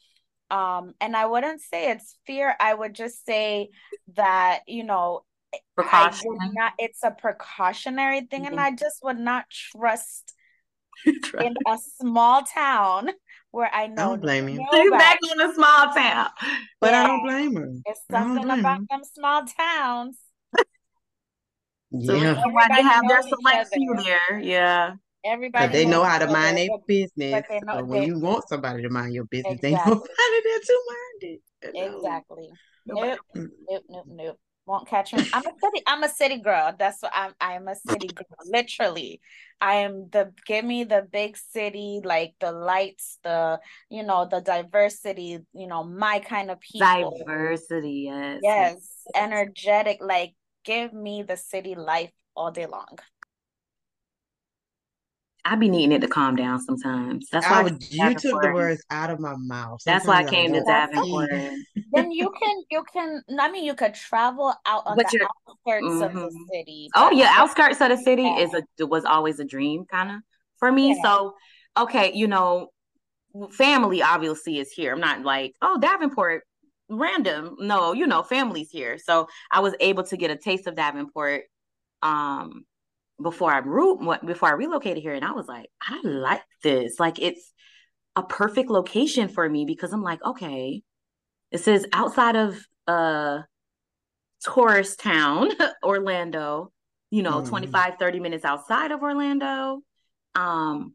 um 0.49 0.93
and 1.01 1.13
i 1.13 1.25
wouldn't 1.25 1.59
say 1.59 1.91
it's 1.91 2.17
fear 2.25 2.55
i 2.61 2.73
would 2.73 2.93
just 2.93 3.25
say 3.25 3.67
that 4.15 4.61
you 4.65 4.81
know 4.81 5.25
Precaution. 5.75 6.37
Not, 6.53 6.73
it's 6.77 7.03
a 7.03 7.11
precautionary 7.11 8.21
thing, 8.21 8.43
mm-hmm. 8.43 8.53
and 8.53 8.59
I 8.59 8.71
just 8.71 9.03
would 9.03 9.19
not 9.19 9.45
trust 9.49 10.33
in 11.05 11.55
a 11.67 11.77
small 11.99 12.43
town 12.43 13.11
where 13.51 13.69
I 13.73 13.87
know. 13.87 13.93
I 13.93 14.05
don't 14.05 14.21
blame 14.21 14.49
you. 14.49 14.65
She's 14.73 14.91
back 14.91 15.19
in 15.31 15.41
a 15.41 15.53
small 15.53 15.93
town, 15.93 16.29
but 16.79 16.91
yeah. 16.91 17.03
I 17.03 17.07
don't 17.07 17.23
blame 17.23 17.55
her. 17.55 17.71
It's 17.85 18.01
something 18.09 18.43
about 18.43 18.81
them 18.89 19.01
small 19.03 19.43
towns. 19.45 20.17
yeah, 21.91 22.05
so 22.05 22.15
everybody 22.15 22.81
have 22.81 23.07
their 23.07 23.21
select 23.21 23.73
few 23.73 23.95
there. 24.03 24.39
Yeah. 24.39 24.93
Everybody 25.25 25.73
they 25.73 25.85
know 25.85 26.03
how 26.03 26.19
to 26.19 26.27
mind 26.27 26.57
their 26.57 26.69
business. 26.87 27.43
Know, 27.49 27.79
so 27.79 27.83
when 27.83 28.01
they, 28.01 28.07
you 28.07 28.19
want 28.19 28.47
somebody 28.47 28.83
to 28.83 28.89
mind 28.89 29.13
your 29.13 29.25
business, 29.25 29.55
exactly. 29.55 29.69
they 29.69 29.89
know 29.89 30.05
how 30.17 30.41
to 30.41 30.61
do 30.65 30.81
mind 30.87 31.21
it. 31.21 31.41
Exactly. 31.73 32.49
Nope. 32.85 33.19
Nope. 33.35 33.83
Nope. 33.89 34.05
Nope 34.07 34.39
won't 34.67 34.87
catch 34.87 35.13
me. 35.13 35.23
I'm 35.33 35.45
a 35.45 35.53
city. 35.63 35.83
I'm 35.87 36.03
a 36.03 36.09
city 36.09 36.37
girl. 36.39 36.75
That's 36.77 37.01
what 37.01 37.11
I'm. 37.15 37.33
I'm 37.39 37.67
a 37.67 37.75
city 37.75 38.07
girl. 38.07 38.27
Literally, 38.45 39.21
I 39.61 39.75
am 39.75 40.09
the. 40.11 40.33
Give 40.45 40.63
me 40.63 40.83
the 40.83 41.07
big 41.09 41.37
city, 41.37 42.01
like 42.03 42.35
the 42.39 42.51
lights, 42.51 43.17
the 43.23 43.59
you 43.89 44.03
know 44.03 44.27
the 44.29 44.41
diversity. 44.41 45.39
You 45.53 45.67
know 45.67 45.83
my 45.83 46.19
kind 46.19 46.51
of 46.51 46.59
people. 46.59 47.17
Diversity, 47.25 48.09
yes. 48.09 48.41
Yes, 48.43 48.77
energetic. 49.15 49.99
Like 50.01 50.35
give 50.65 50.93
me 50.93 51.23
the 51.23 51.37
city 51.37 51.75
life 51.75 52.11
all 52.35 52.51
day 52.51 52.65
long. 52.65 52.99
I 55.47 55.55
be 55.55 55.69
needing 55.69 55.93
it 55.93 56.01
to 56.01 56.09
calm 56.09 56.35
down 56.35 56.59
sometimes. 56.59 57.29
That's 57.31 57.49
why 57.49 57.61
I 57.61 57.63
would, 57.63 57.81
you 57.89 58.13
took 58.15 58.41
the 58.41 58.51
words 58.53 58.83
out 58.89 59.09
of 59.09 59.21
my 59.21 59.33
mouth. 59.37 59.81
Sometimes 59.81 59.85
That's 59.85 60.05
why 60.05 60.17
I 60.17 60.29
came 60.29 60.51
to 60.51 60.61
Davenport. 60.61 61.29
then 61.93 62.11
you 62.11 62.33
can 62.37 62.63
you 62.69 62.83
can 62.91 63.23
I 63.39 63.49
mean 63.49 63.63
you 63.63 63.73
could 63.73 63.93
travel 63.93 64.53
out 64.65 64.83
on 64.85 64.97
but 64.97 65.07
the 65.09 65.25
outskirts 65.47 65.85
mm-hmm. 65.85 66.01
of 66.03 66.13
the 66.13 66.19
mm-hmm. 66.19 66.43
city. 66.51 66.89
Oh 66.95 67.11
yeah, 67.11 67.31
outskirts 67.33 67.79
of 67.79 67.89
the 67.89 67.97
city 67.97 68.23
yeah. 68.23 68.39
is 68.39 68.53
a 68.53 68.87
was 68.87 69.05
always 69.05 69.39
a 69.39 69.45
dream 69.45 69.85
kind 69.85 70.11
of 70.11 70.17
for 70.57 70.69
me. 70.69 70.89
Yeah. 70.89 71.01
So 71.01 71.35
okay, 71.77 72.11
you 72.13 72.27
know, 72.27 72.67
family 73.51 74.01
obviously 74.01 74.59
is 74.59 74.69
here. 74.71 74.91
I'm 74.91 74.99
not 74.99 75.23
like, 75.23 75.53
oh 75.61 75.79
Davenport 75.79 76.43
random. 76.89 77.55
No, 77.59 77.93
you 77.93 78.05
know, 78.05 78.21
family's 78.21 78.69
here. 78.69 78.97
So 78.97 79.27
I 79.49 79.61
was 79.61 79.73
able 79.79 80.03
to 80.03 80.17
get 80.17 80.29
a 80.29 80.35
taste 80.35 80.67
of 80.67 80.75
Davenport 80.75 81.43
um 82.03 82.65
before 83.21 83.51
I 83.51 83.59
re- 83.59 84.19
before 84.25 84.49
I 84.49 84.53
relocated 84.53 85.01
here, 85.01 85.13
and 85.13 85.25
I 85.25 85.31
was 85.31 85.47
like, 85.47 85.69
I 85.81 86.01
like 86.03 86.43
this. 86.63 86.99
Like 86.99 87.19
it's 87.19 87.51
a 88.15 88.23
perfect 88.23 88.69
location 88.69 89.29
for 89.29 89.47
me 89.47 89.65
because 89.65 89.93
I'm 89.93 90.03
like, 90.03 90.23
okay, 90.23 90.81
it 91.51 91.59
says 91.59 91.85
outside 91.93 92.35
of 92.35 92.57
uh 92.87 93.39
tourist 94.41 94.99
town, 94.99 95.51
Orlando, 95.83 96.71
you 97.09 97.23
know, 97.23 97.41
mm. 97.41 97.47
25, 97.49 97.95
30 97.97 98.19
minutes 98.19 98.45
outside 98.45 98.91
of 98.91 99.01
Orlando. 99.01 99.81
Um, 100.35 100.93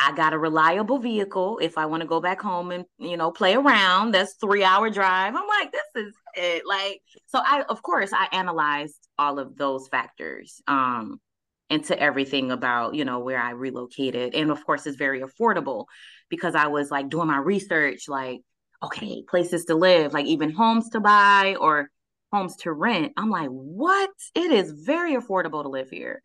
I 0.00 0.12
got 0.12 0.32
a 0.32 0.38
reliable 0.38 1.00
vehicle. 1.00 1.58
If 1.60 1.76
I 1.76 1.86
want 1.86 2.02
to 2.02 2.08
go 2.08 2.20
back 2.20 2.40
home 2.40 2.70
and, 2.70 2.84
you 2.98 3.16
know, 3.16 3.32
play 3.32 3.54
around, 3.54 4.12
that's 4.12 4.34
three 4.34 4.62
hour 4.62 4.90
drive. 4.90 5.34
I'm 5.34 5.48
like, 5.48 5.72
this 5.72 6.04
is 6.06 6.14
it. 6.36 6.62
Like, 6.64 7.02
so 7.26 7.40
I, 7.44 7.64
of 7.68 7.82
course, 7.82 8.12
I 8.12 8.28
analyzed 8.30 9.08
all 9.18 9.40
of 9.40 9.56
those 9.56 9.88
factors 9.88 10.62
um, 10.68 11.20
into 11.68 11.98
everything 11.98 12.52
about, 12.52 12.94
you 12.94 13.04
know, 13.04 13.18
where 13.18 13.40
I 13.40 13.50
relocated. 13.50 14.36
And 14.36 14.52
of 14.52 14.64
course, 14.64 14.86
it's 14.86 14.96
very 14.96 15.20
affordable 15.20 15.86
because 16.30 16.54
I 16.54 16.68
was 16.68 16.92
like 16.92 17.10
doing 17.10 17.26
my 17.26 17.38
research, 17.38 18.08
like, 18.08 18.40
okay, 18.82 19.24
places 19.28 19.64
to 19.64 19.74
live, 19.74 20.12
like 20.12 20.26
even 20.26 20.52
homes 20.52 20.90
to 20.90 21.00
buy 21.00 21.56
or 21.58 21.90
homes 22.32 22.54
to 22.58 22.72
rent. 22.72 23.14
I'm 23.16 23.30
like, 23.30 23.48
what? 23.48 24.10
It 24.36 24.52
is 24.52 24.70
very 24.70 25.16
affordable 25.16 25.64
to 25.64 25.68
live 25.68 25.90
here. 25.90 26.22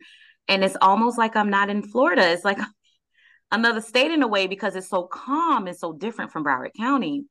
And 0.47 0.63
it's 0.63 0.77
almost 0.79 1.17
like 1.17 1.35
I'm 1.35 1.49
not 1.49 1.71
in 1.71 1.81
Florida. 1.81 2.29
It's 2.29 2.45
like 2.45 2.59
another 3.53 3.79
state 3.79 4.11
in 4.11 4.23
a 4.23 4.27
way 4.27 4.47
because 4.47 4.75
it's 4.75 4.89
so 4.89 5.03
calm 5.03 5.67
and 5.67 5.77
so 5.77 5.93
different 5.93 6.31
from 6.31 6.43
Broward 6.43 6.71
County. 6.75 7.23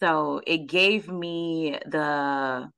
So 0.00 0.40
it 0.46 0.66
gave 0.68 1.08
me 1.08 1.78
the 1.86 2.70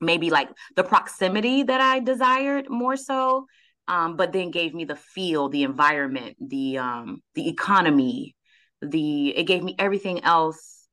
maybe 0.00 0.30
like 0.30 0.48
the 0.74 0.82
proximity 0.82 1.62
that 1.62 1.80
I 1.80 2.00
desired 2.00 2.68
more 2.68 2.96
so, 2.96 3.46
um, 3.86 4.16
but 4.16 4.32
then 4.32 4.50
gave 4.50 4.74
me 4.74 4.84
the 4.84 4.96
feel, 4.96 5.48
the 5.48 5.62
environment, 5.62 6.36
the 6.40 6.78
um, 6.78 7.22
the 7.34 7.48
economy, 7.48 8.34
the 8.80 9.36
it 9.36 9.44
gave 9.44 9.62
me 9.62 9.76
everything 9.78 10.24
else 10.24 10.88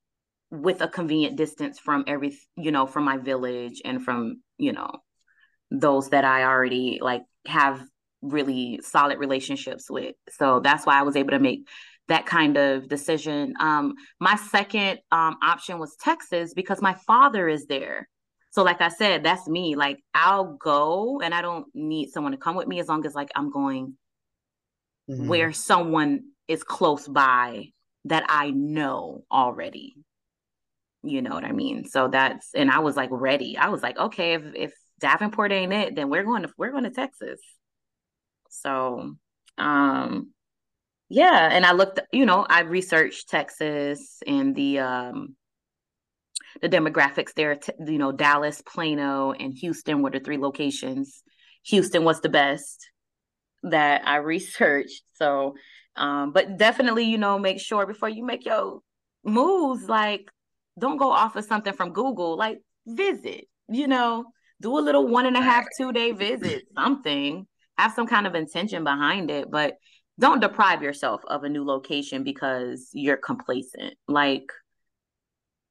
with 0.52 0.82
a 0.82 0.88
convenient 0.88 1.38
distance 1.38 1.80
from 1.80 2.04
every 2.08 2.38
you 2.56 2.72
know 2.72 2.86
from 2.86 3.06
my 3.06 3.18
village 3.18 3.82
and 3.86 4.04
from 4.04 4.41
you 4.58 4.74
know 4.74 4.91
those 5.72 6.10
that 6.10 6.26
I 6.26 6.43
already 6.43 7.00
like 7.02 7.24
have 7.45 7.84
really 8.22 8.80
solid 8.84 9.20
relationships 9.20 9.89
with. 9.89 10.15
So 10.30 10.59
that's 10.59 10.86
why 10.86 10.99
I 10.99 11.03
was 11.03 11.15
able 11.15 11.32
to 11.32 11.39
make 11.39 11.67
that 12.07 12.26
kind 12.26 12.57
of 12.57 12.89
decision. 12.89 13.53
Um, 13.59 13.93
my 14.20 14.36
second 14.36 14.99
um, 15.11 15.38
option 15.41 15.80
was 15.80 15.95
Texas 15.95 16.53
because 16.53 16.82
my 16.82 16.95
father 17.07 17.47
is 17.47 17.67
there. 17.67 18.07
So, 18.51 18.63
like 18.63 18.82
I 18.82 18.89
said, 18.89 19.24
that's 19.24 19.47
me. 19.47 19.76
Like, 19.76 19.99
I'll 20.13 20.57
go 20.57 21.22
and 21.24 21.36
I 21.36 21.41
don't 21.41 21.67
need 21.76 22.09
someone 22.09 22.32
to 22.32 22.38
come 22.38 22.55
with 22.55 22.67
me 22.67 22.80
as 22.80 22.88
long 22.88 23.05
as, 23.05 23.13
like, 23.13 23.30
I'm 23.36 23.51
going 23.51 23.95
mm-hmm. 25.09 25.28
where 25.28 25.53
someone 25.53 26.22
is 26.47 26.63
close 26.63 27.07
by 27.07 27.67
that 28.05 28.26
I 28.28 28.49
know 28.49 29.24
already. 29.32 29.95
You 31.03 31.22
know 31.22 31.36
what 31.36 31.45
I 31.45 31.51
mean? 31.51 31.86
So 31.86 32.07
that's, 32.07 32.49
and 32.55 32.72
I 32.72 32.80
was 32.80 32.97
like 32.97 33.09
ready. 33.11 33.55
I 33.55 33.70
was 33.70 33.84
like, 33.84 33.97
okay, 33.97 34.34
if, 34.34 34.43
if 34.55 34.74
Davenport 34.99 35.51
ain't 35.51 35.72
it, 35.72 35.95
then 35.95 36.09
we're 36.09 36.24
going 36.24 36.43
to, 36.43 36.49
we're 36.57 36.72
going 36.72 36.84
to 36.86 36.89
Texas. 36.89 37.39
So, 38.50 39.16
um, 39.58 40.32
yeah, 41.10 41.50
and 41.52 41.66
I 41.66 41.72
looked, 41.72 42.00
you 42.12 42.26
know, 42.26 42.45
I 42.47 42.62
researched 42.62 43.30
Texas 43.30 44.20
and 44.28 44.56
the 44.56 44.80
um 44.80 45.36
the 46.62 46.70
demographics 46.70 47.34
there, 47.34 47.60
you 47.86 47.97
know, 47.97 48.12
Dallas, 48.12 48.62
Plano, 48.62 49.32
and 49.32 49.54
Houston 49.54 50.02
were 50.02 50.10
the 50.10 50.20
three 50.20 50.38
locations. 50.38 51.24
Houston 51.66 52.04
was 52.04 52.22
the 52.22 52.30
best 52.30 52.89
that 53.64 54.08
I 54.08 54.16
researched. 54.34 55.04
So, 55.16 55.56
um, 55.95 56.32
but 56.32 56.58
definitely, 56.58 57.06
you 57.06 57.18
know, 57.18 57.39
make 57.39 57.60
sure 57.60 57.86
before 57.86 58.10
you 58.10 58.26
make 58.26 58.45
your 58.45 58.80
moves, 59.24 59.88
like 59.88 60.30
don't 60.78 60.97
go 60.97 61.12
off 61.12 61.36
of 61.36 61.45
something 61.45 61.74
from 61.74 61.91
Google, 61.93 62.38
like 62.38 62.60
visit, 62.86 63.45
you 63.68 63.88
know, 63.88 64.26
do 64.62 64.78
a 64.78 64.82
little 64.82 65.08
one 65.08 65.26
and 65.26 65.38
a 65.38 65.41
half, 65.41 65.66
two 65.78 65.91
day 65.91 66.12
visit, 66.12 66.64
something 66.76 67.47
have 67.80 67.94
some 67.94 68.08
kind 68.08 68.28
of 68.28 68.36
intention 68.36 68.84
behind 68.84 69.32
it, 69.32 69.50
but 69.50 69.78
don't 70.20 70.42
deprive 70.42 70.84
yourself 70.84 71.22
of 71.28 71.44
a 71.44 71.50
new 71.50 71.64
location 71.66 72.24
because 72.24 72.90
you're 72.94 73.18
complacent. 73.18 73.96
Like 74.08 74.52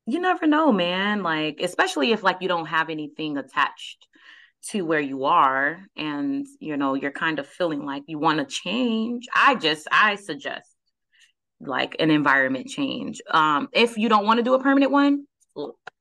you 0.07 0.21
never 0.21 0.47
know, 0.47 0.73
man. 0.73 1.23
Like 1.23 1.61
especially 1.63 2.13
if 2.13 2.23
like 2.23 2.39
you 2.41 2.49
don't 2.49 2.67
have 2.67 2.89
anything 2.89 3.37
attached 3.37 4.07
to 4.71 4.83
where 4.83 5.01
you 5.01 5.25
are 5.25 5.81
and 5.97 6.47
you 6.59 6.77
know 6.77 6.95
you're 6.95 7.13
kind 7.13 7.39
of 7.39 7.47
feeling 7.47 7.85
like 7.85 8.05
you 8.07 8.19
want 8.19 8.39
to 8.39 8.47
change. 8.47 9.27
I 9.35 9.55
just 9.55 9.87
I 9.93 10.15
suggest 10.15 10.75
like 11.61 11.97
an 11.99 12.11
environment 12.11 12.69
change. 12.69 13.21
Um 13.31 13.69
if 13.73 13.99
you 13.99 14.09
don't 14.09 14.25
want 14.25 14.39
to 14.39 14.45
do 14.45 14.55
a 14.55 14.63
permanent 14.63 14.91
one, 14.93 15.27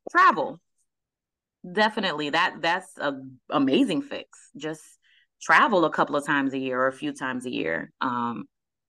travel. 0.10 0.62
Definitely 1.70 2.30
that 2.30 2.62
that's 2.62 2.98
a 2.98 3.14
amazing 3.50 4.04
fix. 4.04 4.30
Just 4.56 4.97
travel 5.42 5.86
a 5.86 5.90
couple 5.90 6.16
of 6.16 6.26
times 6.26 6.54
a 6.54 6.58
year 6.58 6.80
or 6.80 6.88
a 6.88 6.94
few 6.94 7.14
times 7.14 7.46
a 7.46 7.52
year. 7.52 7.92
Um, 8.02 8.46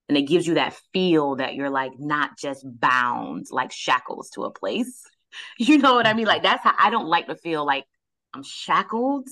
and 0.08 0.16
it 0.16 0.22
gives 0.22 0.46
you 0.46 0.54
that 0.54 0.78
feel 0.92 1.36
that 1.36 1.54
you're 1.54 1.70
like 1.70 1.92
not 1.98 2.38
just 2.38 2.64
bound 2.64 3.46
like 3.50 3.72
shackles 3.72 4.30
to 4.30 4.44
a 4.44 4.50
place. 4.50 5.02
You 5.58 5.76
know 5.76 5.92
what 5.92 6.06
I 6.06 6.14
mean? 6.14 6.24
Like 6.24 6.42
that's 6.42 6.64
how 6.64 6.72
I 6.78 6.88
don't 6.88 7.06
like 7.06 7.26
to 7.26 7.36
feel 7.36 7.66
like 7.66 7.84
I'm 8.32 8.42
shackled 8.42 9.28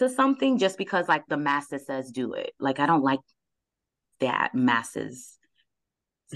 to 0.00 0.08
something 0.08 0.58
just 0.58 0.76
because 0.76 1.06
like 1.06 1.22
the 1.28 1.36
master 1.36 1.78
says 1.78 2.10
do 2.10 2.32
it. 2.32 2.50
Like 2.58 2.80
I 2.80 2.86
don't 2.86 3.04
like 3.04 3.20
that 4.18 4.52
masses 4.52 5.38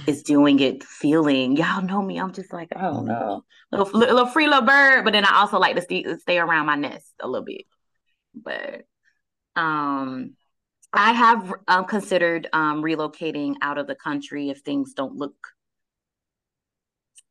is 0.06 0.22
doing 0.22 0.60
it 0.60 0.84
feeling 0.84 1.56
y'all 1.56 1.82
know 1.82 2.02
me 2.02 2.18
i'm 2.18 2.32
just 2.32 2.52
like 2.52 2.68
oh 2.76 3.00
no 3.00 3.44
little, 3.72 3.98
little 3.98 4.26
free 4.26 4.46
little 4.46 4.66
bird 4.66 5.04
but 5.04 5.12
then 5.12 5.24
i 5.24 5.36
also 5.36 5.58
like 5.58 5.74
to 5.74 5.80
stay, 5.80 6.04
stay 6.18 6.38
around 6.38 6.66
my 6.66 6.74
nest 6.74 7.12
a 7.20 7.26
little 7.26 7.44
bit 7.44 7.64
but 8.34 8.82
um, 9.56 10.36
I 10.92 11.12
have 11.12 11.52
um, 11.68 11.84
considered 11.84 12.48
um, 12.52 12.82
relocating 12.82 13.56
out 13.60 13.78
of 13.78 13.86
the 13.86 13.94
country 13.94 14.50
if 14.50 14.60
things 14.60 14.94
don't 14.94 15.16
look 15.16 15.34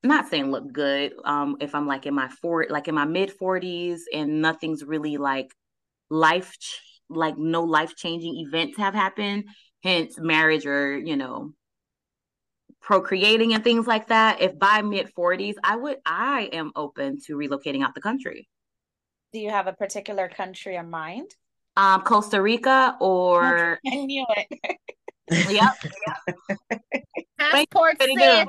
not 0.06 0.28
saying 0.28 0.52
look 0.52 0.72
good 0.72 1.14
um 1.26 1.58
if 1.60 1.74
i'm 1.74 1.88
like 1.88 2.06
in 2.06 2.14
my 2.14 2.28
four 2.28 2.66
like 2.70 2.88
in 2.88 2.96
my 2.96 3.06
mid 3.06 3.32
40s 3.38 4.02
and 4.14 4.42
nothing's 4.42 4.84
really 4.84 5.18
like 5.18 5.54
life 6.10 6.56
like 7.10 7.38
no 7.38 7.64
life 7.64 7.96
changing 7.96 8.38
events 8.38 8.78
have 8.78 8.94
happened 8.94 9.46
hence 9.84 10.18
marriage 10.20 10.66
or 10.66 10.98
you 10.98 11.18
know 11.18 11.52
procreating 12.82 13.54
and 13.54 13.64
things 13.64 13.88
like 13.88 14.08
that 14.08 14.42
if 14.42 14.58
by 14.60 14.82
mid 14.82 15.12
40s 15.18 15.56
i 15.64 15.76
would 15.76 15.98
i 16.06 16.50
am 16.54 16.72
open 16.76 17.20
to 17.26 17.36
relocating 17.36 17.84
out 17.84 17.96
the 17.96 18.02
country. 18.02 18.48
Do 19.34 19.40
you 19.40 19.50
have 19.50 19.68
a 19.68 19.74
particular 19.74 20.30
country 20.30 20.76
in 20.76 20.90
mind 20.90 21.36
um, 21.78 22.02
Costa 22.02 22.42
Rica 22.42 22.98
or 23.00 23.80
I 23.88 23.96
knew 23.96 24.26
it. 24.30 24.80
yep. 25.50 25.74
Passport 27.40 28.02
sis. 28.02 28.46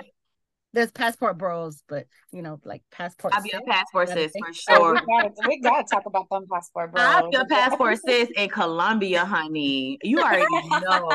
There's 0.72 0.90
passport 0.90 1.38
bros, 1.38 1.82
but 1.88 2.06
you 2.32 2.42
know, 2.42 2.60
like 2.62 2.82
passport. 2.90 3.32
I'll 3.34 3.42
be 3.42 3.52
a 3.52 3.62
passport 3.62 4.10
sis 4.10 4.30
for 4.38 4.52
sure. 4.52 5.00
we, 5.48 5.58
gotta, 5.60 5.84
talk 5.90 6.04
about 6.04 6.28
them 6.30 6.44
passport 6.52 6.92
bros. 6.92 7.02
I'll 7.02 7.30
be 7.30 7.36
a 7.36 7.46
passport 7.46 7.98
sis 8.04 8.28
in 8.36 8.50
Colombia, 8.50 9.24
honey. 9.24 9.98
You 10.02 10.20
already 10.20 10.44
know. 10.68 11.10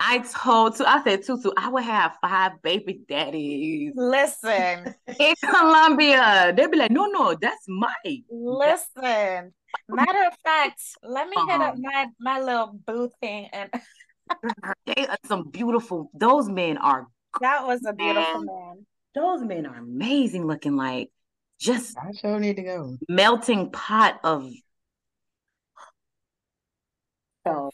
I 0.00 0.18
told 0.18 0.76
to 0.76 0.88
I 0.88 1.02
said 1.02 1.24
Tutu, 1.24 1.50
I 1.56 1.68
would 1.68 1.82
have 1.82 2.16
five 2.20 2.62
baby 2.62 3.00
daddies. 3.08 3.92
Listen. 3.96 4.94
In 5.18 5.34
Colombia. 5.44 6.52
They'd 6.56 6.70
be 6.70 6.78
like, 6.78 6.92
no, 6.92 7.06
no, 7.06 7.36
that's 7.40 7.64
my 7.68 7.92
listen. 8.30 9.52
Matter 9.88 10.26
of 10.26 10.36
fact, 10.44 10.80
let 11.02 11.28
me 11.28 11.36
uh-huh. 11.36 11.52
hit 11.52 11.60
up 11.60 11.74
uh-huh. 11.74 11.80
my 11.82 12.06
my 12.20 12.40
little 12.40 12.78
boo 12.86 13.10
thing 13.20 13.48
and 13.52 13.70
they 14.86 15.06
are 15.06 15.18
some 15.26 15.48
beautiful 15.50 16.10
those 16.14 16.48
men 16.48 16.78
are 16.78 17.06
that 17.40 17.66
was 17.66 17.84
a 17.86 17.92
beautiful 17.92 18.44
man. 18.44 18.46
man. 18.46 18.86
Those 19.14 19.42
men 19.42 19.66
are 19.66 19.76
amazing 19.76 20.46
looking 20.46 20.76
like 20.76 21.10
just 21.60 21.96
I 21.98 22.12
sure 22.12 22.38
need 22.38 22.56
to 22.56 22.62
go. 22.62 22.96
Melting 23.08 23.70
pot 23.70 24.20
of 24.22 24.50
so 27.46 27.70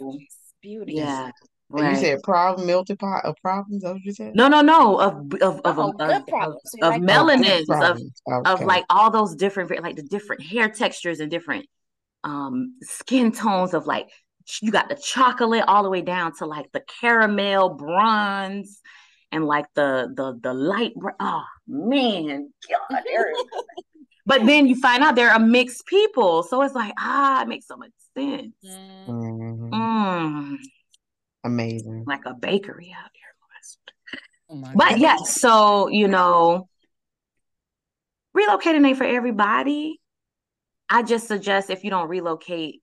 beauty. 0.62 0.94
Yeah. 0.94 1.30
Right. 1.76 1.90
You 1.90 1.96
said 1.96 2.22
problem, 2.22 2.68
melted 2.68 3.00
pot 3.00 3.24
of 3.24 3.34
problems. 3.42 3.82
That 3.82 3.94
what 3.94 4.04
you 4.04 4.12
said? 4.12 4.36
No, 4.36 4.46
no, 4.46 4.60
no. 4.60 5.00
Of 5.00 5.34
of 5.42 5.60
of 5.64 5.78
oh, 5.78 5.90
of, 5.90 6.00
of, 6.00 6.22
of, 6.28 6.54
of 6.82 6.92
melanins, 7.02 7.68
of 7.68 7.98
okay. 7.98 8.50
of 8.50 8.60
like 8.60 8.84
all 8.88 9.10
those 9.10 9.34
different, 9.34 9.82
like 9.82 9.96
the 9.96 10.02
different 10.02 10.42
hair 10.42 10.68
textures 10.68 11.18
and 11.18 11.28
different 11.28 11.66
um 12.22 12.76
skin 12.82 13.32
tones 13.32 13.74
of 13.74 13.86
like 13.86 14.08
you 14.62 14.70
got 14.70 14.88
the 14.88 14.94
chocolate 14.94 15.64
all 15.66 15.82
the 15.82 15.90
way 15.90 16.00
down 16.00 16.32
to 16.36 16.46
like 16.46 16.70
the 16.72 16.82
caramel 17.00 17.70
bronze 17.70 18.80
and 19.32 19.44
like 19.44 19.66
the 19.74 20.12
the 20.14 20.38
the 20.40 20.54
light. 20.54 20.92
Oh 21.18 21.44
man, 21.66 22.52
God, 22.70 23.02
but 24.26 24.46
then 24.46 24.68
you 24.68 24.76
find 24.76 25.02
out 25.02 25.16
they're 25.16 25.34
a 25.34 25.40
mixed 25.40 25.86
people, 25.86 26.44
so 26.44 26.62
it's 26.62 26.76
like 26.76 26.92
ah, 27.00 27.42
it 27.42 27.48
makes 27.48 27.66
so 27.66 27.76
much 27.76 27.90
sense. 28.16 28.54
Mm-hmm. 28.64 29.74
Mm. 29.74 30.56
Amazing. 31.44 32.04
Like 32.06 32.24
a 32.26 32.34
bakery 32.34 32.94
out 32.96 33.10
here. 33.12 33.24
Oh 34.50 34.62
but 34.74 34.98
yes, 34.98 35.40
so 35.40 35.88
you 35.88 36.08
know, 36.08 36.68
relocating 38.36 38.86
ain't 38.86 38.98
for 38.98 39.04
everybody. 39.04 40.00
I 40.88 41.02
just 41.02 41.26
suggest 41.26 41.70
if 41.70 41.82
you 41.82 41.90
don't 41.90 42.08
relocate, 42.08 42.82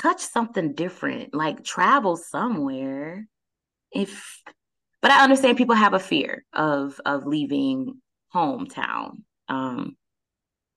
touch 0.00 0.20
something 0.20 0.72
different, 0.72 1.34
like 1.34 1.62
travel 1.62 2.16
somewhere. 2.16 3.26
If 3.92 4.42
but 5.02 5.10
I 5.10 5.22
understand 5.22 5.58
people 5.58 5.74
have 5.74 5.94
a 5.94 5.98
fear 5.98 6.44
of 6.52 7.00
of 7.04 7.26
leaving 7.26 8.00
hometown. 8.34 9.22
Um, 9.48 9.96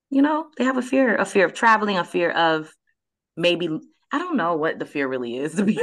you 0.10 0.22
know, 0.22 0.48
they 0.58 0.66
have 0.66 0.78
a 0.78 0.82
fear, 0.82 1.16
a 1.16 1.26
fear 1.26 1.46
of 1.46 1.54
traveling, 1.54 1.98
a 1.98 2.04
fear 2.04 2.32
of 2.32 2.70
maybe 3.38 3.70
I 4.12 4.18
don't 4.18 4.36
know 4.36 4.58
what 4.58 4.78
the 4.78 4.86
fear 4.86 5.08
really 5.08 5.38
is 5.38 5.56
to 5.56 5.64
be 5.64 5.82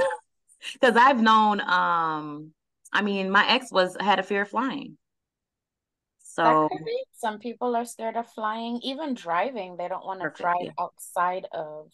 because 0.74 0.96
I've 0.96 1.20
known 1.20 1.61
um 1.61 2.52
I 2.92 3.02
mean 3.02 3.30
my 3.30 3.48
ex 3.48 3.70
was 3.70 3.96
had 4.00 4.18
a 4.18 4.22
fear 4.22 4.42
of 4.42 4.48
flying. 4.48 4.96
So 6.20 6.68
some 7.16 7.40
people 7.40 7.74
are 7.74 7.84
scared 7.84 8.16
of 8.16 8.28
flying, 8.28 8.78
even 8.84 9.14
driving. 9.14 9.76
They 9.76 9.88
don't 9.88 10.04
want 10.04 10.20
to 10.20 10.30
drive 10.30 10.70
outside 10.78 11.46
of 11.52 11.90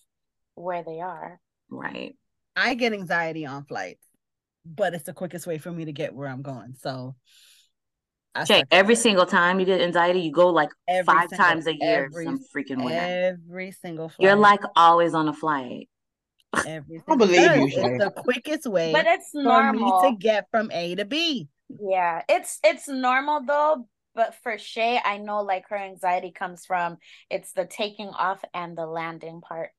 where 0.55 0.83
they 0.83 1.01
are. 1.01 1.41
Right. 1.71 2.15
I 2.55 2.75
get 2.75 2.93
anxiety 2.93 3.47
on 3.47 3.65
flights, 3.65 4.05
but 4.67 4.93
it's 4.93 5.05
the 5.05 5.15
quickest 5.15 5.47
way 5.47 5.57
for 5.57 5.73
me 5.73 5.87
to 5.87 5.93
get 5.93 6.15
where 6.15 6.29
I'm 6.29 6.43
going. 6.43 6.75
So 6.79 7.17
I 8.35 8.65
every 8.71 8.97
single 8.97 9.27
time 9.27 9.61
you 9.61 9.67
get 9.67 9.81
anxiety, 9.81 10.21
you 10.21 10.33
go 10.33 10.49
like 10.49 10.71
every 10.89 11.05
five 11.05 11.29
single, 11.31 11.47
times 11.47 11.67
a 11.67 11.75
year. 11.75 12.05
Every, 12.07 12.25
some 12.25 12.41
freaking 12.55 12.85
way. 12.85 12.97
Every 12.97 13.71
single 13.71 14.09
flight. 14.09 14.25
You're 14.25 14.37
like 14.37 14.61
always 14.75 15.15
on 15.15 15.29
a 15.29 15.33
flight. 15.33 15.89
Every 16.67 17.03
I 17.09 17.17
believe 17.17 17.57
you. 17.57 17.67
It's 17.67 18.05
the 18.05 18.13
quickest 18.17 18.67
way, 18.67 18.93
but 18.93 19.07
it's 19.07 19.31
normal 19.35 20.03
to 20.03 20.17
get 20.19 20.47
from 20.51 20.71
A 20.73 20.95
to 20.95 21.05
B. 21.05 21.49
Yeah, 21.81 22.23
it's 22.29 22.59
it's 22.63 22.89
normal 22.89 23.43
though 23.45 23.87
but 24.15 24.35
for 24.43 24.57
Shay, 24.59 25.01
I 25.05 25.19
know 25.19 25.43
like 25.43 25.69
her 25.69 25.77
anxiety 25.77 26.31
comes 26.31 26.65
from 26.65 26.99
it's 27.31 27.53
the 27.53 27.67
taking 27.67 28.09
off 28.09 28.43
and 28.55 28.79
the 28.79 28.87
landing 28.87 29.41
part. 29.41 29.71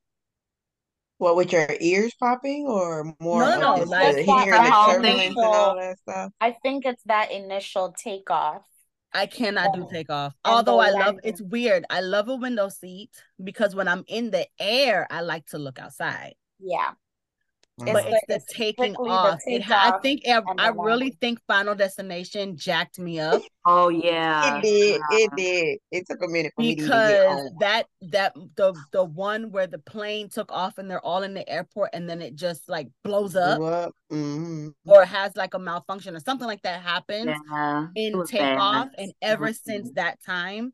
What 1.17 1.38
with 1.38 1.53
your 1.53 1.67
ears 1.80 2.13
popping 2.19 2.67
or 2.67 3.15
more? 3.21 3.39
No, 3.39 3.78
no, 3.78 3.84
like 3.84 4.17
hearing 4.17 4.51
the 4.51 4.86
turbulence 4.88 5.36
and 5.38 5.38
all 5.38 5.76
that 5.78 5.97
stuff. 5.99 6.32
I 6.41 6.51
think 6.61 6.86
it's 6.86 7.03
that 7.05 7.32
initial 7.32 7.95
takeoff. 7.97 8.63
I 9.13 9.28
cannot 9.28 9.73
do 9.73 9.88
takeoff. 9.89 10.34
Although 10.43 10.80
I 10.80 10.89
love 10.89 11.15
it's 11.23 11.41
weird. 11.41 11.86
I 11.89 12.01
love 12.01 12.28
a 12.28 12.36
window 12.36 12.67
seat 12.67 13.11
because 13.41 13.73
when 13.73 13.88
I'm 13.88 14.03
in 14.07 14.32
the 14.32 14.45
air, 14.59 15.07
I 15.09 15.21
like 15.21 15.45
to 15.47 15.57
look 15.57 15.80
outside. 15.80 16.34
Yeah. 16.60 16.91
It's 17.80 17.91
but 17.91 18.06
the, 18.06 18.22
it's 18.30 18.45
the 18.45 18.53
taking 18.53 18.95
off. 18.95 19.39
The 19.45 19.56
it, 19.56 19.70
I 19.70 19.99
think 20.01 20.22
I, 20.26 20.41
I 20.58 20.70
really 20.70 21.10
think 21.20 21.39
Final 21.45 21.76
Destination 21.76 22.56
jacked 22.56 22.99
me 22.99 23.20
up. 23.20 23.41
Oh 23.66 23.89
yeah, 23.89 24.60
it 24.60 24.62
did. 24.62 25.01
It 25.12 25.32
did. 25.36 25.80
It 25.91 26.06
took 26.10 26.24
a 26.24 26.28
minute 26.28 26.53
because 26.58 27.51
that 27.60 27.88
that 28.12 28.34
the 28.56 28.74
the 28.93 29.03
one 29.03 29.51
where 29.51 29.68
the 29.68 29.80
plane 29.80 30.30
took 30.30 30.53
off 30.53 30.78
and 30.78 30.89
they're 30.89 31.06
all 31.06 31.24
in 31.24 31.34
the 31.34 31.47
airport 31.49 31.89
and 31.91 32.10
then 32.10 32.22
it 32.22 32.36
just 32.36 32.70
like 32.70 32.88
blows 33.03 33.36
up, 33.36 33.60
up. 33.60 33.93
Mm-hmm. 34.10 34.70
or 34.86 35.03
has 35.03 35.36
like 35.36 35.53
a 35.53 35.60
malfunction 35.60 36.16
or 36.16 36.22
something 36.22 36.47
like 36.47 36.62
that 36.62 36.82
happens 36.82 37.36
yeah, 37.51 37.88
in 37.95 38.26
takeoff. 38.26 38.88
And 38.97 39.12
ever 39.22 39.47
mm-hmm. 39.47 39.70
since 39.70 39.91
that 39.95 40.24
time, 40.26 40.72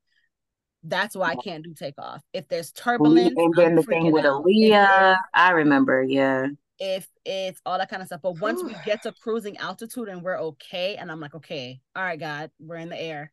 that's 0.83 1.15
why 1.15 1.31
I 1.31 1.35
can't 1.35 1.63
do 1.63 1.73
takeoff. 1.73 2.21
If 2.33 2.47
there's 2.47 2.71
turbulence, 2.71 3.33
and 3.37 3.53
then 3.55 3.75
the 3.75 3.83
thing 3.83 4.11
with 4.11 4.25
Aaliyah, 4.25 5.17
I 5.33 5.51
remember, 5.51 6.03
yeah 6.03 6.47
if 6.81 7.07
it's 7.25 7.61
all 7.63 7.77
that 7.77 7.91
kind 7.91 8.01
of 8.01 8.07
stuff. 8.07 8.21
But 8.23 8.39
once 8.39 8.63
we 8.63 8.75
get 8.83 9.03
to 9.03 9.11
cruising 9.21 9.55
altitude 9.57 10.09
and 10.09 10.23
we're 10.23 10.39
okay, 10.39 10.95
and 10.95 11.11
I'm 11.11 11.19
like, 11.19 11.35
okay, 11.35 11.79
all 11.95 12.01
right, 12.01 12.19
God, 12.19 12.49
we're 12.59 12.77
in 12.77 12.89
the 12.89 12.99
air. 12.99 13.31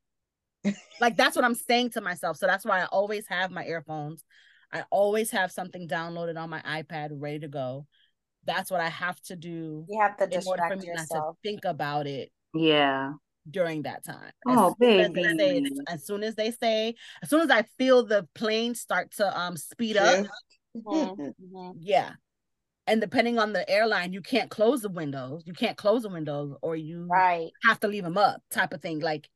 like 1.00 1.16
that's 1.16 1.34
what 1.34 1.46
I'm 1.46 1.54
saying 1.54 1.90
to 1.92 2.02
myself. 2.02 2.36
So 2.36 2.46
that's 2.46 2.66
why 2.66 2.82
I 2.82 2.84
always 2.84 3.26
have 3.28 3.50
my 3.50 3.64
earphones. 3.64 4.22
I 4.70 4.84
always 4.90 5.30
have 5.30 5.50
something 5.50 5.88
downloaded 5.88 6.38
on 6.38 6.50
my 6.50 6.60
iPad 6.60 7.08
ready 7.12 7.38
to 7.38 7.48
go. 7.48 7.86
That's 8.44 8.70
what 8.70 8.82
I 8.82 8.90
have 8.90 9.18
to 9.22 9.36
do. 9.36 9.86
You 9.88 10.00
have 10.00 10.18
to 10.18 10.26
distract 10.26 10.74
in 10.74 10.82
yourself. 10.82 11.08
Not 11.10 11.30
to 11.30 11.36
think 11.42 11.64
about 11.64 12.06
it. 12.06 12.30
Yeah. 12.52 13.12
During 13.50 13.82
that 13.82 14.04
time. 14.04 14.32
Oh, 14.46 14.68
as 14.68 14.74
baby. 14.78 15.24
Say, 15.38 15.70
as 15.88 16.04
soon 16.04 16.22
as 16.22 16.34
they 16.34 16.50
say, 16.50 16.94
as 17.22 17.30
soon 17.30 17.40
as 17.40 17.50
I 17.50 17.62
feel 17.78 18.04
the 18.04 18.28
plane 18.34 18.74
start 18.74 19.12
to 19.12 19.38
um 19.38 19.56
speed 19.56 19.96
up, 19.96 20.26
mm-hmm. 20.76 21.22
mm-hmm. 21.22 21.70
yeah, 21.78 22.12
and 22.88 23.00
depending 23.00 23.38
on 23.38 23.52
the 23.52 23.68
airline 23.70 24.12
you 24.12 24.22
can't 24.22 24.50
close 24.50 24.80
the 24.80 24.88
windows 24.88 25.42
you 25.46 25.52
can't 25.52 25.76
close 25.76 26.02
the 26.02 26.08
windows 26.08 26.56
or 26.62 26.74
you 26.74 27.06
right 27.08 27.50
have 27.64 27.78
to 27.78 27.86
leave 27.86 28.02
them 28.02 28.18
up 28.18 28.42
type 28.50 28.72
of 28.72 28.80
thing 28.80 28.98
like 28.98 29.28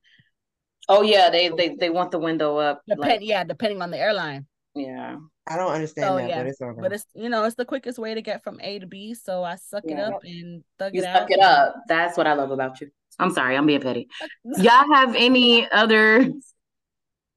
oh 0.89 1.03
yeah 1.03 1.31
they 1.31 1.51
they, 1.51 1.77
they 1.77 1.91
want 1.91 2.11
the 2.11 2.19
window 2.19 2.57
up 2.57 2.83
depend, 2.89 3.11
like, 3.11 3.21
yeah 3.23 3.45
depending 3.45 3.81
on 3.83 3.91
the 3.91 3.99
airline 3.99 4.47
yeah 4.75 5.17
i 5.47 5.57
don't 5.57 5.73
understand 5.73 6.09
so, 6.09 6.17
that 6.17 6.29
yeah. 6.29 6.39
but 6.39 6.47
it's 6.47 6.61
okay. 6.61 6.81
but 6.81 6.93
it's 6.93 7.05
you 7.15 7.29
know 7.29 7.45
it's 7.45 7.57
the 7.57 7.65
quickest 7.65 7.99
way 7.99 8.15
to 8.15 8.23
get 8.23 8.43
from 8.43 8.59
a 8.63 8.79
to 8.79 8.87
b 8.87 9.15
so 9.15 9.45
i 9.45 9.55
suck 9.57 9.85
yeah. 9.87 9.99
it 9.99 10.15
up 10.15 10.21
and 10.25 10.65
thug 10.79 10.95
you 10.95 11.03
it 11.03 11.05
suck 11.05 11.23
out. 11.23 11.31
it 11.31 11.41
up 11.41 11.75
that's 11.87 12.17
what 12.17 12.27
i 12.27 12.33
love 12.33 12.51
about 12.51 12.81
you 12.81 12.91
i'm 13.19 13.31
sorry 13.31 13.57
i'm 13.57 13.67
being 13.67 13.81
petty 13.81 14.09
y'all 14.45 14.93
have 14.95 15.15
any 15.17 15.71
other 15.71 16.31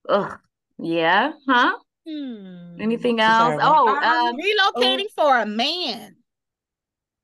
Ugh. 0.08 0.38
yeah 0.78 1.32
huh 1.48 1.74
Hmm. 2.08 2.80
Anything 2.80 3.20
else? 3.20 3.60
Oh, 3.62 3.88
um, 3.88 4.36
relocating 4.36 5.06
oh. 5.06 5.14
for 5.14 5.38
a 5.38 5.46
man. 5.46 6.16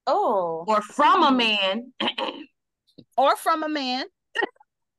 Oh, 0.07 0.65
or 0.69 0.81
from 0.83 1.25
a 1.25 1.33
man, 1.33 1.93
or 3.17 3.37
from 3.37 3.65
a 3.65 3.69
man. 3.69 4.05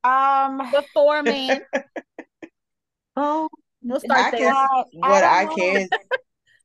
Um, 0.03 0.61
before 0.71 1.19
a 1.19 1.23
man. 1.23 1.61
oh, 3.15 3.47
we'll 3.81 3.99
start 4.01 4.33
I 4.33 4.37
there. 4.37 4.51
Can, 4.51 4.83
what 4.93 5.23
I, 5.23 5.43
I 5.43 5.55
can. 5.55 5.89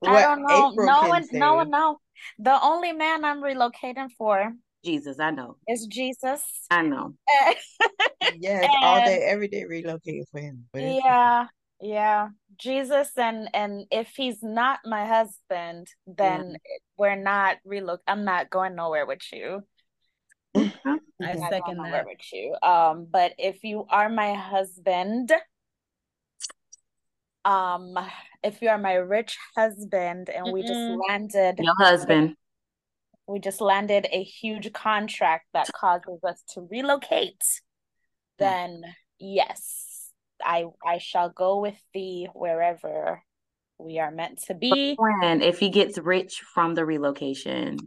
I 0.04 0.22
don't 0.22 0.42
know. 0.42 0.72
April 0.72 0.86
no 0.86 1.08
one, 1.08 1.24
say. 1.24 1.38
no 1.38 1.54
one, 1.54 1.70
no. 1.70 1.98
The 2.38 2.58
only 2.62 2.92
man 2.92 3.24
I'm 3.24 3.42
relocating 3.42 4.10
for. 4.16 4.52
Jesus, 4.84 5.18
I 5.20 5.30
know. 5.30 5.56
Is 5.68 5.86
Jesus. 5.86 6.42
I 6.70 6.82
know. 6.82 7.14
yes, 8.40 8.64
and, 8.64 8.84
all 8.84 9.04
day, 9.04 9.22
every 9.28 9.48
day 9.48 9.64
relocating 9.64 10.24
for 10.30 10.40
him. 10.40 10.66
Yeah, 10.74 11.46
yeah 11.82 12.28
jesus 12.56 13.10
and 13.16 13.48
and 13.52 13.86
if 13.90 14.12
he's 14.16 14.40
not 14.40 14.78
my 14.86 15.04
husband 15.04 15.88
then 16.06 16.50
yeah. 16.50 16.56
we're 16.96 17.16
not 17.20 17.56
relook 17.66 17.98
i'm 18.06 18.24
not 18.24 18.48
going 18.50 18.76
nowhere 18.76 19.04
with 19.04 19.20
you 19.32 19.60
i 20.54 21.36
second 21.50 21.78
that 21.78 22.06
with 22.06 22.32
you 22.32 22.54
um 22.62 23.06
but 23.10 23.32
if 23.36 23.64
you 23.64 23.84
are 23.90 24.08
my 24.08 24.32
husband 24.32 25.32
um 27.44 27.98
if 28.42 28.62
you 28.62 28.68
are 28.68 28.78
my 28.78 28.94
rich 28.94 29.38
husband 29.56 30.28
and 30.28 30.46
mm 30.46 30.52
we 30.52 30.62
just 30.62 31.08
landed 31.08 31.58
your 31.58 31.74
husband 31.78 32.36
we 33.26 33.38
just 33.38 33.60
landed 33.60 34.06
a 34.12 34.22
huge 34.22 34.72
contract 34.72 35.46
that 35.54 35.68
causes 35.72 36.20
us 36.26 36.42
to 36.48 36.66
relocate 36.70 37.40
mm. 37.40 37.58
then 38.38 38.82
yes 39.18 39.92
I 40.44 40.66
I 40.84 40.98
shall 40.98 41.30
go 41.30 41.60
with 41.60 41.80
thee 41.94 42.28
wherever 42.32 43.22
we 43.78 43.98
are 43.98 44.10
meant 44.10 44.42
to 44.44 44.54
be. 44.54 44.96
When 44.96 45.42
if 45.42 45.58
he 45.58 45.70
gets 45.70 45.98
rich 45.98 46.42
from 46.54 46.74
the 46.74 46.84
relocation. 46.84 47.78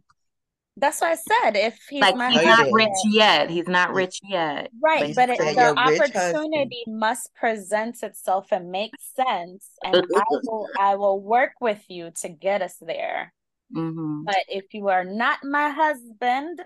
That's 0.77 0.99
what 0.99 1.11
I 1.11 1.15
said. 1.15 1.55
If 1.55 1.79
he's 1.89 2.01
like 2.01 2.17
not, 2.17 2.33
he's 2.33 2.43
not 2.43 2.67
rich 2.71 2.89
yet, 3.05 3.49
he's 3.49 3.67
not 3.67 3.93
rich 3.93 4.19
yet. 4.23 4.69
Right, 4.83 5.15
but, 5.15 5.29
but 5.29 5.39
it, 5.39 5.55
the 5.55 5.77
opportunity 5.77 6.83
must 6.87 7.33
present 7.33 8.03
itself 8.03 8.47
and 8.51 8.71
make 8.71 8.91
sense, 9.15 9.69
and 9.83 9.95
I 9.95 10.23
will 10.29 10.67
I 10.77 10.95
will 10.95 11.21
work 11.21 11.53
with 11.61 11.83
you 11.87 12.11
to 12.21 12.29
get 12.29 12.61
us 12.61 12.75
there. 12.81 13.33
Mm-hmm. 13.73 14.23
But 14.25 14.43
if 14.49 14.73
you 14.73 14.89
are 14.89 15.05
not 15.05 15.39
my 15.43 15.69
husband, 15.69 16.61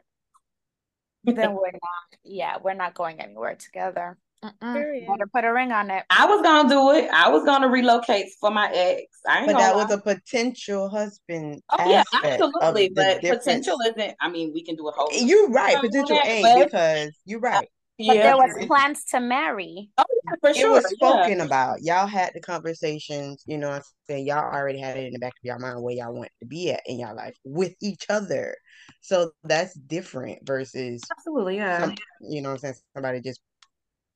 then 1.24 1.53
we're 1.53 1.72
not. 1.72 2.20
Yeah, 2.24 2.57
we're 2.64 2.74
not 2.74 2.95
going 2.95 3.22
anywhere 3.22 3.55
together. 3.55 4.18
Better 4.42 5.28
put 5.34 5.44
a 5.44 5.52
ring 5.52 5.72
on 5.72 5.92
it. 5.92 6.04
I 6.10 6.26
was 6.26 6.42
gonna 6.42 6.70
do 6.70 6.92
it. 6.92 7.10
I 7.12 7.30
was 7.30 7.44
gonna 7.44 7.68
relocate 7.68 8.28
for 8.40 8.52
my 8.52 8.72
ex. 8.74 9.06
I 9.28 9.46
but 9.46 9.58
that 9.58 9.76
lie. 9.76 9.84
was 9.84 9.92
a 9.92 9.98
potential 9.98 10.90
husband. 10.90 11.62
Oh 11.78 11.90
yeah, 11.90 12.04
absolutely. 12.24 12.90
But 12.90 13.22
potential 13.22 13.78
isn't. 13.88 14.16
I 14.22 14.30
mean, 14.30 14.52
we 14.54 14.64
can 14.64 14.76
do 14.76 14.88
a 14.88 14.92
whole. 14.92 15.10
Eh, 15.14 15.26
you're 15.26 15.50
right. 15.50 15.78
Potential 15.80 16.20
ain't 16.24 16.66
because 16.66 17.12
you're 17.26 17.42
right. 17.42 17.68
But 17.98 18.16
yeah. 18.16 18.24
there 18.24 18.38
was 18.38 18.66
plans 18.66 19.04
to 19.12 19.20
marry. 19.20 19.90
Oh, 19.98 20.06
yeah, 20.24 20.32
for 20.40 20.54
sure. 20.54 20.70
It 20.70 20.72
was 20.72 20.90
spoken 20.90 21.40
yeah. 21.40 21.44
about. 21.44 21.82
Y'all 21.82 22.08
had 22.08 22.32
the 22.34 22.40
conversations, 22.40 23.44
you 23.46 23.58
know 23.58 23.72
I'm 23.72 23.82
saying? 24.08 24.26
Y'all 24.26 24.38
already 24.38 24.80
had 24.80 24.96
it 24.96 25.08
in 25.08 25.12
the 25.12 25.20
back 25.20 25.34
of 25.34 25.44
your 25.44 25.60
mind 25.60 25.82
where 25.82 25.94
y'all 25.94 26.14
want 26.14 26.30
to 26.40 26.48
be 26.48 26.72
at 26.72 26.82
in 26.86 26.98
your 26.98 27.14
life 27.14 27.36
with 27.44 27.74
each 27.82 28.06
other. 28.10 28.56
So 29.02 29.32
that's 29.44 29.74
different 29.74 30.48
versus 30.48 31.02
absolutely, 31.12 31.58
yeah. 31.58 31.82
Some, 31.82 31.96
you 32.22 32.42
know 32.42 32.52
I'm 32.52 32.58
saying? 32.60 32.76
Somebody 32.94 33.20
just 33.20 33.42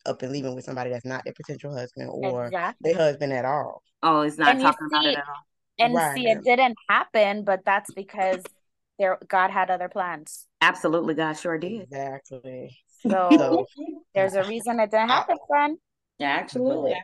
up 0.05 0.21
and 0.21 0.31
leaving 0.31 0.55
with 0.55 0.65
somebody 0.65 0.89
that's 0.89 1.05
not 1.05 1.23
their 1.23 1.33
potential 1.33 1.75
husband 1.75 2.09
or 2.11 2.45
exactly. 2.47 2.91
their 2.91 2.99
husband 2.99 3.33
at 3.33 3.45
all. 3.45 3.81
Oh, 4.01 4.21
it's 4.21 4.37
not 4.37 4.51
and 4.51 4.61
talking 4.61 4.87
see, 4.89 4.95
about 4.95 5.05
it 5.05 5.17
at 5.17 5.23
all. 5.27 5.45
And 5.79 5.95
right. 5.95 6.15
see, 6.15 6.29
it 6.29 6.43
didn't 6.43 6.77
happen, 6.89 7.43
but 7.43 7.61
that's 7.65 7.91
because 7.91 8.43
there 8.99 9.17
God 9.27 9.49
had 9.49 9.69
other 9.71 9.89
plans. 9.89 10.45
Absolutely, 10.61 11.13
God 11.13 11.33
sure 11.33 11.57
did. 11.57 11.81
Exactly. 11.81 12.77
So, 12.87 13.29
So 13.31 13.65
there's 14.15 14.33
a 14.33 14.45
reason 14.45 14.79
it 14.79 14.91
didn't 14.91 15.09
happen, 15.09 15.37
friend. 15.47 15.77
Yeah, 16.19 16.37
absolutely. 16.39 16.95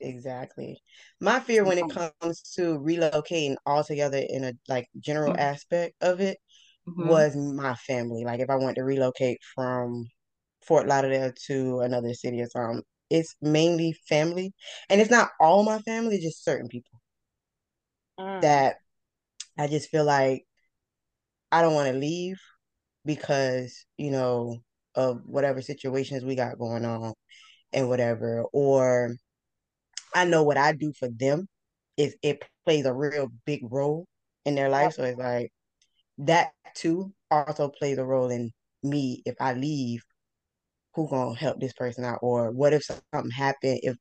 exactly. 0.00 0.80
My 1.20 1.40
fear 1.40 1.64
when 1.64 1.78
it 1.78 1.90
comes 1.90 2.42
to 2.56 2.78
relocating 2.78 3.56
altogether 3.66 4.22
in 4.28 4.44
a 4.44 4.52
like 4.68 4.86
general 5.00 5.32
Mhm. 5.32 5.40
aspect 5.40 5.94
of 6.00 6.20
it 6.20 6.38
Mhm. 6.86 7.08
was 7.08 7.36
my 7.36 7.74
family. 7.74 8.24
Like 8.24 8.40
if 8.40 8.50
I 8.50 8.56
want 8.56 8.76
to 8.76 8.82
relocate 8.84 9.38
from 9.54 10.06
Fort 10.66 10.86
Lauderdale 10.86 11.32
to 11.46 11.80
another 11.80 12.14
city 12.14 12.40
or 12.42 12.48
something, 12.48 12.82
it's 13.10 13.36
mainly 13.42 13.94
family. 14.08 14.52
And 14.88 15.00
it's 15.00 15.10
not 15.10 15.30
all 15.40 15.62
my 15.64 15.78
family, 15.80 16.18
just 16.18 16.44
certain 16.44 16.68
people 16.68 17.00
Mm. 18.18 18.40
that 18.42 18.76
I 19.58 19.68
just 19.68 19.90
feel 19.90 20.04
like 20.04 20.44
I 21.52 21.62
don't 21.62 21.74
want 21.74 21.88
to 21.92 21.98
leave 21.98 22.40
because, 23.04 23.84
you 23.96 24.10
know, 24.10 24.58
of 24.94 25.22
whatever 25.26 25.62
situations 25.62 26.24
we 26.24 26.34
got 26.34 26.58
going 26.58 26.84
on 26.84 27.14
and 27.72 27.88
whatever. 27.88 28.44
Or 28.52 29.14
I 30.14 30.24
know 30.24 30.42
what 30.42 30.56
I 30.56 30.72
do 30.72 30.92
for 30.98 31.08
them 31.08 31.48
is 31.96 32.16
it 32.22 32.44
plays 32.64 32.86
a 32.86 32.94
real 32.94 33.28
big 33.46 33.60
role 33.70 34.06
in 34.44 34.54
their 34.54 34.68
life. 34.68 34.94
So 34.94 35.04
it's 35.04 35.18
like 35.18 35.52
that 36.18 36.52
too 36.74 37.12
also 37.30 37.68
plays 37.68 37.98
a 37.98 38.04
role 38.04 38.30
in 38.30 38.50
me 38.82 39.22
if 39.26 39.36
I 39.40 39.54
leave, 39.54 40.02
who 40.94 41.08
gonna 41.08 41.34
help 41.34 41.60
this 41.60 41.72
person 41.72 42.04
out? 42.04 42.20
Or 42.22 42.50
what 42.50 42.72
if 42.72 42.84
something 42.84 43.30
happened 43.30 43.80
if 43.82 43.96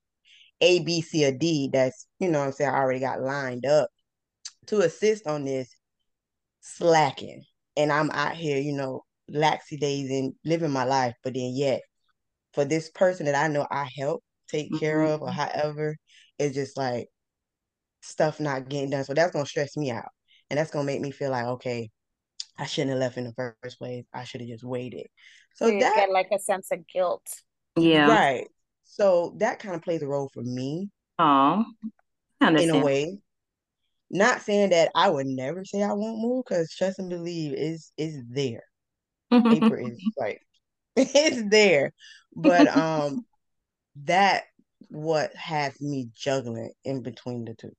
A, 0.62 0.84
B, 0.84 1.02
C, 1.02 1.26
or 1.26 1.32
D 1.32 1.70
that's, 1.72 2.08
you 2.20 2.30
know 2.30 2.40
what 2.40 2.48
I'm 2.48 2.52
saying, 2.54 2.72
I 2.72 2.78
already 2.78 3.00
got 3.00 3.22
lined 3.22 3.66
up 3.66 3.90
to 4.68 4.82
assist 4.82 5.28
on 5.28 5.46
this 5.46 5.70
slacking. 6.62 7.44
And 7.76 7.92
I'm 7.92 8.12
out 8.12 8.36
here, 8.36 8.58
you 8.58 8.74
know, 8.74 9.02
laxy 9.32 9.80
days 9.80 10.10
and 10.12 10.34
living 10.46 10.72
my 10.72 10.84
life, 10.84 11.16
but 11.24 11.34
then 11.34 11.52
yet 11.56 11.82
for 12.54 12.66
this 12.66 12.90
person 12.92 13.26
that 13.26 13.36
I 13.36 13.48
know 13.48 13.66
I 13.70 13.90
help 13.98 14.24
take 14.48 14.70
care 14.80 15.00
mm-hmm. 15.00 15.14
of 15.14 15.22
or 15.22 15.32
however, 15.32 15.98
it's 16.38 16.56
just 16.56 16.78
like 16.78 17.08
stuff 18.02 18.40
not 18.40 18.70
getting 18.70 18.90
done. 18.92 19.04
So 19.04 19.14
that's 19.14 19.32
gonna 19.32 19.46
stress 19.46 19.76
me 19.76 19.92
out. 19.92 20.10
And 20.50 20.58
that's 20.58 20.72
gonna 20.72 20.86
make 20.86 21.02
me 21.02 21.12
feel 21.12 21.32
like, 21.32 21.46
okay, 21.46 21.90
I 22.58 22.66
shouldn't 22.66 22.92
have 22.92 23.00
left 23.00 23.18
in 23.18 23.24
the 23.24 23.54
first 23.64 23.80
place. 23.80 24.06
I 24.14 24.24
should 24.26 24.42
have 24.42 24.50
just 24.50 24.64
waited. 24.64 25.08
So 25.54 25.68
So 25.68 25.72
you 25.72 25.80
that 25.80 25.94
get 25.96 26.10
like 26.12 26.30
a 26.32 26.40
sense 26.40 26.72
of 26.72 26.88
guilt. 26.88 27.42
Yeah. 27.76 28.08
right. 28.08 28.48
So 28.86 29.36
that 29.38 29.60
kind 29.60 29.76
of 29.76 29.82
plays 29.82 30.02
a 30.02 30.08
role 30.08 30.30
for 30.34 30.44
me 30.44 30.90
Oh, 31.18 31.66
in 32.58 32.70
a 32.70 32.78
way. 32.78 33.20
Not 34.10 34.42
saying 34.42 34.70
that 34.72 34.92
I 34.96 35.10
would 35.10 35.28
never 35.28 35.66
say 35.66 35.84
I 35.84 35.94
won't 35.94 36.22
move, 36.22 36.46
because 36.46 36.74
trust 36.76 37.00
and 37.00 37.10
believe 37.10 37.54
is 37.54 37.92
is 37.98 38.24
there. 38.30 38.64
Paper 39.50 39.78
is 39.78 40.02
like 40.18 40.42
it's 40.98 41.50
there. 41.50 41.94
But 42.36 42.68
um 42.68 43.22
that 44.06 44.46
what 44.90 45.36
has 45.36 45.80
me 45.82 46.10
juggling 46.16 46.74
in 46.86 47.04
between 47.04 47.46
the 47.46 47.56
two. 47.56 47.74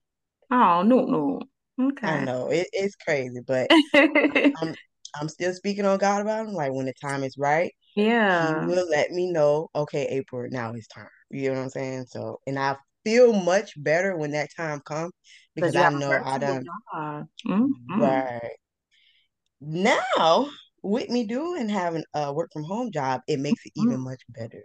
oh, 0.51 0.83
no, 0.83 1.05
no. 1.05 1.41
Okay. 1.81 2.07
I 2.07 2.19
know 2.19 2.51
it, 2.51 2.69
it's 2.73 2.97
crazy, 2.97 3.41
but 3.47 3.71
I'm 4.61 4.77
I'm 5.21 5.29
still 5.29 5.53
speaking 5.55 5.85
on 5.87 5.99
God 5.99 6.23
about 6.23 6.47
him. 6.47 6.55
Like 6.55 6.73
when 6.73 6.87
the 6.87 6.95
time 7.01 7.25
is 7.25 7.37
right, 7.39 7.73
yeah, 7.97 8.41
He 8.41 8.55
will 8.57 8.89
let 8.91 9.11
me 9.13 9.33
know, 9.33 9.69
okay, 9.77 10.07
April, 10.09 10.49
now 10.51 10.75
it's 10.75 10.89
time. 10.89 11.09
You 11.31 11.51
know 11.51 11.57
what 11.59 11.65
I'm 11.65 11.71
saying? 11.71 12.07
So 12.09 12.41
and 12.47 12.59
I 12.59 12.77
feel 13.05 13.33
much 13.35 13.73
better 13.83 14.17
when 14.19 14.33
that 14.33 14.51
time 14.57 14.81
comes 14.83 15.13
Because 15.57 15.77
I 15.77 15.91
know 15.91 16.23
I 16.25 16.39
done. 16.39 16.65
Mhm. 17.45 17.89
right. 17.97 18.57
Now, 19.61 20.51
with 20.83 21.09
me 21.11 21.25
doing 21.27 21.69
having 21.69 22.05
a 22.15 22.33
work 22.33 22.51
from 22.53 22.65
home 22.65 22.93
job, 22.93 23.23
it 23.27 23.41
makes 23.41 23.65
it 23.67 23.73
even 23.75 23.99
Mhm. 23.99 24.05
much 24.05 24.23
better. 24.29 24.63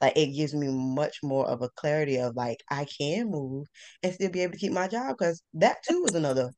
Like 0.00 0.16
it 0.16 0.28
gives 0.34 0.54
me 0.54 0.68
much 0.68 1.18
more 1.22 1.46
of 1.48 1.62
a 1.62 1.70
clarity 1.70 2.18
of 2.18 2.36
like 2.36 2.58
I 2.70 2.86
can 2.86 3.30
move 3.30 3.66
and 4.02 4.14
still 4.14 4.30
be 4.30 4.40
able 4.42 4.52
to 4.54 4.58
keep 4.58 4.72
my 4.72 4.88
job 4.88 5.16
because 5.18 5.42
that 5.54 5.82
too 5.84 6.04
is 6.06 6.14
another 6.14 6.52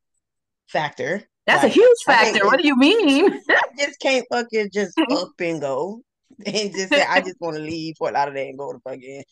factor. 0.68 1.28
That's 1.46 1.64
a 1.64 1.68
huge 1.68 1.98
factor. 2.06 2.44
What 2.46 2.60
do 2.60 2.66
you 2.66 2.76
mean? 2.76 3.32
I 3.50 3.62
just 3.78 4.00
can't 4.00 4.26
fucking 4.30 4.70
just 4.72 4.96
up 5.10 5.32
and 5.38 5.60
go 5.60 6.02
and 6.44 6.72
just 6.72 6.92
say 6.94 7.02
I 7.02 7.20
just 7.20 7.36
want 7.40 7.56
to 7.56 7.62
leave 7.62 7.96
Fort 7.98 8.14
Lauderdale 8.14 8.48
and 8.48 8.58
go 8.58 8.72
to 8.72 8.78
fucking 8.80 9.24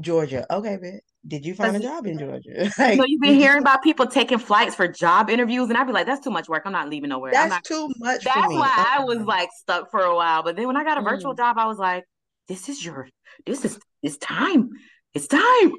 Georgia. 0.00 0.46
Okay, 0.52 0.76
bitch. 0.78 1.00
Did 1.26 1.46
you 1.46 1.54
find 1.54 1.76
a 1.76 1.80
job 1.80 2.06
in 2.06 2.18
Georgia? 2.18 2.70
you 2.78 2.78
Like, 2.78 2.98
know, 2.98 3.04
you've 3.06 3.20
been 3.20 3.34
hearing 3.34 3.60
about 3.60 3.82
people 3.82 4.06
taking 4.06 4.38
flights 4.38 4.74
for 4.74 4.86
job 4.88 5.30
interviews, 5.30 5.68
and 5.68 5.76
I'd 5.78 5.86
be 5.86 5.92
like, 5.92 6.06
that's 6.06 6.22
too 6.24 6.30
much 6.30 6.48
work. 6.48 6.62
I'm 6.66 6.72
not 6.72 6.88
leaving 6.88 7.10
nowhere. 7.10 7.32
I'm 7.32 7.48
That's 7.48 7.50
not. 7.50 7.64
too 7.64 7.88
much 7.98 8.24
for 8.24 8.38
That's 8.40 8.48
me. 8.48 8.56
why 8.56 8.72
I 8.96 9.04
was 9.04 9.18
like 9.20 9.48
stuck 9.60 9.90
for 9.90 10.00
a 10.00 10.14
while. 10.14 10.42
But 10.42 10.56
then 10.56 10.66
when 10.66 10.76
I 10.76 10.84
got 10.84 10.98
a 10.98 11.02
virtual 11.02 11.32
Mm. 11.32 11.38
job, 11.38 11.58
I 11.58 11.66
was 11.66 11.78
like, 11.78 12.04
this 12.48 12.68
is 12.68 12.84
your, 12.84 13.08
this 13.44 13.64
is, 13.64 13.78
it's 14.02 14.16
time. 14.18 14.70
It's 15.14 15.26
time. 15.26 15.72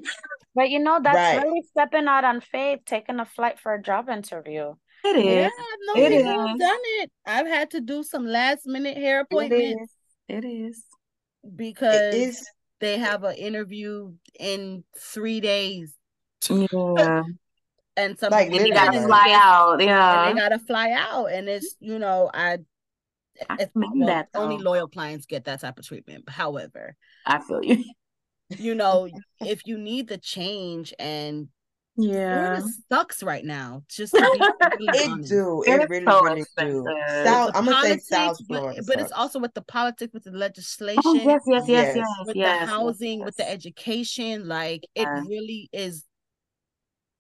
But 0.56 0.70
you 0.70 0.80
know, 0.80 1.00
that's 1.04 1.16
Right. 1.16 1.44
really 1.44 1.62
stepping 1.72 2.08
out 2.08 2.24
on 2.24 2.42
faith, 2.42 2.80
taking 2.86 3.20
a 3.20 3.26
flight 3.26 3.60
for 3.60 3.74
a 3.74 3.82
job 3.82 4.10
interview. 4.10 4.74
It 5.04 5.26
Yeah. 5.26 5.46
I've 5.48 5.96
known 5.96 6.06
It 6.06 6.18
people 6.18 6.48
who've 6.48 6.60
done 6.60 6.80
it. 7.02 7.12
I've 7.26 7.48
had 7.48 7.72
to 7.72 7.82
do 7.82 8.04
some 8.04 8.26
last 8.26 8.66
minute 8.66 8.98
hair 8.98 9.22
appointments 9.22 9.82
is. 9.82 9.90
It 10.28 10.46
is. 10.46 10.84
Because 11.56 12.14
is 12.14 12.50
they 12.80 12.98
have 12.98 13.24
an 13.24 13.36
interview 13.36 14.14
in 14.40 14.84
three 14.98 15.40
days. 15.40 15.94
Yeah. 16.50 17.24
And 17.98 18.20
some 18.20 18.30
like 18.30 18.52
people 18.52 18.60
And 18.60 18.68
you 18.68 18.74
literally 18.76 18.92
gotta 18.92 18.98
and 19.00 19.08
fly 19.08 19.28
just 19.30 19.44
out. 19.44 19.82
and 19.82 20.38
they 20.38 20.40
gotta 20.40 20.60
fly 20.60 20.92
out. 20.92 21.32
And 21.32 21.50
it's, 21.50 21.76
you 21.80 21.98
know, 21.98 22.30
I 22.32 22.60
I 23.50 23.56
it's 23.60 23.72
commend 23.74 24.00
well, 24.02 24.08
that 24.08 24.30
only 24.36 24.58
loyal 24.58 24.88
clients 24.88 25.26
get 25.26 25.46
that 25.46 25.62
type 25.62 25.80
of 25.80 25.86
treatment. 25.88 26.30
However, 26.30 26.96
I 27.26 27.40
feel 27.40 27.64
you. 27.64 27.84
you 28.50 28.76
know, 28.76 29.10
if 29.42 29.66
you 29.66 29.78
need 29.80 30.10
the 30.10 30.20
change 30.20 30.94
and 31.00 31.48
Yeah. 31.98 32.34
Florida 32.34 32.68
sucks 32.92 33.24
right 33.24 33.44
now, 33.44 33.84
just 33.90 34.14
to 34.14 34.20
be 34.20 34.40
really 34.80 35.22
it 35.24 35.30
do. 35.30 35.64
It 35.64 35.72
It 35.72 35.82
is 35.84 35.90
really, 35.90 36.06
so 36.06 36.22
really 36.24 36.36
do. 36.36 36.42
expensive. 36.42 36.84
With 36.86 37.26
South 37.26 37.52
I'm 37.56 37.66
gonna 37.66 37.76
say 37.76 37.88
politics, 37.88 38.08
South 38.08 38.38
but 38.48 38.60
Florida 38.60 38.84
but 38.86 39.00
it's 39.00 39.12
also 39.12 39.40
with 39.40 39.54
the 39.54 39.62
politics, 39.64 40.14
with 40.14 40.24
the 40.24 40.32
Oh, 40.32 40.38
legislation, 40.38 41.16
yes, 41.16 41.42
yes, 41.48 41.64
yes, 41.68 41.68
Yes. 41.68 41.96
yes, 41.96 42.08
with 42.26 42.36
the 42.36 42.40
yes, 42.42 42.60
yes, 42.62 42.70
housing, 42.70 43.24
with 43.24 43.36
the 43.38 43.50
education, 43.50 44.48
like 44.48 44.84
it 44.96 45.04
Yeah. 45.04 45.22
really 45.28 45.70
is 45.74 46.06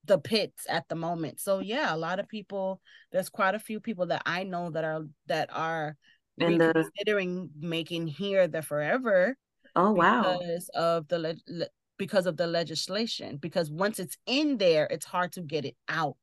the 0.06 0.20
pits 0.20 0.66
at 0.70 0.88
the 0.88 0.96
moment. 0.96 1.40
So 1.40 1.60
yeah, 1.60 1.94
a 1.94 1.98
lot 1.98 2.20
of 2.20 2.28
people, 2.30 2.80
there's 3.12 3.30
quite 3.30 3.56
a 3.56 3.60
few 3.60 3.80
people 3.80 4.06
that 4.08 4.22
I 4.26 4.44
know 4.44 4.70
that 4.72 4.84
are 4.86 5.02
that 5.26 5.50
are 5.52 5.98
And 6.40 6.62
the, 6.62 6.68
reconsidering 6.68 7.50
making 7.60 8.08
here 8.08 8.48
the 8.48 8.62
forever 8.62 9.36
oh, 9.76 9.92
wow. 9.92 10.38
because 10.40 10.70
of 10.76 11.08
the 11.08 11.20
le- 11.20 11.36
le- 11.48 11.68
because 11.98 12.26
of 12.26 12.38
the 12.38 12.48
legislation. 12.48 13.38
Because 13.38 13.70
once 13.72 14.00
it's 14.00 14.18
in 14.26 14.58
there, 14.58 14.88
it's 14.90 15.06
hard 15.06 15.32
to 15.34 15.42
get 15.42 15.66
it 15.66 15.76
out. 15.90 16.16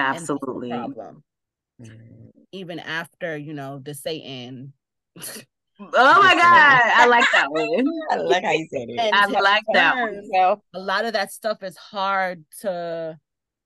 And 0.00 0.14
that's 0.14 0.26
the 0.28 0.32
Absolutely. 0.40 0.70
problem. 0.70 1.24
Even 2.52 2.78
after, 2.78 3.36
you 3.36 3.52
know, 3.52 3.78
the 3.78 3.94
Satan 3.94 4.72
Oh 5.80 6.22
my 6.22 6.34
God. 6.34 6.82
I 6.94 7.06
like 7.06 7.26
that 7.32 7.50
one. 7.50 7.84
I 8.10 8.16
like 8.16 8.44
how 8.44 8.52
you 8.52 8.66
said 8.72 8.88
it. 8.88 8.98
and 8.98 9.14
I 9.14 9.26
like 9.40 9.64
that 9.72 9.96
one. 9.96 10.22
So 10.32 10.62
a 10.74 10.80
lot 10.80 11.04
of 11.04 11.12
that 11.12 11.32
stuff 11.32 11.62
is 11.62 11.76
hard 11.76 12.44
to 12.60 13.18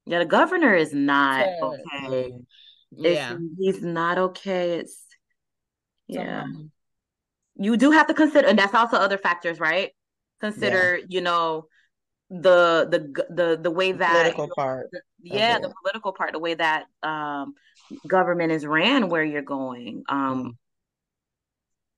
Yeah, 0.06 0.18
the 0.18 0.24
governor 0.26 0.74
is 0.74 0.92
not 0.92 1.44
to 1.44 1.64
okay. 1.64 2.06
Mm. 2.06 2.44
It's 2.92 3.04
yeah. 3.04 3.38
he's 3.58 3.82
not 3.82 4.18
okay. 4.18 4.80
It's 4.80 5.06
So, 6.10 6.20
yeah. 6.20 6.42
um, 6.42 6.70
You 7.56 7.76
do 7.76 7.90
have 7.90 8.06
to 8.08 8.14
consider, 8.14 8.48
and 8.48 8.58
that's 8.58 8.74
also 8.74 8.96
other 8.96 9.18
factors, 9.18 9.58
right? 9.58 9.92
Yeah. 10.42 10.50
Consider, 10.50 11.00
you 11.08 11.20
know, 11.20 11.66
the 12.30 12.88
the 12.90 13.24
the 13.34 13.60
the 13.62 13.70
way 13.70 13.92
The 13.92 13.98
that 13.98 14.34
political 14.34 14.48
part 14.48 14.88
the, 14.92 15.00
yeah, 15.22 15.58
the 15.58 15.72
political 15.82 16.12
part, 16.12 16.32
the 16.32 16.38
way 16.38 16.54
that 16.54 16.86
um 17.02 17.54
government 18.06 18.52
is 18.52 18.66
ran 18.66 19.08
where 19.08 19.24
you're 19.24 19.42
going. 19.42 20.04
Um 20.08 20.44
Mm. 20.44 20.52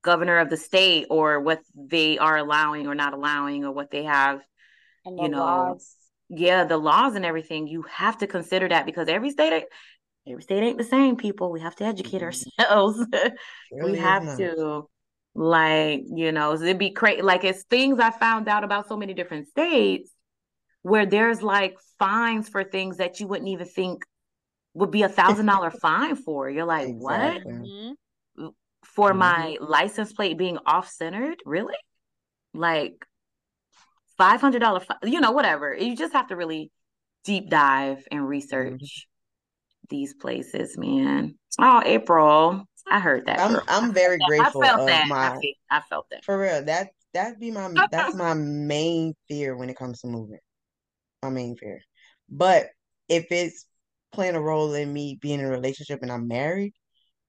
governor 0.03 0.39
of 0.39 0.51
the 0.51 0.57
state 0.57 1.07
or 1.11 1.41
what 1.41 1.61
they 1.75 2.19
are 2.19 2.37
allowing 2.37 2.87
or 2.87 2.95
not 2.95 3.15
allowing 3.15 3.65
or 3.65 3.73
what 3.73 3.91
they 3.91 4.05
have, 4.05 4.43
and 5.05 5.19
you 5.19 5.29
the 5.29 5.29
know, 5.29 5.41
laws. 5.41 5.97
yeah, 6.29 6.65
the 6.65 6.77
laws 6.77 7.15
and 7.15 7.25
everything. 7.25 7.67
You 7.67 7.83
have 7.83 8.19
to 8.19 8.27
consider 8.27 8.69
that 8.69 8.87
because 8.87 9.09
every 9.09 9.31
state 9.31 9.65
every 10.27 10.43
state 10.43 10.63
ain't 10.63 10.79
the 10.79 10.85
same, 10.85 11.17
people. 11.17 11.51
We 11.53 11.61
have 11.61 11.77
to 11.77 11.85
educate 11.85 12.23
Mm. 12.23 12.23
ourselves. 12.23 13.05
we 13.81 13.95
Surely 13.95 13.99
is 14.09 14.21
have 14.21 14.23
not. 14.23 14.37
to. 14.37 14.89
Like, 15.35 16.03
you 16.15 16.33
know, 16.33 16.55
it'd 16.55 16.79
be 16.79 16.93
crazy. 16.93 17.23
Like, 17.23 17.45
it's 17.45 17.65
things 17.65 17.99
I 17.99 18.11
found 18.11 18.49
out 18.49 18.65
about 18.65 18.89
so 18.89 18.97
many 18.97 19.15
different 19.15 19.49
states 19.49 20.11
where 20.83 21.07
there's 21.07 21.43
like 21.43 21.77
fines 21.99 22.49
for 22.49 22.65
things 22.65 22.99
that 22.99 23.21
you 23.21 23.29
wouldn't 23.29 23.49
even 23.49 23.67
think 23.67 24.05
would 24.75 24.91
be 24.91 25.03
a 25.03 25.09
thousand 25.09 25.47
dollar 25.47 25.71
fine 25.83 26.17
for. 26.17 26.51
You're 26.51 26.65
like, 26.67 26.89
what? 26.89 27.43
Exactly. 27.47 27.53
mhm. 27.57 27.95
For 28.85 29.13
hmm 29.13 29.15
my 29.15 29.57
license 29.61 30.13
plate 30.13 30.39
being 30.39 30.59
off 30.67 30.89
centered? 30.89 31.39
Really? 31.45 31.75
Like 32.55 33.07
five 34.17 34.41
hundred 34.41 34.61
dollar, 34.61 34.81
you 35.03 35.21
know, 35.21 35.33
whatever. 35.33 35.75
You 35.75 35.97
just 35.97 36.13
have 36.13 36.29
to 36.29 36.37
really 36.37 36.71
deep 37.25 37.49
dive 37.51 38.07
and 38.11 38.27
hmm 38.51 38.77
research 38.77 39.09
these 39.91 40.15
places, 40.15 40.77
man. 40.79 41.37
Oh, 41.59 41.83
April. 41.85 42.65
I 42.91 43.01
heard 43.01 43.27
that. 43.27 43.41
I'm. 43.41 43.61
I'm 43.69 43.93
very 43.93 44.19
I 44.21 44.27
grateful 44.27 44.63
felt 44.63 44.81
of 44.81 44.87
that. 44.87 45.09
my 45.09 45.17
I, 45.17 45.55
I 45.71 45.81
felt 45.81 46.07
that. 46.11 46.25
for 46.25 46.39
real. 46.39 46.65
That 46.65 46.89
that 47.15 47.41
be 47.41 47.51
my 47.51 47.71
that's 47.91 48.15
my 48.15 48.35
main 48.35 49.15
fear 49.29 49.57
when 49.57 49.71
it 49.71 49.77
comes 49.77 50.01
to 50.01 50.07
moving. 50.09 50.39
My 51.23 51.31
main 51.31 51.57
fear. 51.57 51.81
But 52.29 52.67
if 53.09 53.27
it's 53.31 53.67
playing 54.13 54.37
a 54.37 54.41
role 54.41 54.75
in 54.75 54.93
me 54.93 55.19
being 55.21 55.41
in 55.41 55.47
a 55.47 55.51
relationship 55.51 56.01
and 56.03 56.13
I'm 56.13 56.29
married 56.29 56.75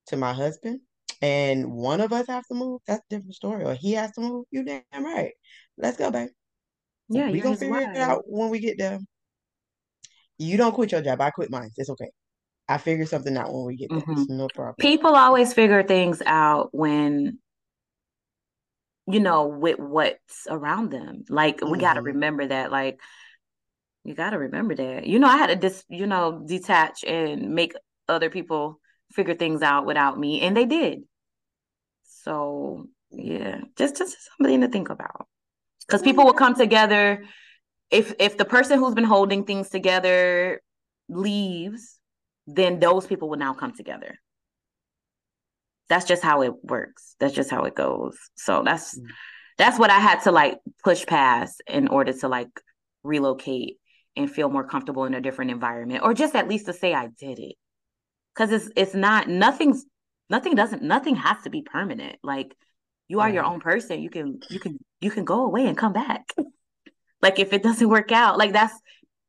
to 0.07 0.17
my 0.17 0.33
husband 0.33 0.81
and 1.21 1.71
one 1.71 2.01
of 2.01 2.13
us 2.13 2.27
have 2.27 2.45
to 2.47 2.53
move, 2.53 2.81
that's 2.85 3.03
a 3.09 3.15
different 3.15 3.35
story. 3.35 3.63
Or 3.63 3.73
he 3.73 3.93
has 3.93 4.11
to 4.13 4.21
move, 4.21 4.45
you 4.51 4.63
damn 4.63 4.83
right. 4.93 5.31
Let's 5.77 5.97
go, 5.97 6.11
babe. 6.11 6.29
Yeah, 7.09 7.29
we 7.31 7.39
gonna 7.39 7.55
figure 7.55 7.77
it 7.77 7.97
out 7.97 8.23
when 8.25 8.49
we 8.49 8.59
get 8.59 8.77
there. 8.77 8.99
You 10.37 10.57
don't 10.57 10.73
quit 10.73 10.91
your 10.91 11.01
job. 11.01 11.21
I 11.21 11.31
quit 11.31 11.49
mine. 11.49 11.69
It's 11.77 11.89
okay. 11.89 12.09
I 12.67 12.77
figure 12.77 13.05
something 13.05 13.37
out 13.37 13.53
when 13.53 13.65
we 13.65 13.75
get 13.75 13.89
there. 13.89 13.99
Mhm. 14.01 14.21
It's 14.21 14.29
no 14.29 14.47
problem. 14.47 14.75
People 14.79 15.15
always 15.15 15.53
figure 15.53 15.83
things 15.83 16.21
out 16.25 16.69
when 16.73 17.39
you 19.07 19.19
know 19.19 19.47
with 19.47 19.79
what's 19.79 20.47
around 20.49 20.91
them. 20.91 21.25
Like 21.29 21.61
we 21.61 21.77
got 21.77 21.93
to 21.93 22.01
remember 22.01 22.47
that. 22.47 22.71
Like 22.71 22.99
you 24.03 24.13
got 24.13 24.31
to 24.31 24.39
remember 24.39 24.75
that. 24.75 25.05
You 25.07 25.19
know, 25.19 25.27
I 25.27 25.37
had 25.37 25.47
to 25.47 25.55
dis, 25.55 25.83
you 25.89 26.07
know, 26.07 26.43
detach 26.45 27.03
and 27.03 27.53
make 27.53 27.73
other 28.07 28.29
people 28.29 28.79
figure 29.11 29.35
things 29.35 29.61
out 29.61 29.85
without 29.85 30.19
me, 30.19 30.41
and 30.41 30.55
they 30.55 30.65
did. 30.65 31.03
So 32.03 32.87
yeah, 33.11 33.61
just 33.75 33.97
just 33.97 34.17
something 34.37 34.61
to 34.61 34.67
think 34.67 34.89
about. 34.89 35.27
Because 35.87 36.01
people 36.01 36.25
will 36.25 36.33
come 36.33 36.55
together 36.55 37.23
if 37.91 38.13
if 38.19 38.37
the 38.37 38.45
person 38.45 38.79
who's 38.79 38.95
been 38.95 39.03
holding 39.03 39.43
things 39.45 39.69
together 39.69 40.61
leaves, 41.09 41.94
then 42.47 42.79
those 42.79 43.07
people 43.07 43.29
will 43.29 43.37
now 43.37 43.53
come 43.53 43.73
together. 43.73 44.19
That's 45.89 46.05
just 46.05 46.23
how 46.23 46.41
it 46.41 46.53
works. 46.63 47.15
That's 47.19 47.33
just 47.33 47.51
how 47.51 47.63
it 47.63 47.75
goes. 47.75 48.17
So 48.35 48.63
that's 48.63 48.97
Mm. 48.97 49.07
that's 49.57 49.79
what 49.79 49.89
I 49.89 49.99
had 49.99 50.21
to 50.23 50.31
like 50.31 50.59
push 50.83 51.05
past 51.05 51.61
in 51.67 51.87
order 51.87 52.11
to 52.13 52.27
like 52.27 52.49
relocate 53.03 53.77
and 54.15 54.31
feel 54.31 54.49
more 54.49 54.67
comfortable 54.67 55.05
in 55.05 55.13
a 55.13 55.21
different 55.21 55.51
environment 55.51 56.03
or 56.03 56.13
just 56.13 56.35
at 56.35 56.47
least 56.47 56.65
to 56.65 56.73
say 56.73 56.93
I 56.93 57.07
did 57.07 57.39
it. 57.39 57.55
Cuz 58.35 58.51
it's 58.51 58.69
it's 58.75 58.95
not 58.95 59.27
nothing's 59.29 59.85
nothing 60.29 60.55
doesn't 60.55 60.81
nothing 60.81 61.15
has 61.15 61.41
to 61.43 61.49
be 61.49 61.61
permanent. 61.61 62.17
Like 62.23 62.55
you 63.07 63.19
are 63.19 63.29
your 63.29 63.43
own 63.43 63.59
person. 63.59 64.01
You 64.01 64.09
can 64.09 64.39
you 64.49 64.59
can 64.59 64.77
you 64.99 65.11
can 65.11 65.25
go 65.25 65.45
away 65.45 65.67
and 65.67 65.77
come 65.77 65.93
back. 65.93 66.33
like 67.21 67.39
if 67.39 67.53
it 67.53 67.63
doesn't 67.63 67.89
work 67.89 68.11
out, 68.11 68.37
like 68.37 68.53
that's 68.53 68.73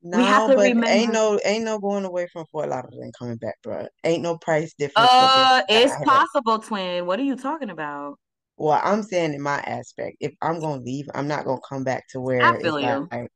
No, 0.09 0.19
we 0.19 0.25
have 0.25 0.49
to 0.51 0.57
but 0.57 0.89
ain't 0.89 1.13
no 1.13 1.41
ain't 1.45 1.65
no 1.65 1.79
going 1.79 2.05
away 2.05 2.29
from 2.33 2.47
Fort 2.53 2.69
Lauderdale 2.69 3.03
and 3.03 3.15
coming 3.19 3.37
back, 3.37 3.57
bro. 3.63 3.87
Ain't 4.05 4.23
no 4.23 4.39
price 4.39 4.73
difference. 4.79 5.11
uh 5.13 5.63
it's 5.69 5.97
possible, 6.05 6.61
twin. 6.61 7.07
What 7.07 7.19
are 7.19 7.25
you 7.25 7.35
talking 7.37 7.71
about? 7.71 8.19
Well, 8.57 8.81
I'm 8.83 9.03
saying 9.03 9.35
in 9.35 9.43
my 9.43 9.59
aspect, 9.59 10.19
if 10.21 10.33
I'm 10.41 10.61
gonna 10.61 10.83
leave, 10.83 11.07
I'm 11.15 11.27
not 11.29 11.45
gonna 11.45 11.61
come 11.69 11.83
back 11.85 12.05
to 12.11 12.21
where 12.21 12.41
I 12.41 12.53
it's 12.53 12.63
feel 12.63 12.81
you. 12.81 13.09
like 13.11 13.31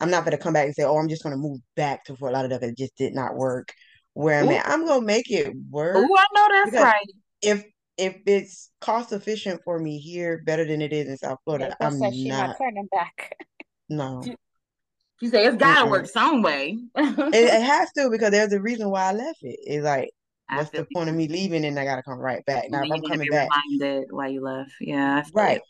I'm 0.00 0.10
not 0.10 0.24
gonna 0.24 0.38
come 0.38 0.52
back 0.52 0.66
and 0.66 0.74
say, 0.74 0.82
"Oh, 0.82 0.96
I'm 0.98 1.08
just 1.08 1.22
gonna 1.22 1.36
move 1.36 1.60
back 1.76 2.04
to 2.04 2.16
Fort 2.16 2.32
Lauderdale. 2.32 2.62
it 2.64 2.76
just 2.76 2.96
did 2.96 3.14
not 3.14 3.36
work 3.36 3.72
where 4.14 4.40
I'm 4.40 4.50
at." 4.50 4.66
I'm 4.68 4.84
gonna 4.86 5.04
make 5.04 5.30
it 5.30 5.54
work 5.70 5.96
Oh, 5.96 6.16
I 6.18 6.24
know 6.34 6.48
that's 6.50 6.72
because 6.72 6.84
right. 6.84 7.12
if 7.42 7.64
if 7.96 8.16
it's 8.26 8.70
cost 8.80 9.12
efficient 9.12 9.60
for 9.64 9.78
me 9.78 9.98
here, 9.98 10.42
better 10.44 10.64
than 10.64 10.82
it 10.82 10.92
is 10.92 11.08
in 11.08 11.16
South 11.18 11.38
Florida, 11.44 11.76
Nicole 11.80 11.88
I'm 11.88 12.24
not 12.28 12.48
not. 12.48 12.56
turning 12.58 12.88
back. 12.90 13.36
No, 13.88 14.24
You 15.20 15.28
say 15.28 15.44
it's 15.46 15.56
gotta 15.56 15.86
Mm-mm. 15.86 15.90
work 15.90 16.08
some 16.08 16.42
way. 16.42 16.78
it, 16.96 17.34
it 17.34 17.62
has 17.62 17.92
to 17.92 18.10
because 18.10 18.30
there's 18.30 18.52
a 18.52 18.60
reason 18.60 18.90
why 18.90 19.04
I 19.04 19.12
left 19.12 19.42
it. 19.42 19.58
It's 19.62 19.84
like, 19.84 20.10
what's 20.54 20.70
the 20.70 20.86
point 20.92 21.08
of 21.10 21.14
me 21.14 21.28
leaving 21.28 21.64
and 21.64 21.78
I 21.78 21.84
gotta 21.84 22.02
come 22.02 22.18
right 22.18 22.44
back? 22.46 22.70
Now, 22.70 22.82
if 22.84 22.90
I'm 22.90 23.02
coming 23.02 23.28
back, 23.28 23.50
reminded 23.50 24.08
why 24.10 24.28
you 24.28 24.40
left. 24.40 24.72
Yeah, 24.80 25.18
I 25.18 25.22
feel 25.22 25.32
you. 25.34 25.34
right, 25.34 25.60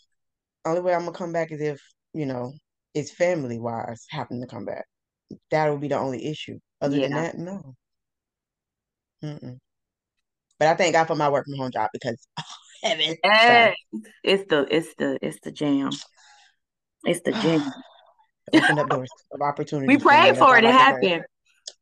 only 0.65 0.81
way 0.81 0.95
I'm 0.95 1.01
gonna 1.01 1.13
come 1.13 1.33
back 1.33 1.51
is 1.53 1.61
if 1.61 1.81
you 2.15 2.27
know 2.27 2.53
it's 2.95 3.13
family 3.13 3.59
wise 3.59 4.07
happen 4.11 4.41
to 4.41 4.47
come 4.47 4.65
back. 4.65 4.85
That 5.51 5.71
would 5.71 5.81
be 5.81 5.89
the 5.89 5.99
only 5.99 6.27
issue. 6.27 6.59
Other 6.81 6.99
than 6.99 7.13
that, 7.13 7.39
no. 7.39 7.75
Mm-mm. 9.23 9.59
But 10.59 10.69
I 10.69 10.75
thank 10.75 10.95
God 10.95 11.07
for 11.07 11.15
my 11.15 11.29
work 11.29 11.45
from 11.47 11.57
home 11.57 11.71
job 11.71 11.91
because 11.93 12.27
heaven. 12.83 13.17
Eh, 13.23 13.47
Sorry. 13.47 13.77
it's 14.23 14.49
the 14.49 14.67
it's 14.71 14.95
the 14.97 15.19
it's 15.23 15.41
the 15.43 15.53
jam. 15.53 15.91
It's 17.05 17.21
the 17.23 17.33
jam. 17.33 17.63
It 18.53 18.63
opened 18.63 18.79
up 18.81 18.89
doors 18.91 19.11
of 19.33 19.41
opportunity. 19.41 19.87
We 19.89 19.99
prayed 19.99 20.37
for 20.37 20.57
it. 20.57 20.63
to 20.63 20.73
happen. 20.73 21.23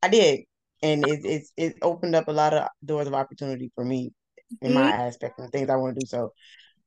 I 0.02 0.08
did, 0.08 0.40
and 0.82 1.04
it 1.04 1.20
it's 1.24 1.52
it 1.56 1.76
opened 1.82 2.14
up 2.14 2.28
a 2.28 2.32
lot 2.32 2.54
of 2.54 2.68
doors 2.84 3.06
of 3.06 3.14
opportunity 3.14 3.70
for 3.74 3.84
me 3.84 4.12
in 4.62 4.74
my 4.74 4.82
Mhm. 4.82 5.08
aspect 5.08 5.38
and 5.38 5.50
things 5.50 5.70
I 5.70 5.76
want 5.76 5.96
to 5.96 6.00
do. 6.00 6.06
So 6.06 6.32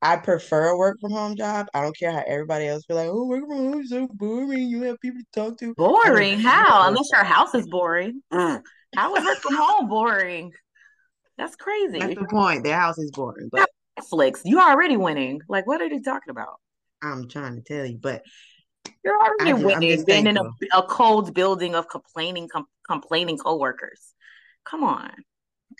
I 0.00 0.16
prefer 0.16 0.68
a 0.68 0.76
work 0.76 0.98
from 1.00 1.12
home 1.12 1.36
job. 1.36 1.68
I 1.74 1.82
don't 1.82 1.96
care 1.96 2.12
how 2.12 2.24
everybody 2.26 2.66
else 2.66 2.84
feel 2.86 2.96
like, 2.96 3.08
oh, 3.08 3.26
work 3.26 3.46
from 3.46 3.56
home 3.58 3.80
is 3.80 3.90
so 3.90 4.08
boring. 4.08 4.68
You 4.68 4.82
have 4.82 4.98
people 5.00 5.20
to 5.20 5.40
talk 5.40 5.58
to. 5.58 5.74
Boring. 5.74 6.40
How? 6.40 6.88
Unless 6.88 7.10
your 7.12 7.24
house 7.24 7.54
is 7.54 7.66
boring. 7.68 8.22
How 8.32 9.16
is 9.16 9.24
work 9.24 9.38
from 9.42 9.56
home 9.56 9.88
boring? 9.88 10.52
That's 11.38 11.56
crazy. 11.56 12.00
That's 12.00 12.14
the 12.14 12.26
point. 12.28 12.64
Their 12.64 12.78
house 12.78 12.98
is 12.98 13.10
boring, 13.10 13.48
but 13.50 13.68
Netflix, 13.98 14.40
you're 14.44 14.60
already 14.60 14.96
winning. 14.96 15.40
Like, 15.48 15.66
what 15.66 15.80
are 15.80 15.86
you 15.86 16.02
talking 16.02 16.30
about? 16.30 16.60
I'm 17.02 17.28
trying 17.28 17.56
to 17.56 17.62
tell 17.62 17.86
you. 17.86 17.98
But 18.00 18.22
You're 19.04 19.16
already 19.20 19.52
just- 19.52 19.64
winning, 19.64 20.04
being 20.04 20.26
in 20.26 20.36
a, 20.36 20.44
a 20.74 20.82
cold 20.82 21.34
building 21.34 21.74
of 21.74 21.88
complaining, 21.88 22.48
com- 22.48 22.66
complaining 22.88 23.38
coworkers. 23.38 24.14
Come 24.64 24.84
on. 24.84 25.10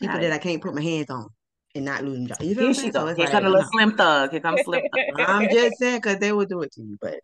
people 0.00 0.18
that 0.18 0.32
I 0.32 0.38
can't 0.38 0.60
put 0.62 0.74
my 0.74 0.82
hands 0.82 1.08
on 1.10 1.28
and 1.74 1.84
not 1.84 2.04
losing 2.04 2.26
jobs. 2.26 2.44
You 2.44 2.54
feel 2.54 2.64
Here 2.64 2.74
she? 2.74 2.90
So 2.92 3.00
goes. 3.00 3.10
it's 3.10 3.16
Here 3.18 3.24
like, 3.26 3.32
comes 3.32 3.46
a 3.46 3.48
little 3.50 3.70
slim 3.70 3.96
thug. 3.96 4.30
Here 4.32 4.40
comes 4.40 4.62
slim 4.64 4.82
thug. 4.92 5.20
I'm 5.28 5.48
just 5.50 5.78
saying 5.78 5.98
because 6.00 6.18
they 6.18 6.32
will 6.32 6.46
do 6.46 6.62
it 6.62 6.72
to 6.72 6.82
you. 6.82 6.98
But 7.00 7.20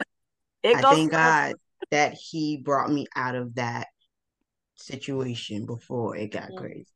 It 0.62 0.76
I 0.76 0.80
thank. 0.82 1.10
God 1.10 1.54
that 1.90 2.14
He 2.14 2.58
brought 2.64 2.90
me 2.90 3.06
out 3.16 3.34
of 3.34 3.54
that 3.56 3.88
situation 4.76 5.66
before 5.66 6.16
it 6.16 6.28
got 6.32 6.50
Mm. 6.50 6.56
crazy. 6.58 6.86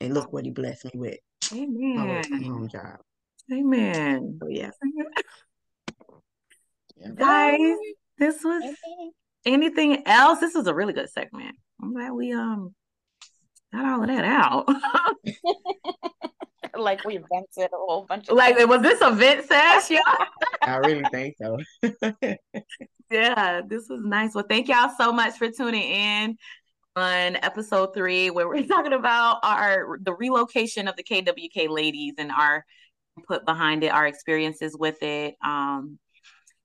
And 0.00 0.14
look 0.14 0.32
what 0.32 0.44
He 0.44 0.50
blessed 0.50 0.86
me 0.86 0.90
with. 0.94 1.18
Amen. 1.52 2.22
home 2.44 2.68
job. 2.68 2.98
Amen. 3.52 4.38
So 4.40 4.48
yeah. 4.48 4.70
Yeah. 6.96 7.08
Guys, 7.14 7.76
this 8.18 8.42
was 8.42 8.62
Amen. 8.62 9.12
anything 9.44 10.02
else? 10.06 10.40
This 10.40 10.54
was 10.54 10.66
a 10.66 10.74
really 10.74 10.92
good 10.92 11.10
segment. 11.10 11.56
I'm 11.82 11.92
glad 11.92 12.12
we 12.12 12.32
um 12.32 12.74
got 13.72 13.84
all 13.84 14.02
of 14.02 14.08
that 14.08 14.24
out. 14.24 14.68
like 16.78 17.04
we 17.04 17.16
vented 17.16 17.72
a 17.72 17.76
whole 17.76 18.04
bunch 18.06 18.28
of 18.28 18.36
like, 18.36 18.56
things. 18.56 18.68
was 18.68 18.82
this 18.82 19.00
a 19.00 19.10
vent 19.10 19.46
sesh? 19.46 19.90
Yeah. 19.90 20.00
I 20.62 20.76
really 20.76 21.04
think 21.12 21.36
so. 21.40 21.58
Yeah, 23.10 23.62
this 23.66 23.86
was 23.88 24.02
nice. 24.02 24.34
Well, 24.34 24.46
thank 24.48 24.68
y'all 24.68 24.90
so 24.98 25.12
much 25.12 25.38
for 25.38 25.50
tuning 25.50 25.82
in 25.82 26.36
on 26.96 27.36
episode 27.36 27.94
three, 27.94 28.30
where 28.30 28.48
we're 28.48 28.66
talking 28.66 28.94
about 28.94 29.38
our 29.44 29.98
the 30.02 30.14
relocation 30.14 30.88
of 30.88 30.96
the 30.96 31.04
KWK 31.04 31.68
ladies 31.68 32.14
and 32.18 32.32
our 32.32 32.64
put 33.28 33.44
behind 33.44 33.84
it, 33.84 33.92
our 33.92 34.06
experiences 34.06 34.76
with 34.76 35.02
it. 35.02 35.36
Um, 35.44 35.98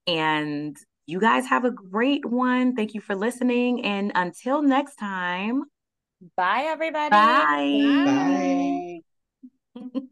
and 0.07 0.75
you 1.11 1.19
guys 1.19 1.45
have 1.47 1.65
a 1.65 1.71
great 1.71 2.25
one. 2.25 2.73
Thank 2.73 2.93
you 2.93 3.01
for 3.01 3.15
listening. 3.15 3.83
And 3.83 4.13
until 4.15 4.61
next 4.61 4.95
time, 4.95 5.63
Bye, 6.37 6.63
everybody. 6.67 7.11
bye. 7.11 9.01
Bye. 9.75 10.01